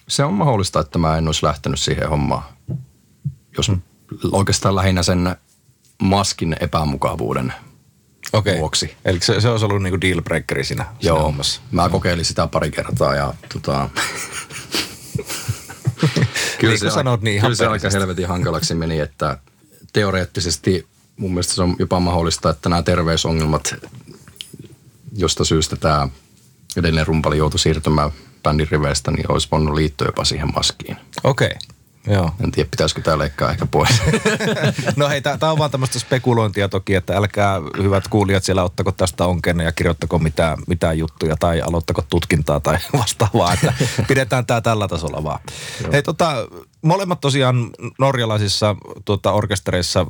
se 0.09 0.25
on 0.25 0.35
mahdollista, 0.35 0.81
että 0.81 0.99
mä 0.99 1.19
en 1.19 1.27
olisi 1.27 1.47
lähtenyt 1.47 1.81
siihen 1.81 2.09
hommaan. 2.09 2.43
Jos 3.57 3.69
Hmm. 3.69 3.81
oikeastaan 4.33 4.75
lähinnä 4.77 5.03
sen 5.03 5.37
maskin 6.03 6.57
epämukavuuden 6.61 7.53
Okei. 8.33 8.59
vuoksi. 8.59 8.97
Eli 9.05 9.19
se, 9.23 9.41
se 9.41 9.49
olisi 9.49 9.65
ollut 9.65 9.83
niinku 9.83 10.01
dealbreakeri 10.01 10.65
siinä, 10.65 10.85
siinä 10.85 10.97
Joo, 11.01 11.23
hommassa. 11.23 11.61
mä 11.71 11.89
kokeilin 11.89 12.25
sitä 12.25 12.47
pari 12.47 12.71
kertaa 12.71 13.15
ja 13.15 13.35
tota, 13.53 13.91
Niin 16.63 16.79
kuin 16.81 16.91
sanoit, 16.91 17.23
niin 17.23 17.41
kyllä 17.41 17.55
se 17.55 17.67
aika 17.67 17.91
helvetin 17.91 18.29
hankalaksi 18.29 18.75
meni, 18.75 19.01
että 19.01 19.39
teoreettisesti 19.93 20.87
mun 21.17 21.31
mielestä 21.31 21.55
se 21.55 21.63
on 21.63 21.77
jopa 21.79 22.01
mahdollista, 22.01 22.51
että 22.51 22.69
nämä 22.69 22.83
terveysongelmat, 22.83 23.75
josta 25.17 25.45
syystä 25.45 25.77
tämä 25.77 26.09
edellinen 26.77 27.07
rumpali 27.07 27.39
joutui 27.39 27.59
siirtymään 27.59 28.11
bändin 28.43 28.69
riveistä, 28.71 29.11
niin 29.11 29.33
olisi 29.33 29.49
voinut 29.51 29.75
liittyä 29.75 30.09
jopa 30.09 30.25
siihen 30.25 30.53
maskiin. 30.55 30.97
Okei. 31.25 31.47
Okay. 31.47 31.72
Joo. 32.07 32.31
En 32.45 32.51
tiedä, 32.51 32.69
pitäisikö 32.71 33.01
tämä 33.03 33.19
leikkaa 33.19 33.51
ehkä 33.51 33.67
pois. 33.67 33.91
No 34.97 35.09
hei, 35.09 35.21
tämä 35.23 35.53
on 35.53 35.59
vaan 35.59 35.71
tämmöistä 35.71 35.99
spekulointia 35.99 36.69
toki, 36.69 36.95
että 36.95 37.17
älkää 37.17 37.61
hyvät 37.83 38.09
kuulijat 38.09 38.45
siellä 38.45 38.65
ottako 38.65 38.93
tästä 38.93 39.27
onkenne 39.27 39.65
ja 39.65 39.73
kirjoittako 39.73 40.19
mitään, 40.19 40.59
mitään 40.67 40.99
juttuja 40.99 41.37
tai 41.37 41.61
aloittako 41.61 42.03
tutkintaa 42.11 42.61
tai 42.61 42.79
vastaavaa, 42.99 43.53
että 43.53 43.73
pidetään 44.09 44.47
tämä 44.47 44.61
tällä 44.61 44.89
tasolla 44.89 45.25
vaan. 45.25 45.41
hei 45.93 46.03
tota, 46.03 46.35
molemmat 46.83 47.21
tosiaan 47.21 47.71
norjalaisissa 47.99 48.77
tuota, 49.05 49.33
orkestereissa 49.33 50.07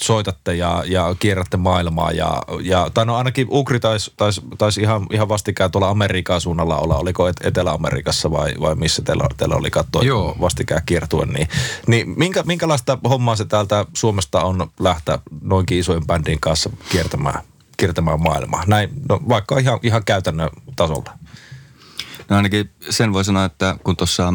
soitatte 0.00 0.54
ja, 0.54 0.82
ja 0.86 1.16
kierrätte 1.18 1.56
maailmaa 1.56 2.12
ja, 2.12 2.42
ja 2.62 2.90
tai 2.94 3.06
no 3.06 3.16
ainakin 3.16 3.46
Ukri 3.50 3.80
taisi 3.80 4.12
tais, 4.16 4.40
tais 4.58 4.78
ihan, 4.78 5.06
ihan 5.12 5.28
vastikään 5.28 5.70
tuolla 5.70 5.88
Amerikan 5.88 6.40
suunnalla 6.40 6.78
olla, 6.78 6.96
oliko 6.96 7.28
et, 7.28 7.36
Etelä-Amerikassa 7.44 8.30
vai, 8.30 8.54
vai 8.60 8.74
missä 8.74 9.02
teillä, 9.02 9.26
teillä 9.36 9.56
oli 9.56 9.70
katsoa 9.70 10.02
Joo. 10.02 10.36
vastikään 10.40 10.82
kiertuen, 10.86 11.28
niin, 11.28 11.48
niin 11.86 12.14
minkä, 12.18 12.42
minkälaista 12.42 12.98
hommaa 13.08 13.36
se 13.36 13.44
täältä 13.44 13.86
Suomesta 13.94 14.42
on 14.42 14.70
lähteä 14.80 15.18
noinkin 15.42 15.78
isojen 15.78 16.06
bändin 16.06 16.40
kanssa 16.40 16.70
kiertämään, 16.88 17.40
kiertämään 17.76 18.22
maailmaa? 18.22 18.64
Näin, 18.66 18.90
no 19.08 19.20
vaikka 19.28 19.58
ihan, 19.58 19.78
ihan 19.82 20.04
käytännön 20.04 20.50
tasolla. 20.76 21.18
No 22.28 22.36
ainakin 22.36 22.70
sen 22.90 23.12
voi 23.12 23.24
sanoa, 23.24 23.44
että 23.44 23.76
kun 23.84 23.96
tuossa 23.96 24.34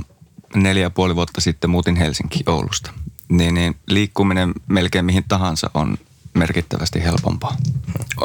neljä 0.56 0.82
ja 0.82 0.90
puoli 0.90 1.16
vuotta 1.16 1.42
sitten 1.42 1.70
muutin 1.70 1.96
Helsinki 1.96 2.44
Oulusta, 2.48 2.92
niin, 3.32 3.54
niin 3.54 3.76
liikkuminen 3.88 4.54
melkein 4.68 5.06
mihin 5.06 5.26
tahansa 5.28 5.70
on 5.74 5.98
merkittävästi 6.34 7.04
helpompaa. 7.04 7.58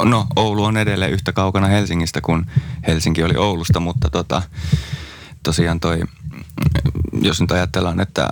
No 0.05 0.27
Oulu 0.37 0.65
on 0.65 0.77
edelleen 0.77 1.13
yhtä 1.13 1.33
kaukana 1.33 1.67
Helsingistä 1.67 2.21
kuin 2.21 2.47
Helsinki 2.87 3.23
oli 3.25 3.37
Oulusta, 3.37 3.81
mutta 3.81 4.11
tota, 4.11 4.43
tosiaan 5.43 5.81
toi, 5.81 6.01
jos 7.23 7.41
nyt 7.41 7.53
ajatellaan, 7.53 8.01
että 8.01 8.29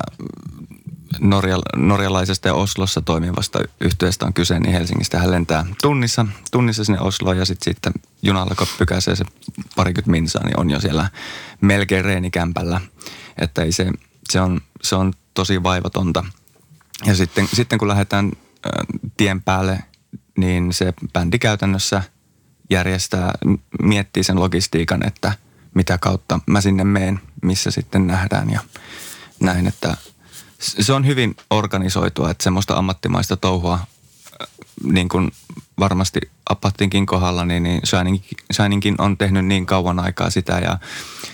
Norja, 1.20 1.58
norjalaisesta 1.76 2.48
ja 2.48 2.54
Oslossa 2.54 3.00
toimivasta 3.00 3.58
yhteydestä 3.80 4.26
on 4.26 4.34
kyse, 4.34 4.60
niin 4.60 4.72
Helsingistä 4.72 5.18
hän 5.18 5.30
lentää 5.30 5.66
tunnissa, 5.82 6.26
tunnissa 6.50 6.84
sinne 6.84 7.00
Osloon 7.00 7.38
ja 7.38 7.44
sitten 7.44 7.74
sitten 7.74 7.92
junalla 8.22 8.54
kun 8.54 8.66
pykäisee 8.78 9.16
se 9.16 9.24
parikymmentä 9.76 10.10
minsaa, 10.10 10.44
niin 10.44 10.60
on 10.60 10.70
jo 10.70 10.80
siellä 10.80 11.10
melkein 11.60 12.04
reenikämpällä. 12.04 12.80
Että 13.38 13.62
ei 13.62 13.72
se, 13.72 13.90
se, 14.30 14.40
on, 14.40 14.60
se 14.82 14.96
on 14.96 15.12
tosi 15.34 15.62
vaivatonta. 15.62 16.24
Ja 17.06 17.14
sitten, 17.14 17.48
sitten 17.52 17.78
kun 17.78 17.88
lähdetään 17.88 18.32
tien 19.16 19.42
päälle, 19.42 19.78
niin 20.38 20.72
se 20.72 20.94
bändi 21.12 21.38
käytännössä 21.38 22.02
järjestää, 22.70 23.32
miettii 23.82 24.24
sen 24.24 24.40
logistiikan, 24.40 25.06
että 25.06 25.32
mitä 25.74 25.98
kautta 25.98 26.40
mä 26.46 26.60
sinne 26.60 26.84
meen, 26.84 27.20
missä 27.42 27.70
sitten 27.70 28.06
nähdään 28.06 28.50
ja 28.50 28.60
näin, 29.40 29.66
että 29.66 29.96
se 30.58 30.92
on 30.92 31.06
hyvin 31.06 31.36
organisoitua, 31.50 32.30
että 32.30 32.44
semmoista 32.44 32.76
ammattimaista 32.76 33.36
touhua, 33.36 33.78
niin 34.84 35.08
kuin 35.08 35.30
varmasti 35.78 36.20
Apattinkin 36.50 37.06
kohdalla, 37.06 37.44
niin, 37.44 37.62
niin 37.62 37.80
Shining, 37.86 38.18
Shiningkin 38.52 38.94
on 38.98 39.18
tehnyt 39.18 39.46
niin 39.46 39.66
kauan 39.66 40.00
aikaa 40.00 40.30
sitä 40.30 40.58
ja 40.58 40.78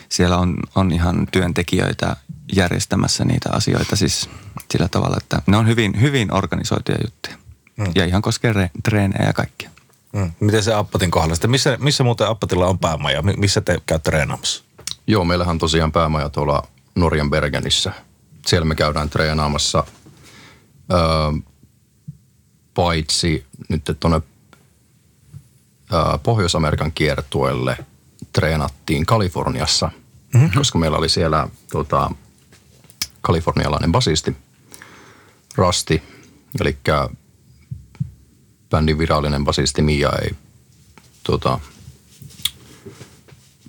siellä 0.09 0.39
on, 0.39 0.57
on 0.75 0.93
ihan 0.93 1.29
työntekijöitä 1.33 2.17
järjestämässä 2.53 3.25
niitä 3.25 3.49
asioita 3.53 3.97
siis 3.97 4.31
sillä 4.73 4.89
tavalla, 4.89 5.17
että 5.17 5.43
ne 5.47 5.57
on 5.57 5.69
hyvin, 5.69 6.01
hyvin 6.01 6.35
organisoituja 6.35 6.99
juttuja. 7.05 7.37
Mm. 7.77 7.93
Ja 7.95 8.05
ihan 8.05 8.23
koskee 8.23 8.53
re, 8.53 8.71
treenejä 8.85 9.27
ja 9.27 9.33
kaikkia. 9.33 9.71
Mm. 10.13 10.31
Miten 10.41 10.63
se 10.63 10.75
Appatin 10.75 11.11
kohdalla? 11.11 11.35
Sitten 11.35 11.51
missä, 11.51 11.77
missä 11.81 12.05
muuten 12.05 12.27
Appatilla 12.29 12.67
on 12.67 12.79
päämaja? 12.79 13.23
Mi- 13.23 13.37
Missä 13.37 13.61
te 13.61 13.81
käytte 13.87 14.11
treenaamassa? 14.11 14.65
Joo, 15.07 15.25
meillähän 15.25 15.55
on 15.55 15.59
tosiaan 15.59 15.93
päämaja 15.93 16.29
tuolla 16.29 16.63
Norjan 16.95 17.31
Bergenissä. 17.31 17.93
Siellä 18.47 18.65
me 18.65 18.75
käydään 18.75 19.11
treenaamassa, 19.11 19.85
öö, 20.93 20.99
paitsi 22.75 23.47
nyt 23.69 23.97
tuonne 24.01 24.23
öö, 25.93 26.19
Pohjois-Amerikan 26.23 26.93
kiertueelle 26.93 27.79
treenattiin 28.33 29.07
Kaliforniassa, 29.07 29.91
mm-hmm. 30.35 30.51
koska 30.55 30.79
meillä 30.79 30.99
oli 30.99 31.09
siellä 31.09 31.49
tota, 31.73 32.11
kalifornialainen 33.21 33.93
basisti, 33.93 34.37
Rasti, 35.57 36.03
eli 36.61 36.79
bändin 38.71 38.99
virallinen 38.99 39.45
basisti 39.45 39.83
Mia 39.83 40.11
ei 40.23 40.31
tota, 41.23 41.61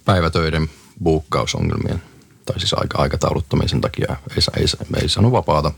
päivätöiden 0.06 0.70
buukkausongelmien 1.04 2.02
tai 2.46 2.60
siis 2.60 2.74
aika, 2.74 2.98
aikatauluttamisen 2.98 3.82
takia 3.82 4.16
ei, 4.30 4.42
ei, 4.58 4.68
sa- 4.68 4.78
ei 5.02 5.10
saanut 5.10 5.32
vapaata 5.32 5.72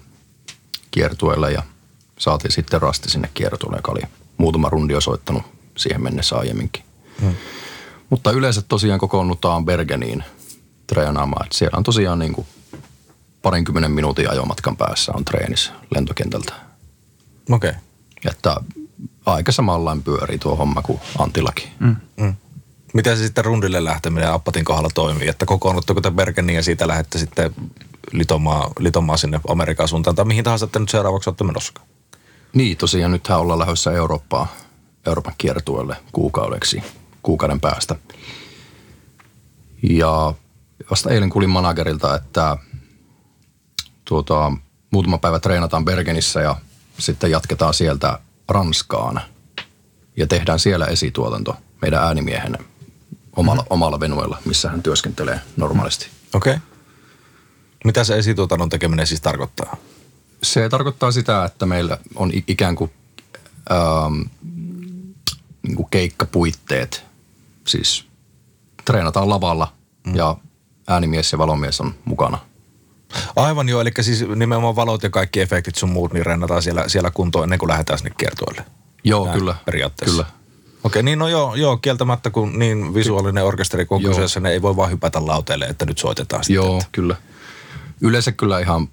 kiertueelle 0.92 1.52
ja 1.52 1.64
saatiin 2.18 2.52
sitten 2.52 2.82
rasti 2.82 3.10
sinne 3.10 3.30
kiertueelle, 3.34 3.78
joka 3.78 3.92
oli 3.92 4.02
muutama 4.38 4.70
rundi 4.70 5.02
soittanut 5.02 5.44
siihen 5.78 6.04
mennessä 6.04 6.36
aiemminkin. 6.36 6.84
Hmm. 7.22 7.36
Mutta 8.10 8.32
yleensä 8.32 8.62
tosiaan 8.62 9.00
kokoonnutaan 9.00 9.66
Bergeniin 9.66 10.24
treenaamaan. 10.88 11.46
Et 11.46 11.52
siellä 11.52 11.78
on 11.78 11.84
tosiaan 11.84 12.20
niin 12.20 12.34
kuin 12.34 12.48
parinkymmenen 13.44 13.92
minuutin 13.92 14.32
ajomatkan 14.32 14.78
päässä 14.78 15.12
on 15.16 15.26
treenis 15.26 15.72
lentokentältä. 15.96 16.54
Okei. 17.52 17.70
Okay. 17.70 17.82
Että 18.32 18.56
aika 19.26 19.52
samanlainen 19.52 20.04
pyörii 20.04 20.40
tuo 20.40 20.56
homma 20.56 20.82
kuin 20.82 21.00
Antillakin. 21.20 21.70
Mm. 21.80 22.36
Miten 22.94 23.18
se 23.18 23.24
sitten 23.24 23.46
rundille 23.46 23.84
lähteminen 23.84 24.32
Appatin 24.32 24.66
kohdalla 24.66 24.90
toimii? 24.94 25.28
Että 25.28 25.46
kokoonnutteko 25.46 26.02
te 26.02 26.12
Bergeniin 26.12 26.56
ja 26.56 26.64
siitä 26.64 26.88
lähdette 26.88 27.18
sitten 27.18 27.56
litomaan, 28.12 28.72
litomaan 28.80 29.20
sinne 29.20 29.40
Amerikan 29.48 29.88
suuntaan 29.88 30.16
tai 30.16 30.26
mihin 30.26 30.44
tahansa 30.44 30.68
te 30.68 30.80
nyt 30.80 30.90
seuraavaksi 30.90 31.30
olette 31.30 31.44
menossa? 31.44 31.74
Niin, 32.54 32.78
tosiaan 32.78 33.12
nythän 33.12 33.40
ollaan 33.40 33.60
lähdössä 33.60 33.92
Eurooppaan, 33.92 34.48
Euroopan 35.06 35.34
kiertueelle 35.38 35.96
kuukaudeksi, 36.12 36.84
kuukauden 37.24 37.60
päästä. 37.60 37.96
Ja 39.90 40.34
vasta 40.90 41.10
eilen 41.10 41.30
kuulin 41.30 41.50
managerilta, 41.50 42.16
että 42.16 42.58
tuota, 44.06 44.52
muutama 44.92 45.18
päivä 45.18 45.40
treenataan 45.40 45.86
Bergenissä 45.86 46.42
ja 46.42 46.56
sitten 47.00 47.32
jatketaan 47.32 47.74
sieltä 47.74 48.20
Ranskaan. 48.50 49.22
Ja 50.18 50.28
tehdään 50.28 50.60
siellä 50.60 50.86
esituotanto 50.86 51.56
meidän 51.82 52.04
äänimiehen 52.04 52.58
omalla, 53.36 53.62
mm-hmm. 53.62 53.74
omalla 53.74 54.00
venuella, 54.00 54.38
missä 54.46 54.70
hän 54.70 54.84
työskentelee 54.84 55.40
normaalisti. 55.58 56.08
Okei. 56.34 56.54
Okay. 56.54 56.68
Mitä 57.84 58.04
se 58.04 58.18
esituotannon 58.18 58.70
tekeminen 58.70 59.08
siis 59.08 59.22
tarkoittaa? 59.22 59.76
Se 60.44 60.70
tarkoittaa 60.70 61.12
sitä, 61.12 61.46
että 61.46 61.66
meillä 61.66 61.98
on 62.16 62.32
ikään 62.48 62.76
kuin, 62.76 62.92
ähm, 63.72 64.22
niin 65.64 65.76
kuin 65.76 65.88
keikkapuitteet. 65.92 67.04
Siis 67.68 68.06
treenataan 68.86 69.30
lavalla 69.30 69.74
mm. 70.08 70.16
ja 70.16 70.38
äänimies 70.88 71.32
ja 71.32 71.38
valomies 71.38 71.82
on 71.82 71.96
mukana. 72.06 72.38
Aivan 73.36 73.70
joo, 73.70 73.82
eli 73.82 73.92
siis 74.02 74.28
nimenomaan 74.36 74.76
valot 74.76 75.04
ja 75.04 75.10
kaikki 75.10 75.42
efektit 75.42 75.76
sun 75.76 75.90
muut, 75.90 76.14
niin 76.14 76.26
rennataan 76.26 76.62
siellä, 76.62 76.90
siellä 76.90 77.12
kuntoon 77.12 77.44
ennen 77.44 77.60
kuin 77.60 77.70
lähdetään 77.70 78.00
sinne 78.00 78.16
kiertueelle. 78.18 78.66
Joo, 79.04 79.26
Näin, 79.26 79.40
kyllä. 79.40 79.56
Periaatteessa. 79.66 80.24
Kyllä. 80.24 80.44
Okei, 80.84 81.04
niin 81.04 81.20
no 81.20 81.28
joo, 81.28 81.56
joo, 81.56 81.78
kieltämättä 81.78 82.30
kun 82.30 82.60
niin 82.60 82.94
visuaalinen 82.94 83.46
orkesteri 83.46 83.88
Joo. 83.90 84.00
kyseessä, 84.00 84.40
ne 84.40 84.52
ei 84.52 84.62
voi 84.62 84.76
vaan 84.76 84.92
hypätä 84.92 85.26
lauteelle, 85.26 85.66
että 85.66 85.86
nyt 85.86 85.98
soitetaan 85.98 86.44
sitten. 86.44 86.56
Joo, 86.56 86.78
Että. 86.78 86.90
kyllä. 86.92 87.16
Yleensä 88.02 88.32
kyllä 88.32 88.60
ihan 88.60 88.88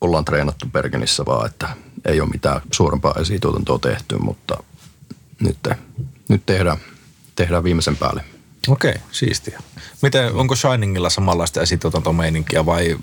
ollaan 0.00 0.24
treenattu 0.24 0.66
Bergenissä 0.72 1.26
vaan, 1.26 1.46
että 1.46 1.68
ei 2.04 2.20
ole 2.20 2.28
mitään 2.28 2.60
suurempaa 2.72 3.14
esituotantoa 3.20 3.78
tehty, 3.78 4.18
mutta 4.18 4.62
nyt, 5.40 5.68
nyt 6.28 6.42
tehdään, 6.46 6.78
tehdään 7.36 7.64
viimeisen 7.64 7.96
päälle. 7.96 8.24
Okei, 8.68 8.94
siistiä. 9.12 9.60
Miten, 10.02 10.34
onko 10.34 10.56
Shiningilla 10.56 11.10
samanlaista 11.10 11.62
esituotantomeininkiä 11.62 12.66
vai 12.66 12.96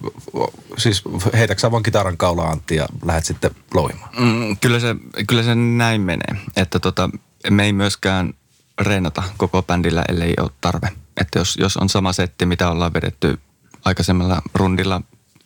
siis 0.77 1.01
heitätkö 1.33 1.61
sä 1.61 1.71
vaan 1.71 1.83
kitaran 1.83 2.17
kaula 2.17 2.43
Antti 2.43 2.75
ja 2.75 2.87
lähdet 3.05 3.25
sitten 3.25 3.51
louhimaan? 3.73 4.09
Mm, 4.17 4.57
kyllä, 4.57 4.79
se, 4.79 4.95
kyllä 5.27 5.43
se 5.43 5.55
näin 5.55 6.01
menee, 6.01 6.35
että 6.55 6.79
tota, 6.79 7.09
me 7.49 7.63
ei 7.63 7.73
myöskään 7.73 8.33
reenata 8.81 9.23
koko 9.37 9.63
bändillä, 9.63 10.03
ellei 10.09 10.33
ole 10.39 10.51
tarve. 10.61 10.91
Että 11.21 11.39
jos, 11.39 11.57
jos 11.59 11.77
on 11.77 11.89
sama 11.89 12.13
setti, 12.13 12.45
mitä 12.45 12.69
ollaan 12.69 12.93
vedetty 12.93 13.39
aikaisemmalla 13.85 14.41
rundilla 14.53 15.01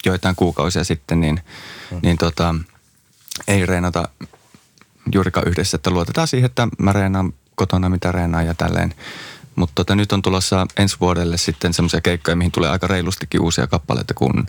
joitain 0.05 0.35
kuukausia 0.35 0.83
sitten, 0.83 1.19
niin, 1.19 1.41
mm. 1.91 1.99
niin 2.03 2.17
tota, 2.17 2.55
ei 3.47 3.65
reenata 3.65 4.09
juurikaan 5.13 5.47
yhdessä, 5.47 5.75
että 5.75 5.89
luotetaan 5.89 6.27
siihen, 6.27 6.45
että 6.45 6.67
mä 6.77 6.93
reenaan 6.93 7.33
kotona, 7.55 7.89
mitä 7.89 8.11
reenaan 8.11 8.45
ja 8.45 8.53
tälleen. 8.53 8.93
Mutta 9.59 9.73
tota, 9.75 9.95
nyt 9.95 10.11
on 10.11 10.21
tulossa 10.21 10.67
ensi 10.77 10.97
vuodelle 10.99 11.37
sitten 11.37 11.73
semmoisia 11.73 12.01
keikkoja, 12.01 12.35
mihin 12.35 12.51
tulee 12.51 12.69
aika 12.69 12.87
reilustikin 12.87 13.41
uusia 13.41 13.67
kappaleita, 13.67 14.13
kun 14.13 14.45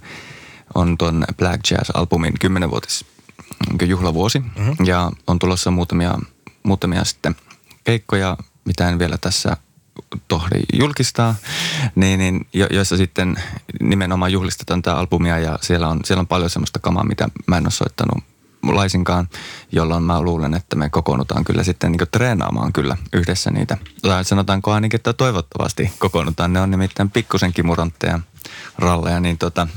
on 0.75 0.99
tuon 0.99 1.25
Black 1.37 1.61
Jazz-albumin 1.71 2.35
10-vuotis 2.45 3.05
juhlavuosi. 3.87 4.39
Mm-hmm. 4.39 4.87
Ja 4.87 5.11
on 5.27 5.39
tulossa 5.39 5.71
muutamia, 5.71 6.19
muutamia 6.63 7.05
sitten 7.05 7.37
keikkoja, 7.85 8.37
mitä 8.65 8.89
en 8.89 8.99
vielä 8.99 9.19
tässä 9.19 9.57
tohdi 10.29 10.61
julkistaa, 10.73 11.35
niin, 11.95 12.19
niin, 12.19 12.47
jo, 12.53 12.67
joissa 12.71 12.97
sitten 12.97 13.37
nimenomaan 13.81 14.33
juhlistetaan 14.33 14.83
tämä 14.83 14.97
albumia 14.97 15.39
ja 15.39 15.59
siellä 15.63 15.89
on, 15.89 16.01
siellä 16.05 16.21
on 16.21 16.27
paljon 16.27 16.51
semmoista 16.51 16.79
kamaa, 16.79 17.05
mitä 17.05 17.29
mä 17.47 17.57
en 17.57 17.65
ole 17.65 17.71
soittanut 17.71 18.25
laisinkaan, 18.63 19.29
jolloin 19.73 20.03
mä 20.03 20.23
luulen, 20.23 20.55
että 20.55 20.77
me 20.77 20.89
kokoonnutaan 20.89 21.45
kyllä 21.45 21.63
sitten 21.63 21.93
niin 21.93 22.09
treenaamaan 22.11 22.73
kyllä 22.73 22.97
yhdessä 23.13 23.51
niitä. 23.51 23.77
Tai 24.03 24.25
sanotaanko 24.25 24.73
ainakin, 24.73 24.97
että 24.99 25.13
toivottavasti 25.13 25.93
kokoonnutaan. 25.99 26.53
Ne 26.53 26.61
on 26.61 26.71
nimittäin 26.71 27.11
pikkusen 27.11 27.53
kimurantteja 27.53 28.21
ralleja, 28.79 29.21
niin 29.21 29.39
tota, 29.39 29.69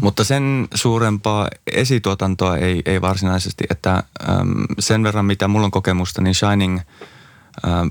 mutta 0.00 0.24
sen 0.24 0.68
suurempaa 0.74 1.48
esituotantoa 1.72 2.56
ei, 2.56 2.82
ei 2.86 3.00
varsinaisesti, 3.00 3.64
että 3.70 3.94
äm, 3.94 4.64
sen 4.78 5.02
verran 5.02 5.24
mitä 5.24 5.48
mulla 5.48 5.64
on 5.64 5.70
kokemusta, 5.70 6.22
niin 6.22 6.34
Shining 6.34 6.80
äm, 7.66 7.90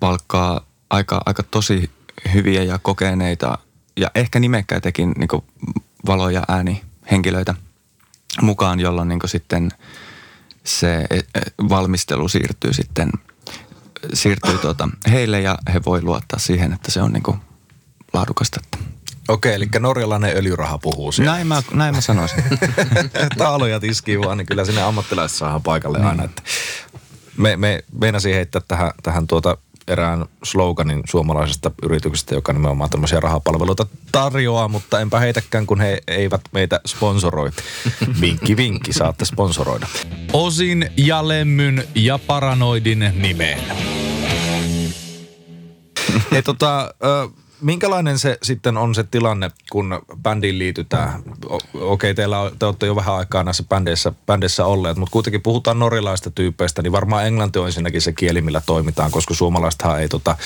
palkkaa 0.00 0.60
aika, 0.90 1.20
aika 1.26 1.42
tosi 1.42 1.90
hyviä 2.34 2.62
ja 2.62 2.78
kokeneita 2.78 3.58
ja 3.96 4.10
ehkä 4.14 4.40
nimekkäitäkin 4.40 5.12
niin 5.18 5.28
valo- 6.06 6.30
ja 6.30 6.42
äänihenkilöitä 6.48 7.54
mukaan, 8.42 8.80
jolloin 8.80 9.08
niin 9.08 9.20
sitten 9.26 9.70
se 10.64 11.06
e, 11.10 11.16
e, 11.16 11.40
valmistelu 11.68 12.28
siirtyy 12.28 12.72
sitten 12.72 13.10
siirtyy 14.12 14.58
tuota 14.58 14.88
heille 15.10 15.40
ja 15.40 15.58
he 15.74 15.80
voi 15.86 16.02
luottaa 16.02 16.38
siihen, 16.38 16.72
että 16.72 16.90
se 16.90 17.02
on 17.02 17.12
niin 17.12 17.40
laadukasta. 18.12 18.60
Okei, 19.28 19.54
eli 19.54 19.68
norjalainen 19.78 20.36
öljyraha 20.36 20.78
puhuu 20.78 21.12
siellä. 21.12 21.32
Näin 21.32 21.46
mä, 21.46 21.62
näin 21.72 21.94
mä 21.94 22.00
sanoisin. 22.00 22.44
Taaloja 23.38 23.80
tiskii 23.80 24.20
vaan, 24.20 24.38
niin 24.38 24.46
kyllä 24.46 24.64
sinne 24.64 24.82
ammattilaiset 24.82 25.38
saadaan 25.38 25.62
paikalle 25.62 25.98
niin. 25.98 26.08
aina. 26.08 26.24
Että 26.24 26.42
me, 27.36 27.56
me 27.56 27.84
meinasin 28.00 28.34
heittää 28.34 28.62
tähän, 28.68 28.90
tähän 29.02 29.26
tuota 29.26 29.56
erään 29.88 30.24
sloganin 30.44 31.02
suomalaisesta 31.10 31.70
yrityksestä, 31.82 32.34
joka 32.34 32.52
nimenomaan 32.52 32.90
tämmöisiä 32.90 33.20
rahapalveluita 33.20 33.86
tarjoaa, 34.12 34.68
mutta 34.68 35.00
enpä 35.00 35.20
heitäkään, 35.20 35.66
kun 35.66 35.80
he 35.80 35.98
eivät 36.06 36.40
meitä 36.52 36.80
sponsoroi. 36.86 37.50
Vinkki, 38.20 38.56
vinkki, 38.56 38.92
saatte 38.92 39.24
sponsoroida. 39.24 39.86
Osin 40.32 40.90
ja 40.96 41.28
Lemmyn 41.28 41.88
ja 41.94 42.18
Paranoidin 42.18 43.12
nimeen. 43.16 43.60
Hei 46.32 46.42
tota, 46.42 46.94
minkälainen 47.64 48.18
se 48.18 48.38
sitten 48.42 48.76
on 48.76 48.94
se 48.94 49.04
tilanne, 49.04 49.50
kun 49.72 50.02
bändiin 50.22 50.58
liitytään? 50.58 51.22
Okei, 51.74 52.14
teillä 52.14 52.40
on, 52.40 52.58
te 52.58 52.66
olette 52.66 52.86
jo 52.86 52.96
vähän 52.96 53.14
aikaa 53.14 53.42
näissä 53.42 53.64
bändeissä, 53.68 54.12
bändeissä 54.26 54.66
olleet, 54.66 54.96
mutta 54.96 55.12
kuitenkin 55.12 55.42
puhutaan 55.42 55.78
norjalaista 55.78 56.30
tyypeistä, 56.30 56.82
niin 56.82 56.92
varmaan 56.92 57.26
englanti 57.26 57.58
on 57.58 57.66
ensinnäkin 57.66 58.02
se 58.02 58.12
kieli, 58.12 58.42
millä 58.42 58.62
toimitaan, 58.66 59.10
koska 59.10 59.34
suomalaistahan 59.34 60.00
ei 60.00 60.08
tota, 60.08 60.36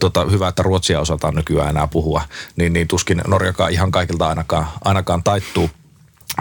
tota, 0.00 0.24
hyvä, 0.24 0.48
että 0.48 0.62
ruotsia 0.62 1.00
osataan 1.00 1.34
nykyään 1.34 1.70
enää 1.70 1.86
puhua, 1.86 2.22
niin, 2.56 2.72
niin 2.72 2.88
tuskin 2.88 3.22
Norjakaan 3.26 3.72
ihan 3.72 3.90
kaikilta 3.90 4.28
ainakaan, 4.28 4.66
ainakaan 4.84 5.22
taittuu. 5.22 5.70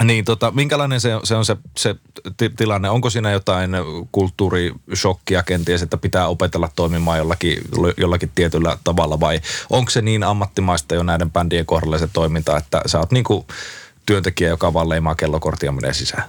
Niin 0.04 0.26
tota, 0.26 0.52
minkälainen 0.52 1.02
se, 1.02 1.10
se 1.24 1.36
on 1.36 1.46
se, 1.46 1.58
se 1.78 1.96
t- 2.38 2.56
tilanne? 2.58 2.90
Onko 2.90 3.10
siinä 3.10 3.32
jotain 3.32 3.72
kulttuurishokkia 4.12 5.44
kenties, 5.44 5.82
että 5.82 5.98
pitää 5.98 6.28
opetella 6.28 6.70
toimimaan 6.76 7.18
jollakin, 7.18 7.62
jollakin 7.98 8.32
tietyllä 8.36 8.78
tavalla 8.84 9.20
vai 9.20 9.42
onko 9.70 9.92
se 9.92 10.02
niin 10.02 10.24
ammattimaista 10.24 10.96
jo 10.96 11.04
näiden 11.04 11.32
bändien 11.32 11.66
kohdalla 11.66 11.98
se 11.98 12.08
toiminta, 12.08 12.58
että 12.58 12.82
sä 12.86 13.00
oot 13.00 13.12
niinku 13.12 13.46
työntekijä, 14.06 14.50
joka 14.50 14.74
vaan 14.74 14.90
leimaa 14.90 15.16
kellokorttia 15.16 15.72
menee 15.72 15.94
sisään? 15.94 16.24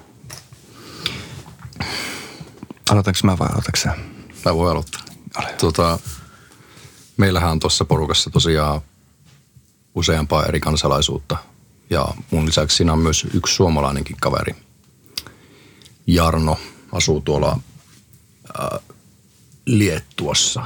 Aloitanko 2.90 3.18
mä 3.22 3.38
vai 3.38 3.48
aloitanko 3.48 3.76
sä? 3.76 3.92
Mä 4.44 4.54
voin 4.54 4.70
aloittaa. 4.70 5.02
Tota, 5.58 5.98
meillähän 7.16 7.50
on 7.50 7.60
tuossa 7.60 7.84
porukassa 7.84 8.30
tosiaan 8.30 8.80
useampaa 9.94 10.46
eri 10.46 10.60
kansalaisuutta– 10.60 11.36
ja 11.90 12.08
mun 12.30 12.46
lisäksi 12.46 12.76
siinä 12.76 12.92
on 12.92 12.98
myös 12.98 13.26
yksi 13.34 13.54
suomalainenkin 13.54 14.16
kaveri. 14.20 14.54
Jarno 16.06 16.58
asuu 16.92 17.20
tuolla 17.20 17.60
äh, 18.60 18.80
Liettuassa. 19.66 20.64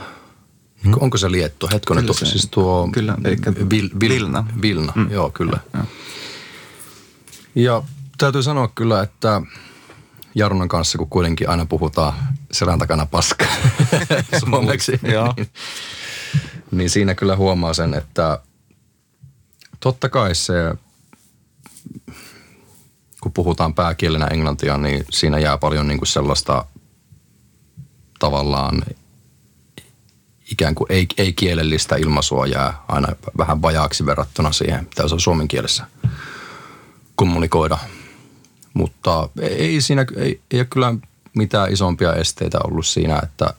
Hmm. 0.84 0.94
Onko 1.00 1.18
se 1.18 1.30
Liettua? 1.30 1.68
Hetkonen, 1.72 2.04
kyllä 2.04 2.14
se, 2.14 2.26
siis 2.26 2.48
tuo... 2.50 2.88
Kyllä, 2.92 3.16
vil, 3.24 3.38
vil, 3.70 3.90
Vilna. 4.00 4.46
Vilna, 4.62 4.92
hmm. 4.92 5.10
joo 5.10 5.30
kyllä. 5.30 5.60
Ja. 5.72 5.84
ja 7.54 7.82
täytyy 8.18 8.42
sanoa 8.42 8.68
kyllä, 8.74 9.02
että 9.02 9.42
Jarnon 10.34 10.68
kanssa, 10.68 10.98
kun 10.98 11.08
kuitenkin 11.08 11.48
aina 11.48 11.66
puhutaan 11.66 12.14
selän 12.52 12.78
takana 12.78 13.06
paska 13.06 13.46
suomeksi, 14.40 14.92
niin, 15.02 15.48
niin 16.70 16.90
siinä 16.90 17.14
kyllä 17.14 17.36
huomaa 17.36 17.74
sen, 17.74 17.94
että 17.94 18.38
totta 19.80 20.08
kai 20.08 20.34
se 20.34 20.54
kun 23.22 23.32
puhutaan 23.32 23.74
pääkielenä 23.74 24.26
englantia, 24.26 24.78
niin 24.78 25.04
siinä 25.10 25.38
jää 25.38 25.58
paljon 25.58 25.88
niin 25.88 25.98
kuin 25.98 26.08
sellaista 26.08 26.64
tavallaan 28.18 28.82
ikään 30.52 30.74
kuin 30.74 30.92
ei, 30.92 31.06
ei 31.18 31.32
kielellistä 31.32 31.96
ilmaisua 31.96 32.46
jää 32.46 32.84
aina 32.88 33.08
vähän 33.38 33.62
vajaaksi 33.62 34.06
verrattuna 34.06 34.52
siihen, 34.52 34.84
mitä 34.84 35.08
se 35.08 35.14
on 35.14 35.20
suomen 35.20 35.48
kielessä 35.48 35.86
kommunikoida. 37.14 37.78
Mutta 38.74 39.28
ei 39.40 39.80
siinä, 39.80 40.06
ei, 40.16 40.40
ei 40.50 40.60
ole 40.60 40.66
kyllä 40.70 40.94
mitään 41.36 41.72
isompia 41.72 42.14
esteitä 42.14 42.58
ollut 42.64 42.86
siinä, 42.86 43.20
että 43.22 43.54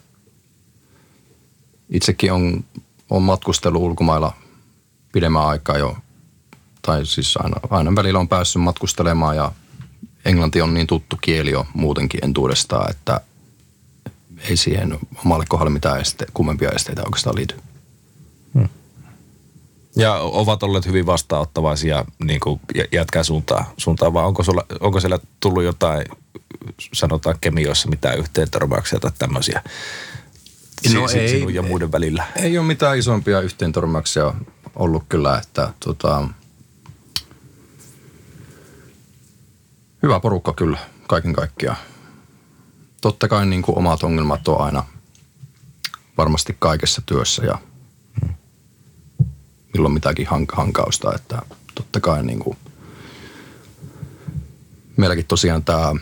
itsekin 1.90 2.34
on, 2.34 2.64
on 3.10 3.22
matkustellut 3.22 3.82
ulkomailla 3.82 4.34
pidemmän 5.12 5.46
aikaa 5.48 5.78
jo 5.78 5.98
tai 6.86 7.06
siis 7.06 7.38
aina, 7.38 7.56
aina 7.70 7.96
välillä 7.96 8.20
on 8.20 8.28
päässyt 8.28 8.62
matkustelemaan 8.62 9.36
ja 9.36 9.52
englanti 10.26 10.62
on 10.62 10.74
niin 10.74 10.88
tuttu 10.88 11.18
kieli 11.22 11.52
jo 11.52 11.66
muutenkin 11.74 12.20
entuudestaan, 12.24 12.92
että 12.92 13.22
ei 14.50 14.58
siihen 14.58 15.00
omalle 15.26 15.46
kohdalle 15.50 15.74
mitään 15.74 16.02
este, 16.02 16.26
kummempia 16.34 16.72
esteitä 16.72 17.04
oikeastaan 17.04 17.36
liity. 17.36 17.56
Hmm. 18.54 18.70
Ja 19.96 20.14
ovat 20.14 20.64
olleet 20.64 20.86
hyvin 20.86 21.06
vastaanottavaisia 21.06 22.06
niin 22.24 22.40
kuin 22.40 22.60
jätkää 22.92 23.24
suuntaan, 23.24 23.66
suuntaan 23.78 24.14
vai 24.14 24.26
onko, 24.26 24.44
sulla, 24.44 24.66
onko 24.80 25.00
siellä 25.00 25.20
tullut 25.40 25.64
jotain, 25.64 26.06
sanotaan 26.94 27.36
kemioissa 27.42 27.90
mitään 27.90 28.20
yhteen 28.20 28.50
tai 28.52 29.12
tämmöisiä 29.20 29.62
no 30.94 31.08
ei, 31.14 31.30
sinun 31.30 31.54
ja 31.54 31.62
muiden 31.62 31.92
välillä? 31.92 32.24
Ei 32.36 32.58
ole 32.58 32.68
mitään 32.68 32.98
isompia 32.98 33.42
yhteen 33.42 33.72
ollut 34.76 35.04
kyllä, 35.10 35.38
että 35.38 35.74
tota, 35.80 36.28
hyvä 40.04 40.20
porukka 40.20 40.54
kyllä 40.54 40.78
kaiken 41.08 41.34
kaikkiaan. 41.34 41.78
Totta 43.02 43.28
kai 43.28 43.46
niin 43.46 43.62
kuin 43.62 43.78
omat 43.78 44.04
ongelmat 44.04 44.48
on 44.48 44.62
aina 44.62 44.86
varmasti 46.18 46.56
kaikessa 46.60 47.02
työssä 47.06 47.46
ja 47.46 47.58
milloin 49.74 49.94
mitäkin 49.94 50.28
hank- 50.28 50.56
hankausta, 50.56 51.16
että 51.16 51.42
totta 51.76 52.00
kai 52.00 52.24
niin 52.24 52.40
kuin 52.40 52.58
meilläkin 54.98 55.26
tosiaan 55.26 55.64
tämä 55.64 55.94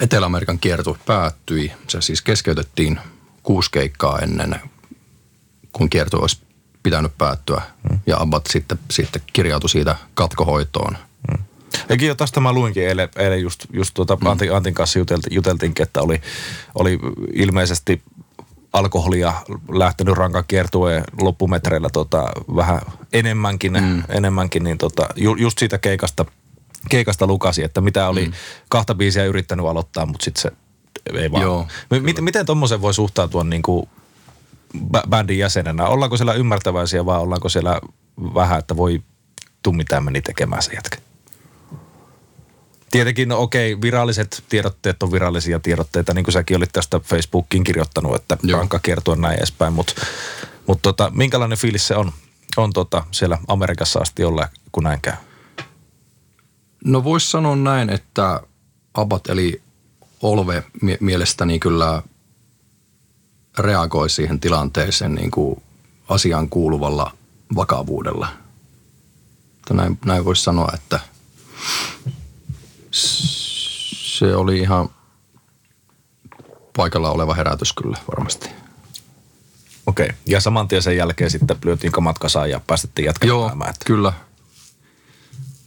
Etelä-Amerikan 0.00 0.58
kierto 0.58 0.96
päättyi. 1.06 1.72
Se 1.88 2.00
siis 2.00 2.22
keskeytettiin 2.22 3.00
kuusi 3.42 3.70
keikkaa 3.70 4.18
ennen, 4.18 4.60
kun 5.72 5.90
kierto 5.90 6.18
olisi 6.18 6.42
pitänyt 6.82 7.18
päättyä. 7.18 7.62
Mm. 7.90 7.98
Ja 8.06 8.20
Abbat 8.20 8.46
sitten, 8.46 8.78
sitten 8.90 9.22
kirjautui 9.32 9.70
siitä 9.70 9.96
katkohoitoon– 10.14 10.96
Ekin 11.88 12.08
jo 12.08 12.14
tästä 12.14 12.40
mä 12.40 12.52
luinkin 12.52 12.88
eilen, 12.88 13.08
eilen 13.16 13.42
just, 13.42 13.66
just 13.72 13.94
tuota 13.94 14.16
mm. 14.16 14.26
Antin, 14.26 14.54
Antin 14.54 14.74
kanssa 14.74 14.98
jutelti, 14.98 15.28
juteltiinkin, 15.30 15.82
että 15.82 16.02
oli, 16.02 16.20
oli 16.74 16.98
ilmeisesti 17.32 18.02
alkoholia 18.72 19.32
lähtenyt 19.72 20.14
rankan 20.14 20.44
kiertueen 20.48 21.04
loppumetreillä 21.20 21.88
tota, 21.92 22.32
vähän 22.56 22.80
enemmänkin, 23.12 23.72
mm. 23.72 24.02
enemmänkin 24.08 24.64
niin 24.64 24.78
tota, 24.78 25.08
ju, 25.16 25.34
just 25.34 25.58
siitä 25.58 25.78
keikasta, 25.78 26.24
keikasta 26.88 27.26
lukasi, 27.26 27.64
että 27.64 27.80
mitä 27.80 28.08
oli 28.08 28.26
mm. 28.26 28.32
kahta 28.68 28.94
biisiä 28.94 29.24
yrittänyt 29.24 29.66
aloittaa, 29.66 30.06
mutta 30.06 30.24
sitten 30.24 30.42
se 30.42 30.52
ei 31.14 31.32
vaan. 31.32 31.42
Joo, 31.42 31.66
miten, 32.00 32.24
miten 32.24 32.46
tuommoisen 32.46 32.82
voi 32.82 32.94
suhtautua 32.94 33.44
niin 33.44 33.62
kuin 33.62 33.88
bändin 35.08 35.38
jäsenenä? 35.38 35.86
Ollaanko 35.86 36.16
siellä 36.16 36.34
ymmärtäväisiä 36.34 37.06
vai 37.06 37.18
ollaanko 37.18 37.48
siellä 37.48 37.80
vähän, 38.34 38.58
että 38.58 38.76
voi 38.76 39.02
tummi 39.62 39.84
meni 40.00 40.22
tekemään 40.22 40.62
se 40.62 40.72
jätkä? 40.72 40.98
Tietenkin, 42.92 43.28
no 43.28 43.40
okei, 43.40 43.80
viralliset 43.80 44.44
tiedotteet 44.48 45.02
on 45.02 45.12
virallisia 45.12 45.60
tiedotteita, 45.60 46.14
niin 46.14 46.24
kuin 46.24 46.32
säkin 46.32 46.56
olit 46.56 46.72
tästä 46.72 46.98
Facebookin 46.98 47.64
kirjoittanut, 47.64 48.14
että 48.14 48.38
rankka 48.52 48.78
kertoa 48.78 49.16
näin 49.16 49.38
edespäin, 49.38 49.72
mutta 49.72 49.94
mut 50.66 50.78
tota, 50.82 51.10
minkälainen 51.14 51.58
fiilis 51.58 51.86
se 51.86 51.96
on, 51.96 52.12
on 52.56 52.72
tota 52.72 53.04
siellä 53.10 53.38
Amerikassa 53.48 54.00
asti 54.00 54.24
olla, 54.24 54.48
kun 54.72 54.84
näin 54.84 55.00
käy? 55.00 55.14
No 56.84 57.04
voisi 57.04 57.30
sanoa 57.30 57.56
näin, 57.56 57.90
että 57.90 58.40
Abat 58.94 59.28
eli 59.28 59.62
Olve 60.22 60.64
mielestäni 61.00 61.58
kyllä 61.58 62.02
reagoi 63.58 64.10
siihen 64.10 64.40
tilanteeseen 64.40 65.14
niin 65.14 65.30
kuin 65.30 65.62
asian 66.08 66.48
kuuluvalla 66.48 67.12
vakavuudella. 67.56 68.28
Näin, 69.70 69.98
näin 70.04 70.24
voisi 70.24 70.42
sanoa, 70.42 70.68
että 70.74 71.00
se 72.92 74.36
oli 74.36 74.58
ihan 74.58 74.90
paikalla 76.76 77.10
oleva 77.10 77.34
herätys 77.34 77.72
kyllä 77.72 77.96
varmasti. 78.08 78.48
Okei. 79.86 80.06
Okay. 80.06 80.16
Ja 80.26 80.40
saman 80.40 80.68
tien 80.68 80.82
sen 80.82 80.96
jälkeen 80.96 81.30
sitten 81.30 81.56
lyötiin 81.64 81.92
kamat 81.92 82.18
kasaan 82.18 82.50
ja 82.50 82.60
päästettiin 82.66 83.06
jatkamaan 83.06 83.28
Joo, 83.28 83.46
elämää. 83.46 83.68
Että 83.68 83.84
kyllä. 83.84 84.12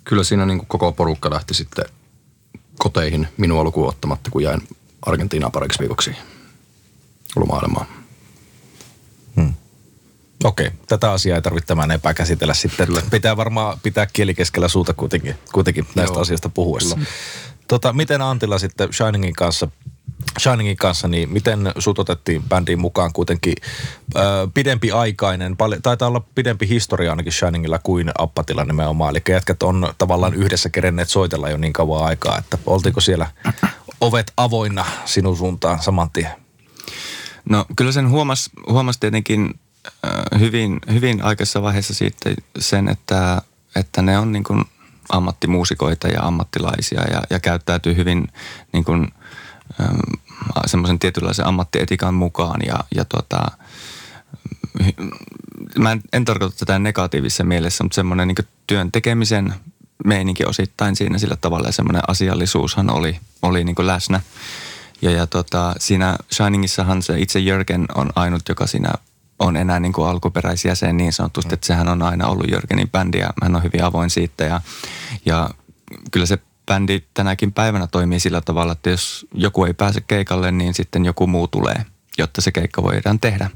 Kyllä 0.03 0.23
siinä 0.23 0.45
niin 0.45 0.57
kuin 0.57 0.67
koko 0.67 0.91
porukka 0.91 1.29
lähti 1.29 1.53
sitten 1.53 1.85
koteihin 2.77 3.27
minua 3.37 3.63
lukuun 3.63 3.89
ottamatta, 3.89 4.31
kun 4.31 4.43
jäin 4.43 4.67
Argentiinaan 5.01 5.51
pariksi 5.51 5.79
viikoksi 5.79 6.15
lomailemaan. 7.35 8.04
Okei, 10.45 10.71
tätä 10.87 11.11
asiaa 11.11 11.35
ei 11.35 11.41
tarvitse 11.41 11.67
tämän 11.67 11.91
enempää 11.91 12.13
käsitellä 12.13 12.53
sitten. 12.53 12.87
Kyllä. 12.87 13.01
Pitää 13.11 13.37
varmaan 13.37 13.77
pitää 13.83 14.07
kieli 14.13 14.33
keskellä 14.33 14.67
suuta 14.67 14.93
kuitenkin, 14.93 15.35
kuitenkin 15.53 15.87
näistä 15.95 16.15
Joo, 16.15 16.21
asioista 16.21 16.49
puhuessa. 16.49 16.97
Tota, 17.67 17.93
miten 17.93 18.21
Antilla 18.21 18.59
sitten 18.59 18.93
Shiningin 18.93 19.33
kanssa, 19.33 19.67
Shiningin 20.39 20.77
kanssa, 20.77 21.07
niin 21.07 21.33
miten 21.33 21.71
sut 21.79 21.99
otettiin 21.99 22.43
bändiin 22.43 22.79
mukaan 22.79 23.13
kuitenkin 23.13 23.53
ö, 24.15 24.19
pidempi 24.53 24.91
aikainen, 24.91 25.57
paljon, 25.57 25.81
taitaa 25.81 26.07
olla 26.07 26.21
pidempi 26.35 26.69
historia 26.69 27.11
ainakin 27.11 27.33
Shiningilla 27.33 27.79
kuin 27.83 28.11
Appatilla 28.17 28.65
nimenomaan. 28.65 29.11
Eli 29.11 29.21
jätkät 29.29 29.63
on 29.63 29.93
tavallaan 29.97 30.33
yhdessä 30.33 30.69
kerenneet 30.69 31.09
soitella 31.09 31.49
jo 31.49 31.57
niin 31.57 31.73
kauan 31.73 32.05
aikaa, 32.05 32.37
että 32.37 32.57
oltiinko 32.65 33.01
siellä 33.01 33.27
ovet 34.01 34.33
avoinna 34.37 34.85
sinun 35.05 35.37
suuntaan 35.37 35.81
saman 35.83 36.09
tien? 36.09 36.31
No 37.49 37.65
kyllä 37.75 37.91
sen 37.91 38.09
huomas, 38.09 38.49
huomas 38.69 38.97
tietenkin 38.97 39.59
hyvin, 40.39 40.79
hyvin 40.91 41.23
aikaisessa 41.23 41.61
vaiheessa 41.61 41.93
siitä 41.93 42.29
sen, 42.59 42.89
että, 42.89 43.41
että 43.75 44.01
ne 44.01 44.17
on 44.17 44.31
niin 44.31 44.43
kuin 44.43 44.65
ammattimuusikoita 45.09 46.07
ja 46.07 46.21
ammattilaisia 46.21 47.01
ja, 47.01 47.21
ja 47.29 47.39
käyttäytyy 47.39 47.95
hyvin 47.95 48.27
niin 48.71 48.85
kuin, 48.85 49.07
semmoisen 50.65 50.99
tietynlaisen 50.99 51.47
ammattietikan 51.47 52.13
mukaan 52.13 52.61
ja, 52.65 52.79
ja 52.95 53.05
tota, 53.05 53.51
mä 55.79 55.91
en, 55.91 56.01
en 56.13 56.25
tarkoita 56.25 56.55
tätä 56.57 56.79
negatiivisessa 56.79 57.43
mielessä, 57.43 57.83
mutta 57.83 57.95
semmoinen 57.95 58.27
niin 58.27 58.47
työn 58.67 58.91
tekemisen 58.91 59.53
meininki 60.05 60.45
osittain 60.45 60.95
siinä 60.95 61.17
sillä 61.17 61.35
tavalla 61.35 61.67
ja 61.67 61.71
semmoinen 61.71 62.01
asiallisuushan 62.07 62.89
oli, 62.89 63.19
oli 63.41 63.63
niin 63.63 63.75
läsnä. 63.79 64.21
Ja, 65.01 65.11
ja 65.11 65.27
tota, 65.27 65.75
siinä 65.79 66.17
Shiningissahan 66.33 67.01
se 67.01 67.19
itse 67.19 67.39
Jörgen 67.39 67.85
on 67.95 68.09
ainut, 68.15 68.49
joka 68.49 68.67
siinä 68.67 68.93
on 69.39 69.57
enää 69.57 69.79
niin 69.79 69.93
kuin 69.93 70.07
alkuperäisjäsen 70.07 70.97
niin 70.97 71.13
sanotusti, 71.13 71.53
että 71.53 71.67
sehän 71.67 71.87
on 71.87 72.01
aina 72.01 72.27
ollut 72.27 72.51
Jörgenin 72.51 72.89
bändi 72.89 73.17
ja 73.17 73.29
hän 73.43 73.55
on 73.55 73.63
hyvin 73.63 73.83
avoin 73.83 74.09
siitä 74.09 74.43
ja, 74.43 74.61
ja 75.25 75.49
kyllä 76.11 76.25
se 76.25 76.37
bändi 76.65 77.03
tänäkin 77.13 77.53
päivänä 77.53 77.87
toimii 77.87 78.19
sillä 78.19 78.41
tavalla, 78.41 78.71
että 78.71 78.89
jos 78.89 79.27
joku 79.33 79.65
ei 79.65 79.73
pääse 79.73 80.01
keikalle, 80.01 80.51
niin 80.51 80.73
sitten 80.73 81.05
joku 81.05 81.27
muu 81.27 81.47
tulee, 81.47 81.85
jotta 82.17 82.41
se 82.41 82.51
keikka 82.51 82.83
voidaan 82.83 83.19
tehdä. 83.19 83.49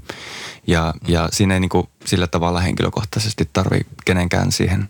Ja, 0.67 0.93
ja 1.07 1.29
siinä 1.31 1.53
ei 1.53 1.59
niin 1.59 1.69
kuin 1.69 1.89
sillä 2.05 2.27
tavalla 2.27 2.59
henkilökohtaisesti 2.59 3.49
tarvi 3.53 3.79
kenenkään 4.05 4.51
siihen 4.51 4.89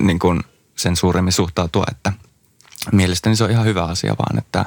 niin 0.00 0.18
kuin 0.18 0.40
sen 0.76 0.96
suuremmin 0.96 1.32
suhtautua, 1.32 1.84
että 1.90 2.12
mielestäni 2.92 3.36
se 3.36 3.44
on 3.44 3.50
ihan 3.50 3.64
hyvä 3.64 3.84
asia 3.84 4.16
vaan, 4.18 4.38
että, 4.38 4.64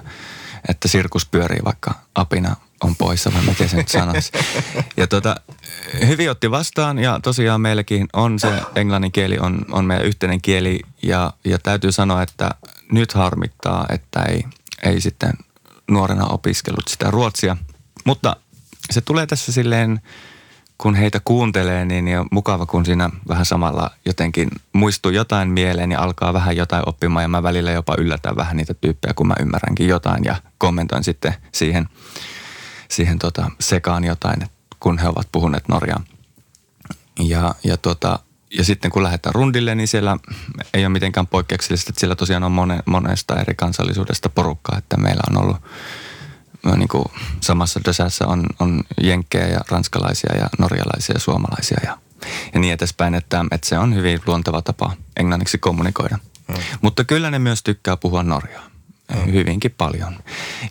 että 0.70 0.88
sirkus 0.88 1.26
pyörii 1.26 1.60
vaikka 1.66 1.92
apina 2.16 2.56
on 2.84 2.96
poissa, 2.96 3.34
vai 3.34 3.44
miten 3.44 3.70
se 3.70 3.78
nyt 3.78 3.88
sanoisi. 3.88 4.32
Ja 4.98 5.08
tota, 5.08 5.36
hyvin 6.08 6.32
otti 6.32 6.52
vastaan 6.52 7.00
ja 7.00 7.20
tosiaan 7.24 7.62
meilläkin 7.62 8.08
on 8.14 8.40
se 8.40 8.62
englannin 8.76 9.12
kieli 9.12 9.38
on, 9.40 9.66
on 9.72 9.86
meidän 9.86 10.06
yhteinen 10.06 10.42
kieli 10.42 10.80
ja, 11.04 11.34
ja 11.46 11.60
täytyy 11.60 11.92
sanoa, 11.92 12.22
että 12.22 12.52
nyt 12.92 13.14
harmittaa, 13.14 13.86
että 13.90 14.24
ei, 14.24 14.44
ei 14.84 15.02
sitten 15.02 15.34
nuorena 15.92 16.26
opiskellut 16.26 16.88
sitä 16.88 17.12
ruotsia. 17.12 17.58
Mutta 18.06 18.36
se 18.92 19.02
tulee 19.02 19.28
tässä 19.28 19.52
silleen, 19.52 20.02
kun 20.82 20.96
heitä 20.96 21.22
kuuntelee, 21.26 21.86
niin 21.86 22.20
on 22.20 22.28
mukava, 22.32 22.66
kun 22.66 22.86
siinä 22.86 23.10
vähän 23.28 23.46
samalla 23.46 23.90
jotenkin 24.06 24.50
muistuu 24.74 25.12
jotain 25.12 25.50
mieleen 25.50 25.92
ja 25.92 26.02
alkaa 26.02 26.34
vähän 26.34 26.58
jotain 26.58 26.84
oppimaan. 26.86 27.24
Ja 27.24 27.28
mä 27.28 27.44
välillä 27.44 27.72
jopa 27.72 27.96
yllätän 27.98 28.36
vähän 28.36 28.58
niitä 28.58 28.74
tyyppejä, 28.74 29.14
kun 29.14 29.28
mä 29.28 29.36
ymmärränkin 29.40 29.88
jotain 29.88 30.24
ja 30.24 30.36
kommentoin 30.58 31.04
sitten 31.04 31.34
siihen, 31.52 31.90
siihen 32.90 33.20
tota 33.20 33.52
sekaan 33.60 34.04
jotain, 34.04 34.42
kun 34.80 34.98
he 34.98 35.08
ovat 35.08 35.28
puhuneet 35.32 35.68
Norjaa. 35.68 36.04
Ja, 37.20 37.56
ja, 37.64 37.78
tota, 37.78 38.20
ja 38.58 38.64
sitten 38.64 38.92
kun 38.92 39.04
lähdetään 39.04 39.36
rundille, 39.36 39.76
niin 39.76 39.88
siellä 39.88 40.18
ei 40.74 40.86
ole 40.86 40.90
mitenkään 40.90 41.28
poikkeuksellista, 41.28 41.90
että 41.90 42.00
siellä 42.00 42.16
tosiaan 42.16 42.44
on 42.44 42.52
mone, 42.52 42.80
monesta 42.86 43.40
eri 43.40 43.54
kansallisuudesta 43.56 44.30
porukkaa, 44.30 44.78
että 44.78 44.98
meillä 44.98 45.22
on 45.30 45.44
ollut 45.44 45.58
niin 46.64 46.88
kuin 46.88 47.06
samassa 47.42 47.80
dösässä 47.86 48.28
on, 48.28 48.46
on 48.60 48.84
jenkkejä 49.02 49.48
ja 49.48 49.60
ranskalaisia 49.70 50.38
ja 50.38 50.50
norjalaisia 50.60 51.14
ja 51.14 51.20
suomalaisia 51.20 51.78
ja, 51.84 51.98
ja 52.54 52.60
niin 52.60 52.74
edespäin, 52.74 53.16
että, 53.16 53.46
että 53.52 53.68
se 53.70 53.78
on 53.78 53.96
hyvin 53.96 54.20
luonteva 54.28 54.62
tapa 54.62 54.92
englanniksi 55.18 55.58
kommunikoida. 55.58 56.18
Mm. 56.48 56.56
Mutta 56.82 57.04
kyllä 57.04 57.32
ne 57.32 57.40
myös 57.40 57.64
tykkää 57.64 57.98
puhua 57.98 58.24
norjaa. 58.24 58.64
Mm. 59.16 59.32
Hyvinkin 59.32 59.74
paljon. 59.78 60.20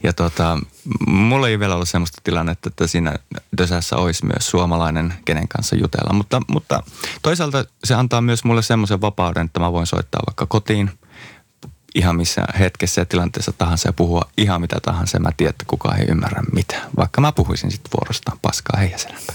Ja 0.03 0.13
tota, 0.13 0.59
mulla 1.07 1.49
ei 1.49 1.59
vielä 1.59 1.75
ollut 1.75 1.89
sellaista 1.89 2.21
tilannetta, 2.25 2.69
että 2.69 2.87
siinä 2.87 3.17
dösässä 3.59 3.97
olisi 3.97 4.27
myös 4.27 4.51
suomalainen, 4.51 5.15
kenen 5.25 5.49
kanssa 5.49 5.77
jutella. 5.77 6.13
Mutta, 6.13 6.41
mutta 6.49 6.83
toisaalta 7.23 7.65
se 7.85 7.95
antaa 7.95 8.21
myös 8.21 8.45
mulle 8.45 8.63
semmoisen 8.63 9.01
vapauden, 9.01 9.47
että 9.47 9.61
mä 9.61 9.73
voin 9.73 9.87
soittaa 9.87 10.23
vaikka 10.27 10.47
kotiin– 10.47 10.91
ihan 11.95 12.17
missä 12.17 12.45
hetkessä 12.59 13.01
ja 13.01 13.05
tilanteessa 13.05 13.53
tahansa 13.53 13.89
ja 13.89 13.93
puhua 13.93 14.23
ihan 14.37 14.61
mitä 14.61 14.81
tahansa. 14.83 15.19
Mä 15.19 15.33
tiedän, 15.37 15.51
että 15.51 15.65
kukaan 15.69 16.01
ei 16.01 16.07
ymmärrä 16.09 16.43
mitään. 16.53 16.91
Vaikka 16.97 17.21
mä 17.21 17.33
puhuisin 17.33 17.71
sitten 17.71 17.91
vuorostaan 17.99 18.39
paskaa 18.43 18.81
heijäselämpää. 18.81 19.35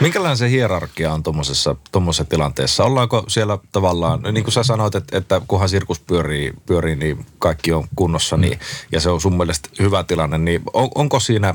Minkälainen 0.00 0.36
se 0.36 0.50
hierarkia 0.50 1.12
on 1.12 1.22
tuommoisessa 1.22 2.24
tilanteessa? 2.28 2.84
Ollaanko 2.84 3.24
siellä 3.28 3.58
tavallaan, 3.72 4.22
niin 4.22 4.44
kuin 4.44 4.54
sä 4.54 4.62
sanoit, 4.62 4.94
että, 4.94 5.18
että 5.18 5.40
kunhan 5.48 5.68
sirkus 5.68 6.00
pyörii, 6.00 6.52
pyörii, 6.66 6.96
niin 6.96 7.26
kaikki 7.38 7.72
on 7.72 7.88
kunnossa 7.96 8.36
niin, 8.36 8.58
ja 8.92 9.00
se 9.00 9.10
on 9.10 9.20
sun 9.20 9.36
mielestä 9.36 9.68
hyvä 9.78 10.04
tilanne, 10.04 10.38
niin 10.38 10.62
on, 10.72 10.88
onko 10.94 11.20
siinä, 11.20 11.54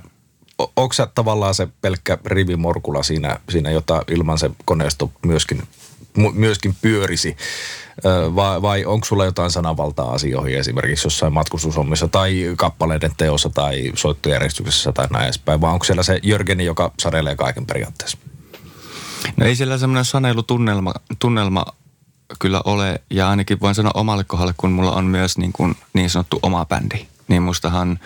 on, 0.57 0.67
onko 0.75 0.93
sä 0.93 1.07
tavallaan 1.15 1.55
se 1.55 1.67
pelkkä 1.81 2.17
rivimorkula 2.25 3.03
siinä, 3.03 3.39
siinä 3.49 3.71
jota 3.71 4.03
ilman 4.11 4.37
se 4.37 4.51
koneisto 4.65 5.11
myöskin, 5.25 5.63
myöskin 6.33 6.75
pyörisi? 6.81 7.37
Vai, 8.35 8.61
vai 8.61 8.85
onko 8.85 9.05
sulla 9.05 9.25
jotain 9.25 9.51
sananvaltaa 9.51 10.11
asioihin 10.11 10.57
esimerkiksi 10.57 11.05
jossain 11.05 11.33
matkustushommissa 11.33 12.07
tai 12.07 12.53
kappaleiden 12.57 13.11
teossa 13.17 13.49
tai 13.49 13.91
soittojärjestyksessä 13.95 14.91
tai 14.91 15.07
näin 15.11 15.25
edespäin, 15.25 15.61
vai 15.61 15.73
onko 15.73 15.85
siellä 15.85 16.03
se 16.03 16.19
Jörgeni, 16.23 16.65
joka 16.65 16.91
sanelee 16.99 17.35
kaiken 17.35 17.65
periaatteessa? 17.65 18.17
No 19.37 19.45
ei 19.45 19.55
siellä 19.55 19.77
semmoinen 19.77 20.05
saneilutunnelma 20.05 20.93
tunnelma 21.19 21.65
kyllä 22.39 22.61
ole, 22.65 23.01
ja 23.09 23.29
ainakin 23.29 23.59
voin 23.59 23.75
sanoa 23.75 23.91
omalle 23.95 24.23
kohdalle, 24.23 24.53
kun 24.57 24.71
mulla 24.71 24.91
on 24.91 25.05
myös 25.05 25.37
niin, 25.37 25.53
kuin 25.53 25.75
niin 25.93 26.09
sanottu 26.09 26.39
oma 26.41 26.65
bändi, 26.65 27.07
niin 27.27 27.43
mustahan 27.43 27.99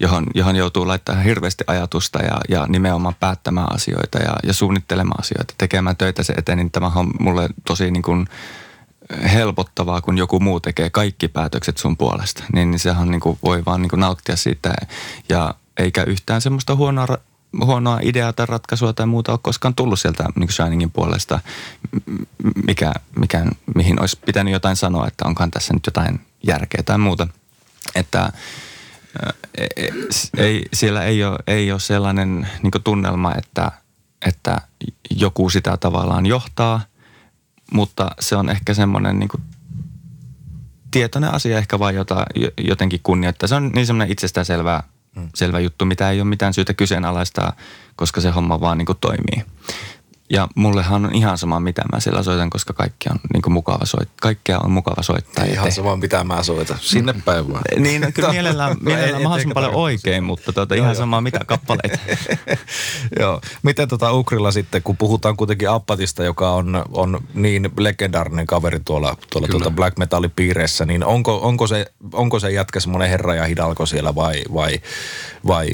johon, 0.00 0.26
johon 0.34 0.56
joutuu 0.56 0.88
laittamaan 0.88 1.24
hirveästi 1.24 1.64
ajatusta 1.66 2.18
ja, 2.18 2.40
ja 2.48 2.66
nimenomaan 2.68 3.14
päättämään 3.20 3.74
asioita 3.74 4.18
ja, 4.18 4.36
ja 4.42 4.52
suunnittelemaan 4.52 5.20
asioita, 5.20 5.54
tekemään 5.58 5.96
töitä 5.96 6.22
se 6.22 6.32
eteen, 6.32 6.58
niin 6.58 6.70
tämä 6.70 6.92
on 6.94 7.10
mulle 7.20 7.48
tosi 7.66 7.90
niin 7.90 8.02
kuin 8.02 8.28
helpottavaa, 9.32 10.00
kun 10.00 10.18
joku 10.18 10.40
muu 10.40 10.60
tekee 10.60 10.90
kaikki 10.90 11.28
päätökset 11.28 11.78
sun 11.78 11.96
puolesta. 11.96 12.44
Niin, 12.52 12.70
niin 12.70 12.78
sehän 12.78 13.10
niin 13.10 13.20
kuin 13.20 13.38
voi 13.42 13.64
vaan 13.64 13.82
niin 13.82 13.90
kuin 13.90 14.00
nauttia 14.00 14.36
siitä 14.36 14.74
ja 15.28 15.54
eikä 15.76 16.02
yhtään 16.02 16.40
semmoista 16.40 16.76
huonoa, 16.76 17.18
huonoa 17.64 17.98
ideaa 18.02 18.32
tai 18.32 18.46
ratkaisua 18.46 18.92
tai 18.92 19.06
muuta 19.06 19.32
ole 19.32 19.40
koskaan 19.42 19.74
tullut 19.74 20.00
sieltä 20.00 20.22
niin 20.22 20.32
kuin 20.34 20.52
Shiningin 20.52 20.90
puolesta, 20.90 21.40
mikä, 22.66 22.92
mikä, 23.18 23.44
mihin 23.74 24.00
olisi 24.00 24.18
pitänyt 24.26 24.52
jotain 24.52 24.76
sanoa, 24.76 25.06
että 25.06 25.24
onkaan 25.28 25.50
tässä 25.50 25.74
nyt 25.74 25.86
jotain 25.86 26.20
järkeä 26.46 26.82
tai 26.82 26.98
muuta. 26.98 27.28
Että 27.94 28.32
ei, 30.36 30.62
siellä 30.72 31.04
ei 31.04 31.24
ole, 31.24 31.38
ei 31.46 31.72
ole 31.72 31.80
sellainen 31.80 32.48
niin 32.62 32.82
tunnelma, 32.84 33.34
että, 33.34 33.72
että 34.26 34.60
joku 35.10 35.50
sitä 35.50 35.76
tavallaan 35.76 36.26
johtaa– 36.26 36.80
mutta 37.74 38.10
se 38.20 38.36
on 38.36 38.48
ehkä 38.48 38.74
semmoinen 38.74 39.18
niin 39.18 39.28
tietoinen 40.90 41.34
asia 41.34 41.58
ehkä 41.58 41.78
vaan 41.78 41.94
jota 41.94 42.26
jotenkin 42.58 43.00
kunnioittaa. 43.02 43.48
Se 43.48 43.54
on 43.54 43.70
niin 43.74 43.86
semmoinen 43.86 44.12
itsestäänselvä 44.12 44.82
mm. 45.16 45.28
selvä 45.34 45.60
juttu, 45.60 45.84
mitä 45.84 46.10
ei 46.10 46.20
ole 46.20 46.28
mitään 46.28 46.54
syytä 46.54 46.74
kyseenalaistaa, 46.74 47.52
koska 47.96 48.20
se 48.20 48.30
homma 48.30 48.60
vaan 48.60 48.78
niin 48.78 48.86
kuin 48.86 48.98
toimii. 49.00 49.44
Ja 50.30 50.48
mullehan 50.54 51.04
on 51.04 51.14
ihan 51.14 51.38
sama, 51.38 51.60
mitä 51.60 51.82
mä 51.92 52.00
siellä 52.00 52.22
soitan, 52.22 52.50
koska 52.50 52.72
kaikki 52.72 53.08
on 53.10 53.16
niin 53.32 53.52
mukava 53.52 53.84
soittaa. 53.86 54.16
Kaikkea 54.20 54.58
on 54.58 54.70
mukava 54.70 55.02
soittaa. 55.02 55.44
Ihan 55.44 55.72
sama, 55.72 55.96
mitä 55.96 56.24
mä 56.24 56.42
soitan. 56.42 56.78
Sinne 56.80 57.14
päin 57.24 57.52
vaan. 57.52 57.62
Niin, 57.78 58.00
no, 58.02 58.08
kyllä 58.14 58.28
mielellään, 58.30 58.76
mielellään 58.80 59.16
Ei- 59.16 59.22
mahdollisimman 59.22 59.50
eikä 59.50 59.68
paljon 59.68 59.74
oikein, 59.82 60.24
mutta 60.24 60.52
tuota, 60.52 60.74
ihan 60.74 60.96
sama 60.96 61.20
mitä 61.20 61.40
kappaleita. 61.46 61.98
Joo. 63.20 63.40
Miten 63.62 63.88
tota 63.88 64.12
Ukrilla 64.12 64.52
sitten, 64.52 64.82
kun 64.82 64.96
puhutaan 64.96 65.36
kuitenkin 65.36 65.70
Appatista, 65.70 66.24
joka 66.24 66.50
on, 66.50 66.84
on 66.92 67.20
niin 67.34 67.70
legendaarinen 67.78 68.46
kaveri 68.46 68.80
tuolla, 68.84 69.16
tuolla 69.30 69.48
tuota 69.48 69.70
black 69.70 69.98
metalin 69.98 70.30
piireissä, 70.30 70.84
niin 70.86 71.04
onko, 71.04 71.38
onko, 71.42 71.66
se, 71.66 71.86
onko 72.12 72.40
se 72.40 72.50
jätkä 72.50 72.80
semmoinen 72.80 73.10
herra 73.10 73.34
ja 73.34 73.44
hidalko 73.44 73.86
siellä 73.86 74.14
vai, 74.14 74.42
vai, 74.54 74.80
vai 75.46 75.68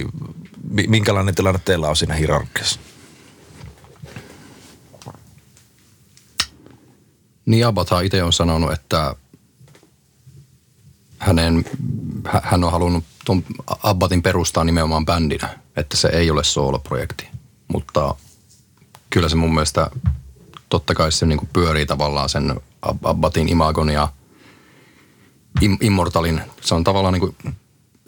mi- 0.70 0.86
minkälainen 0.88 1.34
tilanne 1.34 1.60
teillä 1.64 1.88
on 1.88 1.96
siinä 1.96 2.14
hierarkiassa? 2.14 2.80
Niin 7.46 7.66
Abbathan 7.66 8.04
itse 8.04 8.22
on 8.22 8.32
sanonut, 8.32 8.72
että 8.72 9.14
hänen, 11.18 11.64
hä- 12.26 12.42
hän 12.44 12.64
on 12.64 12.72
halunnut 12.72 13.04
tuon 13.24 13.44
Abbatin 13.82 14.22
perustaa 14.22 14.64
nimenomaan 14.64 15.06
bändinä, 15.06 15.58
että 15.76 15.96
se 15.96 16.08
ei 16.08 16.30
ole 16.30 16.44
sooloprojekti. 16.44 17.28
Mutta 17.68 18.14
kyllä 19.10 19.28
se 19.28 19.36
mun 19.36 19.54
mielestä, 19.54 19.90
totta 20.68 20.94
kai 20.94 21.12
se 21.12 21.26
niinku 21.26 21.48
pyörii 21.52 21.86
tavallaan 21.86 22.28
sen 22.28 22.60
Ab- 22.82 23.06
Abbatin 23.06 23.48
imagon 23.48 23.88
ja 23.90 24.08
Im- 25.60 25.78
Immortalin. 25.80 26.40
Se 26.60 26.74
on 26.74 26.84
tavallaan 26.84 27.12
niinku 27.14 27.34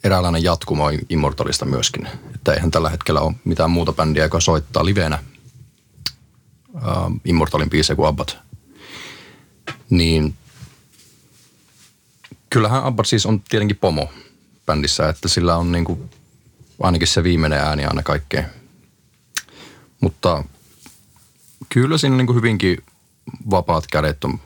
eräänlainen 0.04 0.42
jatkumo 0.42 0.84
Immortalista 1.08 1.64
myöskin. 1.64 2.08
Että 2.34 2.52
eihän 2.54 2.70
tällä 2.70 2.90
hetkellä 2.90 3.20
ole 3.20 3.34
mitään 3.44 3.70
muuta 3.70 3.92
bändiä, 3.92 4.22
joka 4.22 4.40
soittaa 4.40 4.84
livenä 4.84 5.18
Immortalin 7.24 7.70
biisejä 7.70 7.96
kuin 7.96 8.08
Abbat 8.08 8.38
niin 9.92 10.36
kyllähän 12.50 12.84
Abbat 12.84 13.06
siis 13.06 13.26
on 13.26 13.40
tietenkin 13.40 13.76
pomo 13.76 14.10
bändissä, 14.66 15.08
että 15.08 15.28
sillä 15.28 15.56
on 15.56 15.72
niinku 15.72 16.10
ainakin 16.80 17.08
se 17.08 17.22
viimeinen 17.22 17.58
ääni 17.58 17.84
aina 17.84 18.02
kaikkeen. 18.02 18.46
Mutta 20.00 20.44
kyllä 21.68 21.98
siinä 21.98 22.16
niinku 22.16 22.34
hyvinkin 22.34 22.78
vapaat 23.50 23.86
kädet 23.86 24.24
on 24.24 24.40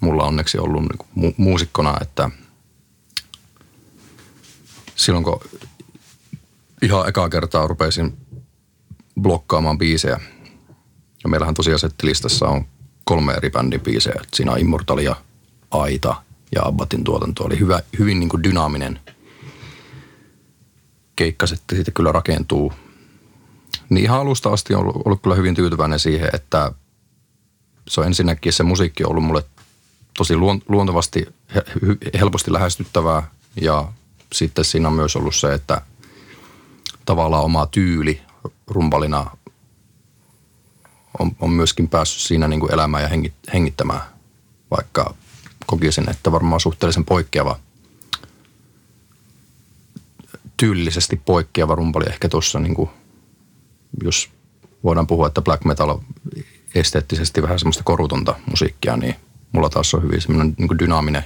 mulla 0.00 0.24
onneksi 0.24 0.58
ollut 0.58 0.82
niinku 0.82 1.06
mu- 1.18 1.34
muusikkona, 1.36 1.94
että 2.00 2.30
silloin 4.96 5.24
kun 5.24 5.40
ihan 6.82 7.08
ekaa 7.08 7.28
kertaa 7.28 7.66
rupesin 7.66 8.16
blokkaamaan 9.20 9.78
biisejä, 9.78 10.20
ja 11.24 11.28
meillähän 11.28 11.54
tosiaan 11.54 11.78
settilistassa 11.78 12.48
on 12.48 12.64
kolme 13.04 13.32
eri 13.32 13.50
bändin 13.50 13.80
biisejä. 13.80 14.22
Siinä 14.34 14.52
on 14.52 14.58
Immortal 14.58 14.98
ja 14.98 15.16
Aita 15.70 16.22
ja 16.54 16.62
Abbatin 16.64 17.04
tuotanto 17.04 17.44
oli 17.44 17.58
hyvä, 17.58 17.80
hyvin 17.98 18.20
niin 18.20 18.28
kuin 18.28 18.42
dynaaminen 18.42 19.00
keikka 21.16 21.46
sitten 21.46 21.76
siitä 21.76 21.90
kyllä 21.90 22.12
rakentuu. 22.12 22.72
Niin 23.88 24.04
ihan 24.04 24.20
alusta 24.20 24.52
asti 24.52 24.74
on 24.74 24.80
ollut, 25.04 25.22
kyllä 25.22 25.36
hyvin 25.36 25.54
tyytyväinen 25.54 25.98
siihen, 25.98 26.28
että 26.32 26.72
se 27.88 28.00
on 28.00 28.06
ensinnäkin 28.06 28.52
se 28.52 28.62
musiikki 28.62 29.04
on 29.04 29.10
ollut 29.10 29.24
mulle 29.24 29.44
tosi 30.18 30.36
luon- 30.36 30.62
luontevasti, 30.68 31.26
helposti 32.18 32.52
lähestyttävää 32.52 33.30
ja 33.60 33.92
sitten 34.32 34.64
siinä 34.64 34.88
on 34.88 34.94
myös 34.94 35.16
ollut 35.16 35.34
se, 35.34 35.54
että 35.54 35.82
tavallaan 37.04 37.44
oma 37.44 37.66
tyyli 37.66 38.22
rumpalina 38.66 39.30
on, 41.18 41.30
on 41.40 41.50
myöskin 41.50 41.88
päässyt 41.88 42.22
siinä 42.22 42.48
niin 42.48 42.60
kuin 42.60 42.72
elämään 42.72 43.02
ja 43.02 43.08
hengit, 43.08 43.34
hengittämään, 43.54 44.00
vaikka 44.70 45.14
kokisin, 45.66 46.10
että 46.10 46.32
varmaan 46.32 46.60
suhteellisen 46.60 47.04
poikkeava, 47.04 47.58
tyylillisesti 50.56 51.20
poikkeava 51.24 51.74
rumpali 51.74 52.04
ehkä 52.08 52.28
tuossa, 52.28 52.58
niin 52.58 52.74
kuin, 52.74 52.90
jos 54.02 54.30
voidaan 54.84 55.06
puhua, 55.06 55.26
että 55.26 55.42
black 55.42 55.64
metal 55.64 55.88
on 55.88 56.04
esteettisesti 56.74 57.42
vähän 57.42 57.58
semmoista 57.58 57.82
korutonta 57.82 58.34
musiikkia, 58.50 58.96
niin 58.96 59.14
mulla 59.52 59.70
taas 59.70 59.94
on 59.94 60.02
hyvin 60.02 60.20
semmoinen 60.20 60.54
niin 60.58 60.78
dynaaminen 60.78 61.24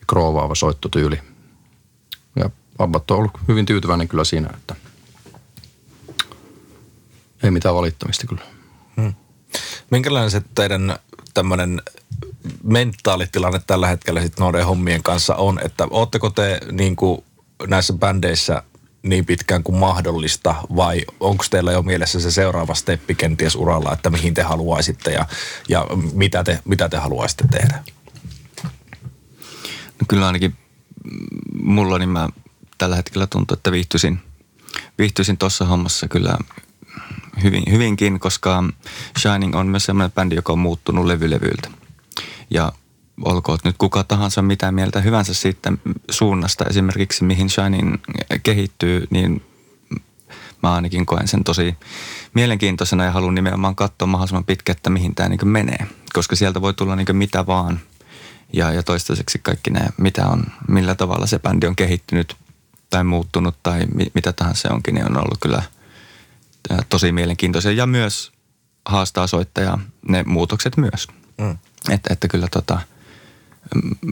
ja 0.00 0.04
kroovaava 0.06 0.54
soittotyyli. 0.54 1.20
Ja 2.36 2.50
Abbat 2.78 3.10
on 3.10 3.18
ollut 3.18 3.38
hyvin 3.48 3.66
tyytyväinen 3.66 4.08
kyllä 4.08 4.24
siinä, 4.24 4.50
että 4.56 4.76
ei 7.46 7.50
mitään 7.50 7.74
valittamista 7.74 8.26
kyllä. 8.26 8.42
Minkälainen 9.90 10.30
se 10.30 10.42
teidän 10.54 10.96
tämmöinen 11.34 11.82
mentaalitilanne 12.62 13.60
tällä 13.66 13.86
hetkellä 13.86 14.22
sitten 14.22 14.42
noiden 14.42 14.66
hommien 14.66 15.02
kanssa 15.02 15.34
on, 15.34 15.60
että 15.64 15.86
ootteko 15.90 16.30
te 16.30 16.60
niin 16.72 16.96
kuin 16.96 17.24
näissä 17.66 17.92
bändeissä 17.92 18.62
niin 19.02 19.26
pitkään 19.26 19.62
kuin 19.62 19.76
mahdollista 19.76 20.54
vai 20.76 21.04
onko 21.20 21.44
teillä 21.50 21.72
jo 21.72 21.82
mielessä 21.82 22.20
se 22.20 22.30
seuraava 22.30 22.74
steppi 22.74 23.14
kenties 23.14 23.56
uralla, 23.56 23.92
että 23.92 24.10
mihin 24.10 24.34
te 24.34 24.42
haluaisitte 24.42 25.12
ja, 25.12 25.26
ja 25.68 25.86
mitä, 26.12 26.44
te, 26.44 26.58
mitä 26.64 26.88
te 26.88 26.96
haluaisitte 26.96 27.44
tehdä? 27.50 27.84
No 30.00 30.06
kyllä 30.08 30.26
ainakin 30.26 30.56
mulla 31.62 31.98
niin 31.98 32.08
mä 32.08 32.28
tällä 32.78 32.96
hetkellä 32.96 33.26
tuntuu, 33.26 33.54
että 33.54 33.72
viihtyisin, 33.72 34.20
viihtyisin 34.98 35.38
tuossa 35.38 35.64
hommassa 35.64 36.08
kyllä 36.08 36.36
hyvin, 37.42 37.62
hyvinkin, 37.70 38.20
koska 38.20 38.64
Shining 39.18 39.56
on 39.56 39.66
myös 39.66 39.84
sellainen 39.84 40.14
bändi, 40.14 40.34
joka 40.34 40.52
on 40.52 40.58
muuttunut 40.58 41.06
levylevyiltä. 41.06 41.70
Ja 42.50 42.72
olkoon 43.24 43.58
nyt 43.64 43.76
kuka 43.78 44.04
tahansa 44.04 44.42
mitä 44.42 44.72
mieltä 44.72 45.00
hyvänsä 45.00 45.34
siitä 45.34 45.72
suunnasta 46.10 46.64
esimerkiksi, 46.64 47.24
mihin 47.24 47.50
Shining 47.50 47.94
kehittyy, 48.42 49.06
niin 49.10 49.42
mä 50.62 50.74
ainakin 50.74 51.06
koen 51.06 51.28
sen 51.28 51.44
tosi 51.44 51.76
mielenkiintoisena 52.34 53.04
ja 53.04 53.10
haluan 53.10 53.34
nimenomaan 53.34 53.76
katsoa 53.76 54.06
mahdollisimman 54.06 54.44
pitkä, 54.44 54.72
että 54.72 54.90
mihin 54.90 55.14
tämä 55.14 55.28
niin 55.28 55.48
menee. 55.48 55.86
Koska 56.12 56.36
sieltä 56.36 56.60
voi 56.60 56.74
tulla 56.74 56.96
niin 56.96 57.16
mitä 57.16 57.46
vaan. 57.46 57.80
Ja, 58.52 58.72
ja 58.72 58.82
toistaiseksi 58.82 59.38
kaikki 59.42 59.70
ne, 59.70 59.80
mitä 59.96 60.26
on, 60.26 60.44
millä 60.68 60.94
tavalla 60.94 61.26
se 61.26 61.38
bändi 61.38 61.66
on 61.66 61.76
kehittynyt 61.76 62.36
tai 62.90 63.04
muuttunut 63.04 63.56
tai 63.62 63.86
mi, 63.94 64.06
mitä 64.14 64.32
tahansa 64.32 64.62
se 64.62 64.68
onkin, 64.68 64.94
niin 64.94 65.06
on 65.06 65.16
ollut 65.16 65.38
kyllä 65.40 65.62
tosi 66.88 67.12
mielenkiintoisia. 67.12 67.72
Ja 67.72 67.86
myös 67.86 68.32
haastaa 68.84 69.26
soittajaa 69.26 69.78
ne 70.08 70.22
muutokset 70.22 70.76
myös. 70.76 71.06
Mm. 71.38 71.58
Että, 71.90 72.12
että 72.12 72.28
kyllä 72.28 72.48
tota, 72.50 72.80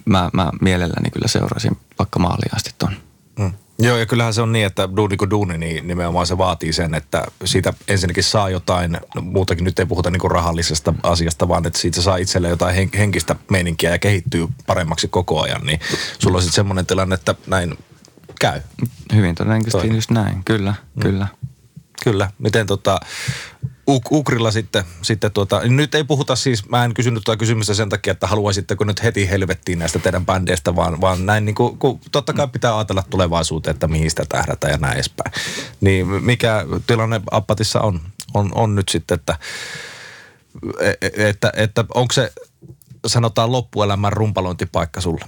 mä, 0.04 0.30
mä 0.32 0.50
mielelläni 0.60 1.10
kyllä 1.10 1.28
seurasin 1.28 1.76
vaikka 1.98 2.18
maaliin 2.18 2.56
asti 2.56 2.70
ton. 2.78 2.92
Mm. 3.38 3.52
Joo, 3.78 3.96
ja 3.96 4.06
kyllähän 4.06 4.34
se 4.34 4.42
on 4.42 4.52
niin, 4.52 4.66
että 4.66 4.88
duuni 4.96 5.16
kuin 5.16 5.30
duuni, 5.30 5.58
niin 5.58 5.86
nimenomaan 5.86 6.26
se 6.26 6.38
vaatii 6.38 6.72
sen, 6.72 6.94
että 6.94 7.26
siitä 7.44 7.72
ensinnäkin 7.88 8.24
saa 8.24 8.50
jotain, 8.50 8.98
no 9.14 9.22
muutakin 9.22 9.64
nyt 9.64 9.78
ei 9.78 9.86
puhuta 9.86 10.10
niin 10.10 10.30
rahallisesta 10.30 10.94
asiasta, 11.02 11.48
vaan 11.48 11.66
että 11.66 11.78
siitä 11.78 12.02
saa 12.02 12.16
itselle 12.16 12.48
jotain 12.48 12.76
hen- 12.76 12.98
henkistä 12.98 13.36
meininkiä 13.50 13.90
ja 13.90 13.98
kehittyy 13.98 14.48
paremmaksi 14.66 15.08
koko 15.08 15.42
ajan, 15.42 15.66
niin 15.66 15.80
sulla 16.18 16.36
on 16.36 16.42
sitten 16.42 16.54
semmoinen 16.54 16.86
tilanne, 16.86 17.14
että 17.14 17.34
näin 17.46 17.78
käy. 18.40 18.60
Hyvin 19.14 19.34
todennäköisesti 19.34 19.88
Toi. 19.88 19.96
just 19.96 20.10
näin, 20.10 20.44
kyllä, 20.44 20.74
mm. 20.94 21.02
kyllä. 21.02 21.26
Kyllä. 22.04 22.30
Miten 22.38 22.66
tota, 22.66 23.00
Uk- 23.90 24.08
Ukrilla 24.10 24.50
sitten, 24.50 24.84
sitten 25.02 25.32
tuota, 25.32 25.60
nyt 25.60 25.94
ei 25.94 26.04
puhuta 26.04 26.36
siis, 26.36 26.68
mä 26.68 26.84
en 26.84 26.94
kysynyt 26.94 27.24
tuota 27.24 27.38
kysymystä 27.38 27.74
sen 27.74 27.88
takia, 27.88 28.10
että 28.10 28.26
haluaisitteko 28.26 28.84
nyt 28.84 29.02
heti 29.02 29.30
helvettiin 29.30 29.78
näistä 29.78 29.98
teidän 29.98 30.26
bändeistä, 30.26 30.76
vaan, 30.76 31.00
vaan 31.00 31.26
näin 31.26 31.44
niin 31.44 31.54
kuin, 31.54 31.78
kun 31.78 32.00
totta 32.12 32.32
kai 32.32 32.48
pitää 32.48 32.76
ajatella 32.76 33.02
tulevaisuuteen, 33.10 33.74
että 33.74 33.88
mihin 33.88 34.10
sitä 34.10 34.24
tähdätään 34.28 34.70
ja 34.70 34.78
näin 34.78 34.94
edespäin. 34.94 35.32
Niin 35.80 36.06
mikä 36.06 36.66
tilanne 36.86 37.20
Appatissa 37.30 37.80
on, 37.80 38.00
on, 38.34 38.50
on 38.54 38.74
nyt 38.74 38.88
sitten, 38.88 39.14
että, 39.14 39.38
e- 40.80 40.88
e- 41.00 41.28
että, 41.28 41.52
että 41.56 41.84
onko 41.94 42.12
se 42.12 42.32
sanotaan 43.06 43.52
loppuelämän 43.52 44.12
rumpalointipaikka 44.12 45.00
sulle? 45.00 45.24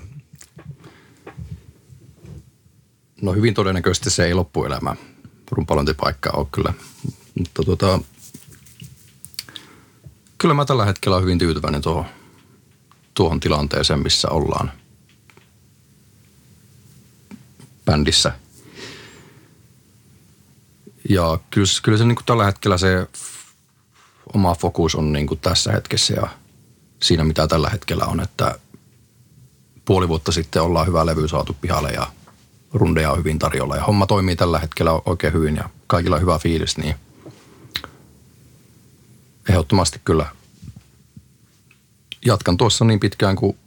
No 3.22 3.32
hyvin 3.32 3.54
todennäköisesti 3.54 4.10
se 4.10 4.24
ei 4.24 4.34
loppuelämä 4.34 4.96
rumpalointipaikka 5.50 6.30
ole 6.30 6.46
kyllä. 6.52 6.74
Mutta 7.38 7.62
tuota, 7.62 7.98
kyllä 10.38 10.54
mä 10.54 10.64
tällä 10.64 10.84
hetkellä 10.84 11.16
olen 11.16 11.24
hyvin 11.24 11.38
tyytyväinen 11.38 11.82
tuohon, 11.82 12.04
tuohon 13.14 13.40
tilanteeseen, 13.40 14.02
missä 14.02 14.28
ollaan 14.28 14.72
bändissä. 17.84 18.32
Ja 21.08 21.38
kyllä, 21.50 21.66
kyllä 21.82 21.98
se 21.98 22.04
niin 22.04 22.16
kuin 22.16 22.26
tällä 22.26 22.44
hetkellä 22.44 22.78
se 22.78 23.06
oma 24.34 24.54
fokus 24.54 24.94
on 24.94 25.12
niin 25.12 25.26
kuin 25.26 25.40
tässä 25.40 25.72
hetkessä 25.72 26.14
ja 26.14 26.28
siinä 27.02 27.24
mitä 27.24 27.46
tällä 27.46 27.70
hetkellä 27.70 28.04
on, 28.04 28.20
että 28.20 28.58
puoli 29.84 30.08
vuotta 30.08 30.32
sitten 30.32 30.62
ollaan 30.62 30.86
hyvä 30.86 31.06
levy 31.06 31.28
saatu 31.28 31.56
pihalle 31.60 31.90
ja 31.90 32.06
rundeja 32.78 33.12
on 33.12 33.18
hyvin 33.18 33.38
tarjolla 33.38 33.76
ja 33.76 33.84
homma 33.84 34.06
toimii 34.06 34.36
tällä 34.36 34.58
hetkellä 34.58 34.92
oikein 35.06 35.32
hyvin 35.32 35.56
ja 35.56 35.70
kaikilla 35.86 36.16
on 36.16 36.22
hyvä 36.22 36.38
fiilis, 36.38 36.78
niin 36.78 36.94
ehdottomasti 39.48 40.00
kyllä 40.04 40.26
jatkan 42.26 42.56
tuossa 42.56 42.84
niin 42.84 43.00
pitkään 43.00 43.36
kuin 43.36 43.58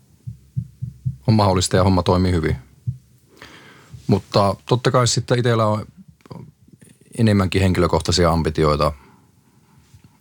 on 1.28 1.34
mahdollista 1.34 1.78
ja 1.78 1.84
homma 1.84 2.04
toimii 2.04 2.32
hyvin. 2.32 2.56
Mutta 4.08 4.56
totta 4.66 4.92
kai 4.92 5.08
sitten 5.08 5.40
itsellä 5.40 5.66
on 5.66 5.86
enemmänkin 7.18 7.62
henkilökohtaisia 7.62 8.32
ambitioita 8.32 8.92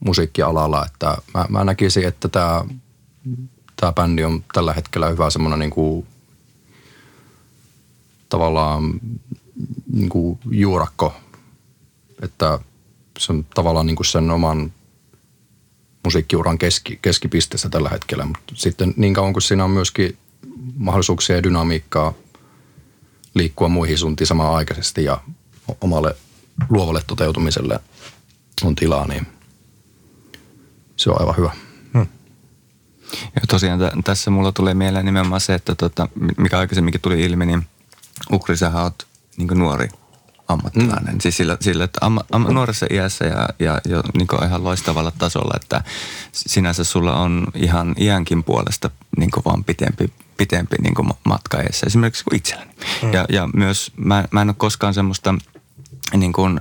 musiikkialalla, 0.00 0.86
että 0.86 1.16
mä, 1.34 1.46
mä 1.48 1.64
näkisin, 1.64 2.06
että 2.06 2.28
tämä, 2.28 2.64
tämä 3.76 3.92
bändi 3.92 4.24
on 4.24 4.44
tällä 4.52 4.72
hetkellä 4.72 5.08
hyvä 5.08 5.30
semmoinen 5.30 5.58
niin 5.58 5.70
kuin, 5.70 6.06
tavallaan 8.28 9.00
niin 9.92 10.08
kuin 10.08 10.38
juurakko, 10.50 11.14
että 12.22 12.58
se 13.18 13.32
on 13.32 13.44
tavallaan 13.54 13.86
niin 13.86 13.96
kuin 13.96 14.06
sen 14.06 14.30
oman 14.30 14.72
musiikkiuran 16.04 16.58
keski, 16.58 16.98
keskipisteessä 17.02 17.68
tällä 17.68 17.88
hetkellä, 17.88 18.24
mutta 18.24 18.52
sitten 18.54 18.94
niin 18.96 19.14
kauan 19.14 19.32
kuin 19.32 19.42
siinä 19.42 19.64
on 19.64 19.70
myöskin 19.70 20.16
mahdollisuuksia 20.76 21.36
ja 21.36 21.42
dynamiikkaa 21.42 22.14
liikkua 23.34 23.68
muihin 23.68 23.98
suuntiin 23.98 24.28
samaan 24.28 24.54
aikaisesti 24.54 25.04
ja 25.04 25.20
omalle 25.80 26.16
luovalle 26.68 27.02
toteutumiselle 27.06 27.80
on 28.64 28.74
tilaa, 28.74 29.06
niin 29.06 29.26
se 30.96 31.10
on 31.10 31.20
aivan 31.20 31.36
hyvä. 31.36 31.50
Ja 33.34 33.40
tosiaan 33.48 33.80
t- 33.80 34.04
tässä 34.04 34.30
mulla 34.30 34.52
tulee 34.52 34.74
mieleen 34.74 35.04
nimenomaan 35.04 35.40
se, 35.40 35.54
että 35.54 35.74
tota, 35.74 36.08
mikä 36.36 36.58
aikaisemminkin 36.58 37.00
tuli 37.00 37.20
ilmi, 37.20 37.46
niin 37.46 37.66
Ukri, 38.32 38.56
sähän 38.56 38.82
oot 38.82 39.06
niin 39.36 39.48
nuori 39.54 39.88
ammattilainen. 40.48 41.14
Mm. 41.14 41.20
Siis 41.20 41.36
sillä, 41.36 41.56
sillä 41.60 41.84
että 41.84 41.98
amma, 42.02 42.24
amma, 42.32 42.50
nuoressa 42.50 42.86
iässä 42.90 43.24
ja, 43.24 43.48
ja 43.58 43.80
jo 43.88 44.02
niin 44.14 44.44
ihan 44.44 44.64
loistavalla 44.64 45.12
tasolla, 45.18 45.54
että 45.56 45.84
sinänsä 46.32 46.84
sulla 46.84 47.16
on 47.16 47.46
ihan 47.54 47.94
iänkin 47.98 48.44
puolesta 48.44 48.90
niin 49.16 49.30
vaan 49.44 49.64
pitempi, 49.64 50.12
pitempi 50.36 50.76
niin 50.82 50.94
matka 51.24 51.60
edessä, 51.60 51.86
esimerkiksi 51.86 52.24
kuin 52.24 52.36
itselläni. 52.36 52.70
Mm. 53.02 53.12
Ja, 53.12 53.26
ja 53.28 53.48
myös 53.54 53.92
mä, 53.96 54.24
mä 54.30 54.42
en 54.42 54.48
ole 54.48 54.54
koskaan 54.58 54.94
semmoista 54.94 55.34
niin 56.16 56.32
kuin 56.32 56.60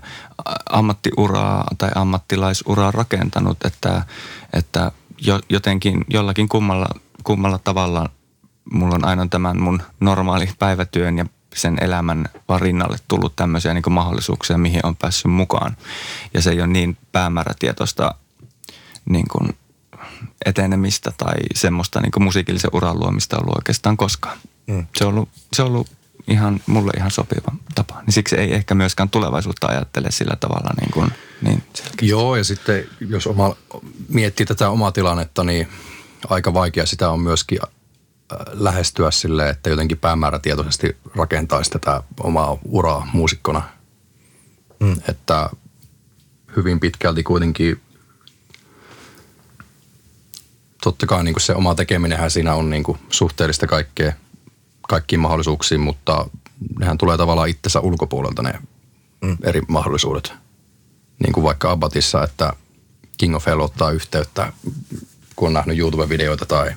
ammattiuraa 0.70 1.68
tai 1.78 1.90
ammattilaisuraa 1.96 2.92
rakentanut, 2.92 3.58
että, 3.66 4.06
että 4.54 4.92
jo, 5.18 5.40
jotenkin 5.50 6.06
jollakin 6.10 6.50
kummalla, 6.50 6.88
kummalla 7.24 7.60
tavalla 7.64 8.10
mulla 8.72 8.96
on 8.96 9.06
aina 9.06 9.28
tämän 9.30 9.62
mun 9.62 9.82
normaali 10.00 10.50
päivätyön 10.60 11.18
ja 11.18 11.26
sen 11.58 11.78
elämän 11.82 12.26
vaan 12.50 12.62
rinnalle 12.62 12.98
tullut 13.08 13.36
tämmöisiä 13.36 13.74
niin 13.74 13.84
mahdollisuuksia, 13.90 14.58
mihin 14.58 14.86
on 14.86 14.96
päässyt 14.96 15.32
mukaan. 15.32 15.78
Ja 16.34 16.42
se 16.42 16.50
ei 16.50 16.60
ole 16.60 16.68
niin 16.68 16.98
päämäärätietoista 17.12 18.16
niin 19.10 19.26
kuin 19.32 19.58
etenemistä 20.46 21.12
tai 21.18 21.36
semmoista 21.56 22.02
niin 22.02 22.24
musiikillisen 22.24 22.70
uran 22.74 23.00
luomista 23.00 23.38
ollut 23.38 23.56
oikeastaan 23.56 23.98
koskaan. 23.98 24.38
Mm. 24.68 24.86
Se, 24.96 25.06
on 25.06 25.14
ollut, 25.14 25.30
se 25.54 25.62
on 25.62 25.68
ollut 25.68 25.88
ihan, 26.28 26.60
mulle 26.68 26.92
ihan 26.98 27.12
sopiva 27.12 27.52
tapa. 27.76 28.02
Niin 28.06 28.14
siksi 28.14 28.36
ei 28.36 28.54
ehkä 28.54 28.76
myöskään 28.76 29.10
tulevaisuutta 29.10 29.68
ajattele 29.68 30.12
sillä 30.12 30.36
tavalla 30.36 30.74
niin 30.82 30.92
kuin, 30.92 31.12
niin 31.42 31.64
Joo, 32.02 32.36
ja 32.36 32.44
sitten 32.44 32.88
jos 33.10 33.28
oma, 33.28 33.56
miettii 34.10 34.46
tätä 34.46 34.70
omaa 34.70 34.92
tilannetta, 34.92 35.44
niin 35.44 35.68
aika 36.30 36.54
vaikea 36.54 36.86
sitä 36.86 37.10
on 37.10 37.20
myöskin 37.20 37.60
lähestyä 38.52 39.12
sille, 39.12 39.50
että 39.50 39.70
jotenkin 39.70 39.98
päämäärätietoisesti 39.98 40.98
rakentaisi 41.16 41.72
tätä 41.72 42.04
omaa 42.20 42.58
uraa 42.66 43.08
muusikkona. 43.14 43.62
Mm. 44.80 44.96
Että 45.10 45.50
hyvin 46.56 46.80
pitkälti 46.80 47.24
kuitenkin 47.24 47.82
totta 50.84 51.06
kai 51.06 51.24
niin 51.24 51.34
kuin 51.34 51.42
se 51.42 51.54
oma 51.54 51.76
tekeminenhän 51.76 52.32
siinä 52.32 52.56
on 52.56 52.70
niin 52.70 52.84
kuin 52.84 52.98
suhteellista 53.10 53.68
kaikkea, 53.68 54.14
kaikkiin 54.88 55.20
mahdollisuuksiin, 55.20 55.82
mutta 55.82 56.30
nehän 56.80 56.98
tulee 56.98 57.18
tavallaan 57.18 57.50
itsensä 57.50 57.80
ulkopuolelta 57.80 58.42
ne 58.42 58.54
mm. 59.22 59.38
eri 59.44 59.62
mahdollisuudet. 59.68 60.34
Niin 61.20 61.34
kuin 61.34 61.44
vaikka 61.44 61.72
Abbatissa, 61.72 62.24
että 62.24 62.54
King 63.18 63.36
of 63.36 63.46
Hell 63.46 63.60
ottaa 63.60 63.92
yhteyttä, 63.92 64.54
kun 65.36 65.48
on 65.48 65.54
nähnyt 65.54 65.78
YouTube-videoita 65.78 66.46
tai 66.46 66.72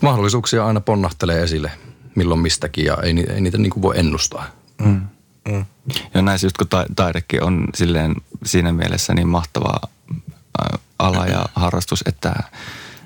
mahdollisuuksia 0.00 0.66
aina 0.66 0.80
ponnahtelee 0.80 1.42
esille 1.42 1.70
milloin 2.14 2.40
mistäkin 2.40 2.84
ja 2.84 2.96
ei, 3.02 3.24
ei 3.34 3.40
niitä 3.40 3.58
niin 3.58 3.70
kuin 3.70 3.82
voi 3.82 3.98
ennustaa. 3.98 4.46
Mm. 4.82 5.00
Mm. 5.48 5.64
Ja 6.14 6.22
näissä 6.22 6.46
just 6.46 6.56
kun 6.56 6.66
taidekin 6.96 7.42
on 7.42 7.68
silleen 7.74 8.14
siinä 8.44 8.72
mielessä 8.72 9.14
niin 9.14 9.28
mahtavaa 9.28 9.88
ala 10.98 11.26
ja 11.26 11.44
harrastus, 11.54 12.04
että 12.06 12.34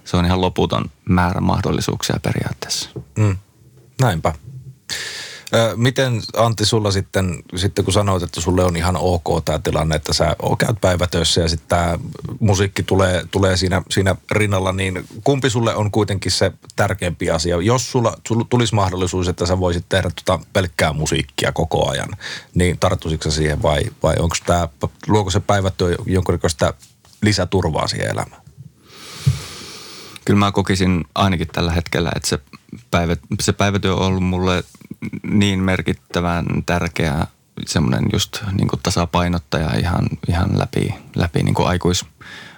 se 0.04 0.16
on 0.16 0.24
ihan 0.24 0.40
loputon 0.40 0.90
määrä 1.08 1.40
mahdollisuuksia 1.40 2.20
periaatteessa. 2.22 2.90
Mm. 3.18 3.36
Näinpä. 4.00 4.34
Miten 5.76 6.22
Antti 6.36 6.64
sulla 6.64 6.90
sitten, 6.90 7.42
sitten 7.56 7.84
kun 7.84 7.94
sanoit, 7.94 8.22
että 8.22 8.40
sulle 8.40 8.64
on 8.64 8.76
ihan 8.76 8.96
ok 8.96 9.44
tämä 9.44 9.58
tilanne, 9.58 9.96
että 9.96 10.12
sä 10.12 10.36
käyt 10.58 10.80
päivätöissä 10.80 11.40
ja 11.40 11.48
sitten 11.48 11.68
tämä 11.68 11.98
musiikki 12.40 12.82
tulee, 12.82 13.26
tulee 13.30 13.56
siinä, 13.56 13.82
siinä 13.90 14.16
rinnalla, 14.30 14.72
niin 14.72 15.06
kumpi 15.24 15.50
sulle 15.50 15.74
on 15.74 15.90
kuitenkin 15.90 16.32
se 16.32 16.52
tärkeämpi 16.76 17.30
asia? 17.30 17.62
Jos 17.62 17.90
sulla, 17.90 18.16
sulla 18.28 18.46
tulisi 18.50 18.74
mahdollisuus, 18.74 19.28
että 19.28 19.46
sä 19.46 19.60
voisit 19.60 19.84
tehdä 19.88 20.10
tuota 20.24 20.44
pelkkää 20.52 20.92
musiikkia 20.92 21.52
koko 21.52 21.90
ajan, 21.90 22.08
niin 22.54 22.78
tarttuisitko 22.78 23.30
siihen 23.30 23.62
vai, 23.62 23.82
vai 24.02 24.14
onko 24.18 24.36
tämä, 24.46 24.68
luoko 25.08 25.30
se 25.30 25.40
päivätyö 25.40 25.96
jonkunnäköistä 26.06 26.74
lisäturvaa 27.22 27.88
siihen 27.88 28.10
elämään? 28.10 28.42
Kyllä 30.24 30.38
mä 30.38 30.52
kokisin 30.52 31.04
ainakin 31.14 31.48
tällä 31.48 31.72
hetkellä, 31.72 32.12
että 32.16 32.28
se, 32.28 32.38
päivä, 32.90 33.16
se 33.42 33.52
päivätyö 33.52 33.94
on 33.94 34.06
ollut 34.06 34.24
mulle 34.24 34.64
niin 35.22 35.60
merkittävän 35.60 36.46
tärkeä 36.66 37.26
semmoinen 37.66 38.04
just 38.12 38.42
niin 38.52 38.68
kuin 38.68 38.80
tasapainottaja 38.82 39.78
ihan, 39.78 40.06
ihan 40.28 40.58
läpi, 40.58 40.94
läpi 41.16 41.42
niin 41.42 41.54
kuin 41.54 41.68
aikuis, 41.68 42.04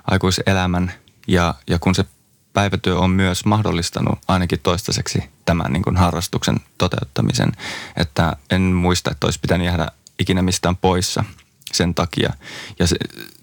aikuiselämän. 0.05 0.93
Ja, 1.29 1.55
ja 1.67 1.79
kun 1.79 1.95
se 1.95 2.05
päivätyö 2.53 2.99
on 2.99 3.11
myös 3.11 3.45
mahdollistanut 3.45 4.19
ainakin 4.29 4.61
toistaiseksi 4.63 5.25
tämän 5.45 5.73
niin 5.73 5.83
kuin 5.83 5.97
harrastuksen 5.97 6.57
toteuttamisen, 6.79 7.53
että 7.97 8.37
en 8.51 8.63
muista, 8.63 9.11
että 9.11 9.27
olisi 9.27 9.41
pitänyt 9.41 9.67
jäädä 9.67 9.89
ikinä 10.19 10.43
mistään 10.43 10.77
poissa 10.77 11.25
sen 11.73 11.95
takia. 11.95 12.33
Ja 12.79 12.87
se, 12.87 12.97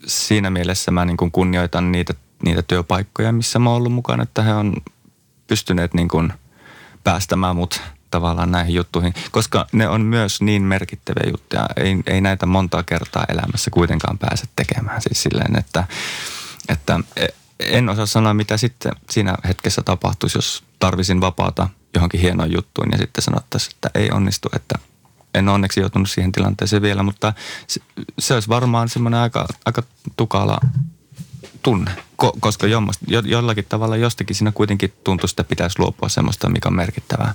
siinä 0.07 0.49
mielessä 0.49 0.91
mä 0.91 1.05
niin 1.05 1.17
kuin 1.17 1.31
kunnioitan 1.31 1.91
niitä, 1.91 2.13
niitä 2.45 2.61
työpaikkoja, 2.61 3.31
missä 3.31 3.59
mä 3.59 3.69
oon 3.69 3.77
ollut 3.77 3.93
mukana, 3.93 4.23
että 4.23 4.41
he 4.41 4.53
on 4.53 4.73
pystyneet 5.47 5.93
niin 5.93 6.07
kuin 6.07 6.33
päästämään 7.03 7.55
mut 7.55 7.81
tavallaan 8.13 8.51
näihin 8.51 8.75
juttuihin, 8.75 9.13
koska 9.31 9.67
ne 9.71 9.89
on 9.89 10.01
myös 10.01 10.41
niin 10.41 10.61
merkittäviä 10.61 11.31
juttuja. 11.31 11.65
Ei, 11.75 11.97
ei 12.07 12.21
näitä 12.21 12.45
montaa 12.45 12.83
kertaa 12.83 13.25
elämässä 13.29 13.71
kuitenkaan 13.71 14.17
pääse 14.17 14.45
tekemään. 14.55 15.01
Siis 15.01 15.23
silleen, 15.23 15.59
että, 15.59 15.87
että 16.69 16.99
en 17.59 17.89
osaa 17.89 18.05
sanoa, 18.05 18.33
mitä 18.33 18.57
sitten 18.57 18.91
siinä 19.09 19.35
hetkessä 19.47 19.81
tapahtuisi, 19.81 20.37
jos 20.37 20.63
tarvisin 20.79 21.21
vapaata 21.21 21.69
johonkin 21.95 22.21
hienoon 22.21 22.51
juttuun 22.51 22.91
ja 22.91 22.97
sitten 22.97 23.23
sanottaisiin, 23.23 23.75
että 23.75 23.89
ei 23.95 24.11
onnistu, 24.11 24.49
että 24.55 24.75
en 25.33 25.49
onneksi 25.49 25.79
joutunut 25.79 26.09
siihen 26.09 26.31
tilanteeseen 26.31 26.81
vielä, 26.81 27.03
mutta 27.03 27.33
se, 27.67 27.81
se 28.19 28.33
olisi 28.33 28.49
varmaan 28.49 28.89
semmoinen 28.89 29.19
aika, 29.19 29.47
aika 29.65 29.83
tukala 30.17 30.57
tunne, 31.61 31.91
Ko, 32.15 32.33
koska 32.39 32.67
jo, 32.67 32.81
jollakin 33.25 33.65
tavalla 33.69 33.97
jostakin 33.97 34.35
siinä 34.35 34.51
kuitenkin 34.51 34.93
tuntuu, 35.03 35.27
että 35.29 35.43
pitäisi 35.43 35.79
luopua 35.79 36.09
semmoista, 36.09 36.49
mikä 36.49 36.69
on 36.69 36.75
merkittävää. 36.75 37.33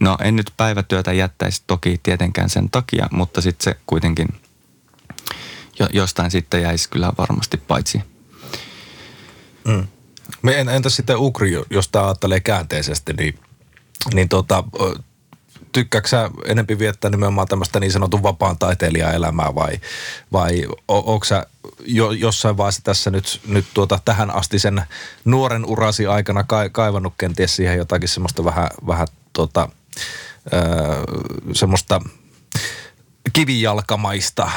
No 0.00 0.18
en 0.20 0.36
nyt 0.36 0.52
päivätyötä 0.56 1.12
jättäisi 1.12 1.62
toki 1.66 2.00
tietenkään 2.02 2.50
sen 2.50 2.70
takia, 2.70 3.08
mutta 3.10 3.40
sitten 3.40 3.64
se 3.64 3.80
kuitenkin 3.86 4.28
jo, 5.78 5.88
jostain 5.92 6.30
sitten 6.30 6.62
jäisi 6.62 6.88
kyllä 6.88 7.12
varmasti 7.18 7.56
paitsi. 7.56 8.02
Mm. 9.64 9.86
Entä 10.72 10.88
sitten 10.88 11.18
Ukri, 11.18 11.52
jos 11.70 11.88
tämä 11.88 12.04
ajattelee 12.04 12.40
käänteisesti, 12.40 13.12
niin, 13.12 13.38
niin 14.14 14.28
tota, 14.28 14.64
tykkääksä 15.72 16.16
sä 16.16 16.30
enempi 16.44 16.78
viettää 16.78 17.10
nimenomaan 17.10 17.48
tämmöistä 17.48 17.80
niin 17.80 17.92
sanotun 17.92 18.22
vapaan 18.22 18.58
taiteilijaelämää 18.58 19.54
vai, 19.54 19.80
vai 20.32 20.66
onko 20.88 21.26
jo, 21.86 22.10
jossain 22.10 22.56
vaiheessa 22.56 22.82
tässä 22.84 23.10
nyt, 23.10 23.40
nyt 23.46 23.66
tuota, 23.74 24.00
tähän 24.04 24.30
asti 24.30 24.58
sen 24.58 24.82
nuoren 25.24 25.64
urasi 25.64 26.06
aikana 26.06 26.44
ka, 26.44 26.68
kaivannut 26.68 27.14
kenties 27.18 27.56
siihen 27.56 27.78
jotakin 27.78 28.08
semmoista 28.08 28.44
vähän, 28.44 28.68
vähän 28.86 29.08
tuota, 29.32 29.68
semmoista 31.52 32.00
kivijalkamaista 33.32 34.50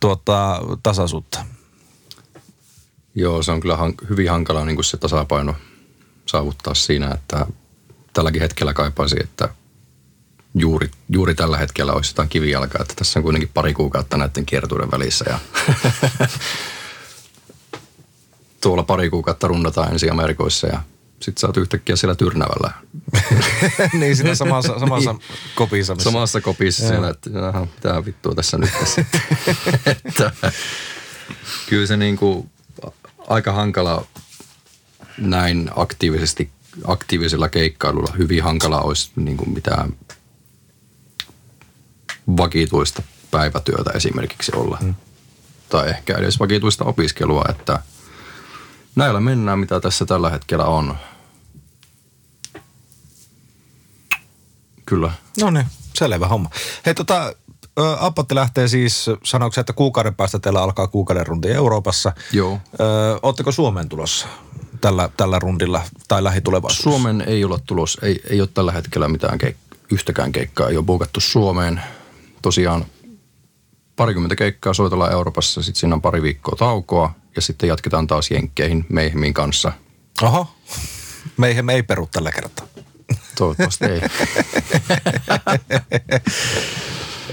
tuota, 0.00 0.62
tasaisuutta? 0.82 1.44
Joo, 3.14 3.42
se 3.42 3.52
on 3.52 3.60
kyllä 3.60 3.76
hank- 3.76 4.08
hyvin 4.10 4.30
hankala 4.30 4.64
niin 4.64 4.76
kuin 4.76 4.84
se 4.84 4.96
tasapaino 4.96 5.54
saavuttaa 6.26 6.74
siinä, 6.74 7.10
että 7.14 7.46
tälläkin 8.12 8.42
hetkellä 8.42 8.72
kaipaisin, 8.72 9.22
että 9.22 9.48
juuri, 10.54 10.90
juuri 11.08 11.34
tällä 11.34 11.58
hetkellä 11.58 11.92
olisi 11.92 12.10
jotain 12.10 12.28
kivijalkaa, 12.28 12.82
että 12.82 12.94
tässä 12.94 13.18
on 13.18 13.22
kuitenkin 13.22 13.50
pari 13.54 13.74
kuukautta 13.74 14.16
näiden 14.16 14.46
kiertuuden 14.46 14.90
välissä 14.90 15.24
ja 15.28 15.38
tuolla 18.60 18.82
pari 18.82 19.10
kuukautta 19.10 19.48
runnataan 19.48 19.92
ensi 19.92 20.10
Amerikoissa 20.10 20.66
ja 20.66 20.82
sitten 21.22 21.40
sä 21.40 21.46
oot 21.46 21.56
yhtäkkiä 21.56 21.96
siellä 21.96 22.14
Tyrnävällä. 22.14 22.72
niin 24.00 24.16
siinä 24.16 24.34
samassa, 24.34 24.78
samassa 24.80 25.14
kopissa. 25.54 25.94
Missä. 25.94 26.10
Samassa 26.10 26.40
kopissa 26.40 26.88
siellä, 26.88 27.10
että 27.10 27.30
jaha, 27.30 27.60
mitä 27.60 28.04
vittua 28.04 28.34
tässä 28.34 28.58
nyt 28.58 28.70
tässä. 28.80 29.04
että, 30.06 30.32
kyllä 31.68 31.86
se 31.86 31.96
niinku 31.96 32.50
aika 33.28 33.52
hankala 33.52 34.06
näin 35.18 35.70
aktiivisesti, 35.76 36.50
aktiivisella 36.84 37.48
keikkailulla 37.48 38.12
hyvin 38.18 38.42
hankala 38.42 38.80
olisi 38.80 39.10
niinku 39.16 39.44
mitään 39.44 39.92
vakituista 42.36 43.02
päivätyötä 43.30 43.90
esimerkiksi 43.90 44.52
olla. 44.54 44.78
Hmm. 44.80 44.94
Tai 45.68 45.88
ehkä 45.88 46.18
edes 46.18 46.40
vakituista 46.40 46.84
opiskelua, 46.84 47.44
että 47.48 47.82
näillä 48.96 49.20
mennään, 49.20 49.58
mitä 49.58 49.80
tässä 49.80 50.06
tällä 50.06 50.30
hetkellä 50.30 50.64
on. 50.64 50.96
Kyllä. 54.86 55.12
No 55.40 55.50
niin, 55.50 55.66
selvä 55.94 56.28
homma. 56.28 56.50
Hei 56.86 56.94
tota, 56.94 57.34
Appotti 58.00 58.34
lähtee 58.34 58.68
siis, 58.68 59.06
sanoiko 59.24 59.60
että 59.60 59.72
kuukauden 59.72 60.14
päästä 60.14 60.38
teillä 60.38 60.62
alkaa 60.62 60.86
kuukauden 60.86 61.26
rundi 61.26 61.48
Euroopassa. 61.48 62.12
Joo. 62.32 62.60
Ö, 62.80 63.18
ootteko 63.22 63.52
Suomeen 63.52 63.88
tulossa 63.88 64.26
tällä, 64.80 65.10
tällä 65.16 65.38
rundilla 65.38 65.82
tai 66.08 66.24
lähitulevaisuudessa? 66.24 66.90
Suomen 66.90 67.24
ei 67.26 67.44
ole 67.44 67.58
tulos, 67.66 67.98
ei, 68.02 68.20
ei 68.30 68.40
ole 68.40 68.48
tällä 68.54 68.72
hetkellä 68.72 69.08
mitään 69.08 69.38
keik- 69.38 69.76
yhtäkään 69.90 70.32
keikkaa, 70.32 70.68
ei 70.68 70.76
ole 70.76 70.84
buukattu 70.84 71.20
Suomeen. 71.20 71.80
Tosiaan 72.42 72.84
parikymmentä 73.96 74.36
keikkaa 74.36 74.74
soitellaan 74.74 75.12
Euroopassa, 75.12 75.62
sitten 75.62 75.80
siinä 75.80 75.94
on 75.94 76.02
pari 76.02 76.22
viikkoa 76.22 76.56
taukoa 76.56 77.14
ja 77.36 77.42
sitten 77.42 77.68
jatketaan 77.68 78.06
taas 78.06 78.30
Jenkkeihin 78.30 78.86
Meihemin 78.88 79.34
kanssa. 79.34 79.72
Oho, 80.22 80.54
Meihem 81.36 81.68
ei 81.68 81.82
peru 81.82 82.08
tällä 82.12 82.32
kertaa. 82.32 82.66
Toivottavasti 83.36 83.84
ei. 83.84 84.00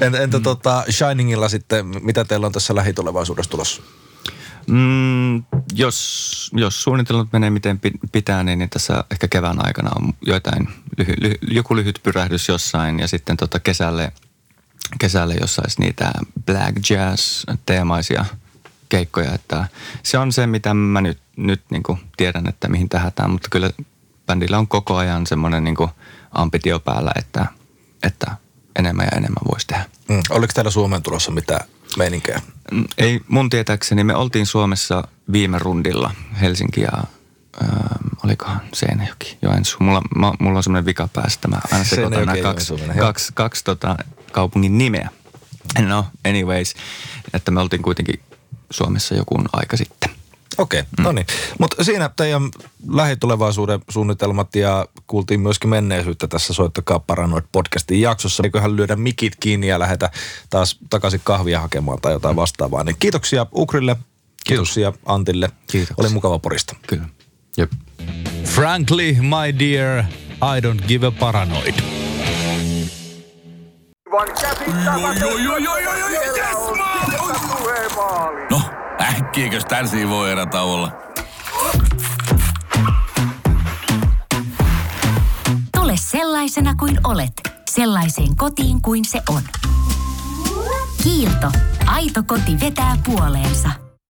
Entä 0.02 0.38
mm. 0.38 0.43
tota 0.43 0.84
Shiningilla 0.89 1.50
sitten, 1.50 1.86
mitä 2.02 2.26
teillä 2.26 2.45
on 2.45 2.52
tässä 2.52 2.76
lähitulevaisuudessa 2.76 3.52
tulossa? 3.52 3.82
Mm, 4.68 5.43
jos, 5.76 6.52
jos 6.54 6.84
suunnitelmat 6.84 7.28
menee 7.32 7.50
miten 7.50 7.80
pitää, 8.12 8.43
niin, 8.43 8.60
niin 8.60 8.70
tässä 8.70 9.04
ehkä 9.12 9.28
kevään 9.28 9.66
aikana 9.66 9.89
on 9.95 10.14
joitain, 10.26 10.68
lyhy, 10.97 11.14
lyhy, 11.22 11.36
joku 11.41 11.76
lyhyt 11.76 12.00
pyrähdys 12.04 12.47
jossain 12.47 13.00
ja 13.00 13.08
sitten 13.08 13.38
tota 13.38 13.60
kesälle, 13.60 14.12
kesälle 15.00 15.36
jos 15.41 15.60
olisi 15.60 15.82
niitä 15.82 16.12
black 16.45 16.89
jazz 16.89 17.43
teemaisia 17.66 18.26
keikkoja. 18.89 19.34
Että 19.34 19.68
se 20.04 20.18
on 20.18 20.32
se, 20.32 20.47
mitä 20.47 20.74
mä 20.74 21.02
nyt, 21.02 21.20
nyt 21.36 21.62
niin 21.70 21.84
tiedän, 22.18 22.47
että 22.50 22.68
mihin 22.68 22.89
tähätään, 22.89 23.32
mutta 23.32 23.47
kyllä 23.52 23.70
bändillä 24.30 24.57
on 24.57 24.67
koko 24.67 24.95
ajan 24.95 25.27
semmoinen 25.27 25.63
niin 25.63 25.75
ambitio 26.32 26.80
päällä, 26.80 27.11
että, 27.15 27.45
että 28.03 28.32
enemmän 28.80 29.05
ja 29.05 29.17
enemmän 29.17 29.43
voisi 29.51 29.67
tehdä. 29.67 29.86
Mm. 30.09 30.21
Oliko 30.30 30.53
täällä 30.53 30.71
Suomen 30.71 31.01
tulossa 31.01 31.32
mitään 31.32 31.65
meininkejä? 31.97 32.41
Mm, 32.71 32.86
ei 32.97 33.19
mun 33.27 33.49
tietääkseni. 33.49 34.03
Me 34.03 34.15
oltiin 34.15 34.45
Suomessa 34.45 35.07
viime 35.32 35.59
rundilla 35.59 36.11
Helsinki 36.41 36.82
ja 36.82 36.91
äh, 37.63 37.69
olikohan 38.25 38.61
Seinäjoki, 38.73 39.38
Joensuu. 39.41 39.77
Mulla, 39.80 40.01
mä, 40.15 40.34
mulla 40.39 40.57
on 40.57 40.63
semmoinen 40.63 40.86
vika 40.86 41.09
päästä. 41.13 41.47
Mä 41.47 41.59
aina 41.71 41.86
sekoitan 41.86 42.25
nämä 42.25 42.41
kaksi, 42.41 42.73
kaksi, 42.99 43.32
kaksi 43.36 43.63
tota, 43.63 43.95
kaupungin 44.32 44.77
nimeä. 44.77 45.09
No, 45.80 46.05
anyways, 46.27 46.75
että 47.34 47.51
me 47.51 47.61
oltiin 47.61 47.82
kuitenkin 47.82 48.19
Suomessa 48.69 49.15
joku 49.15 49.43
aika 49.53 49.77
sitten. 49.77 50.09
Okei, 50.58 50.80
okay, 50.80 50.91
mm. 50.97 51.04
no 51.04 51.12
niin. 51.12 51.26
Mutta 51.60 51.84
siinä 51.84 52.10
teidän 52.16 52.41
lähitulevaisuuden 52.88 53.80
suunnitelmat 53.89 54.56
ja 54.56 54.88
kuultiin 55.08 55.39
myöskin 55.39 55.70
menneisyyttä 55.70 56.28
tässä 56.28 56.54
Soittakaa 56.54 57.00
Paranoid 57.00 57.43
podcastin 57.52 58.02
jaksossa. 58.02 58.43
Eiköhän 58.43 58.76
lyödä 58.76 58.95
mikit 58.95 59.36
kiinni 59.39 59.68
ja 59.68 59.80
lähetä 59.80 60.10
taas 60.50 60.78
takaisin 60.89 61.22
kahvia 61.24 61.60
hakemaan 61.60 62.02
tai 62.02 62.14
jotain 62.14 62.36
vastaavaa. 62.36 62.84
Niin 62.84 62.95
kiitoksia 63.00 63.45
Ukrille, 63.56 63.95
kiitoksia 64.45 64.91
Kiitos. 64.91 65.10
Antille. 65.14 65.50
Kiitos. 65.72 65.97
Oli 65.97 66.10
mukava 66.10 66.39
porista. 66.39 66.76
Kyllä. 66.88 67.06
Jep. 67.58 67.72
Frankly, 68.43 69.14
my 69.22 69.60
dear, 69.60 70.04
I 70.41 70.60
don't 70.62 70.88
give 70.88 71.08
a 71.08 71.12
paranoid. 71.12 71.76
No, 78.52 78.62
äkkiäkös 79.02 79.66
tän 79.66 79.88
voi 80.10 80.32
erä? 80.32 80.47
Tule 85.78 85.93
sellaisena 85.95 86.76
kuin 86.76 87.00
olet, 87.04 87.34
sellaiseen 87.70 88.36
kotiin 88.36 88.82
kuin 88.82 89.06
se 89.06 89.22
on. 89.30 89.41
Kiilto. 91.04 91.52
Aito 91.88 92.24
koti 92.24 92.60
vetää 92.62 92.97
puoleensa. 93.06 93.89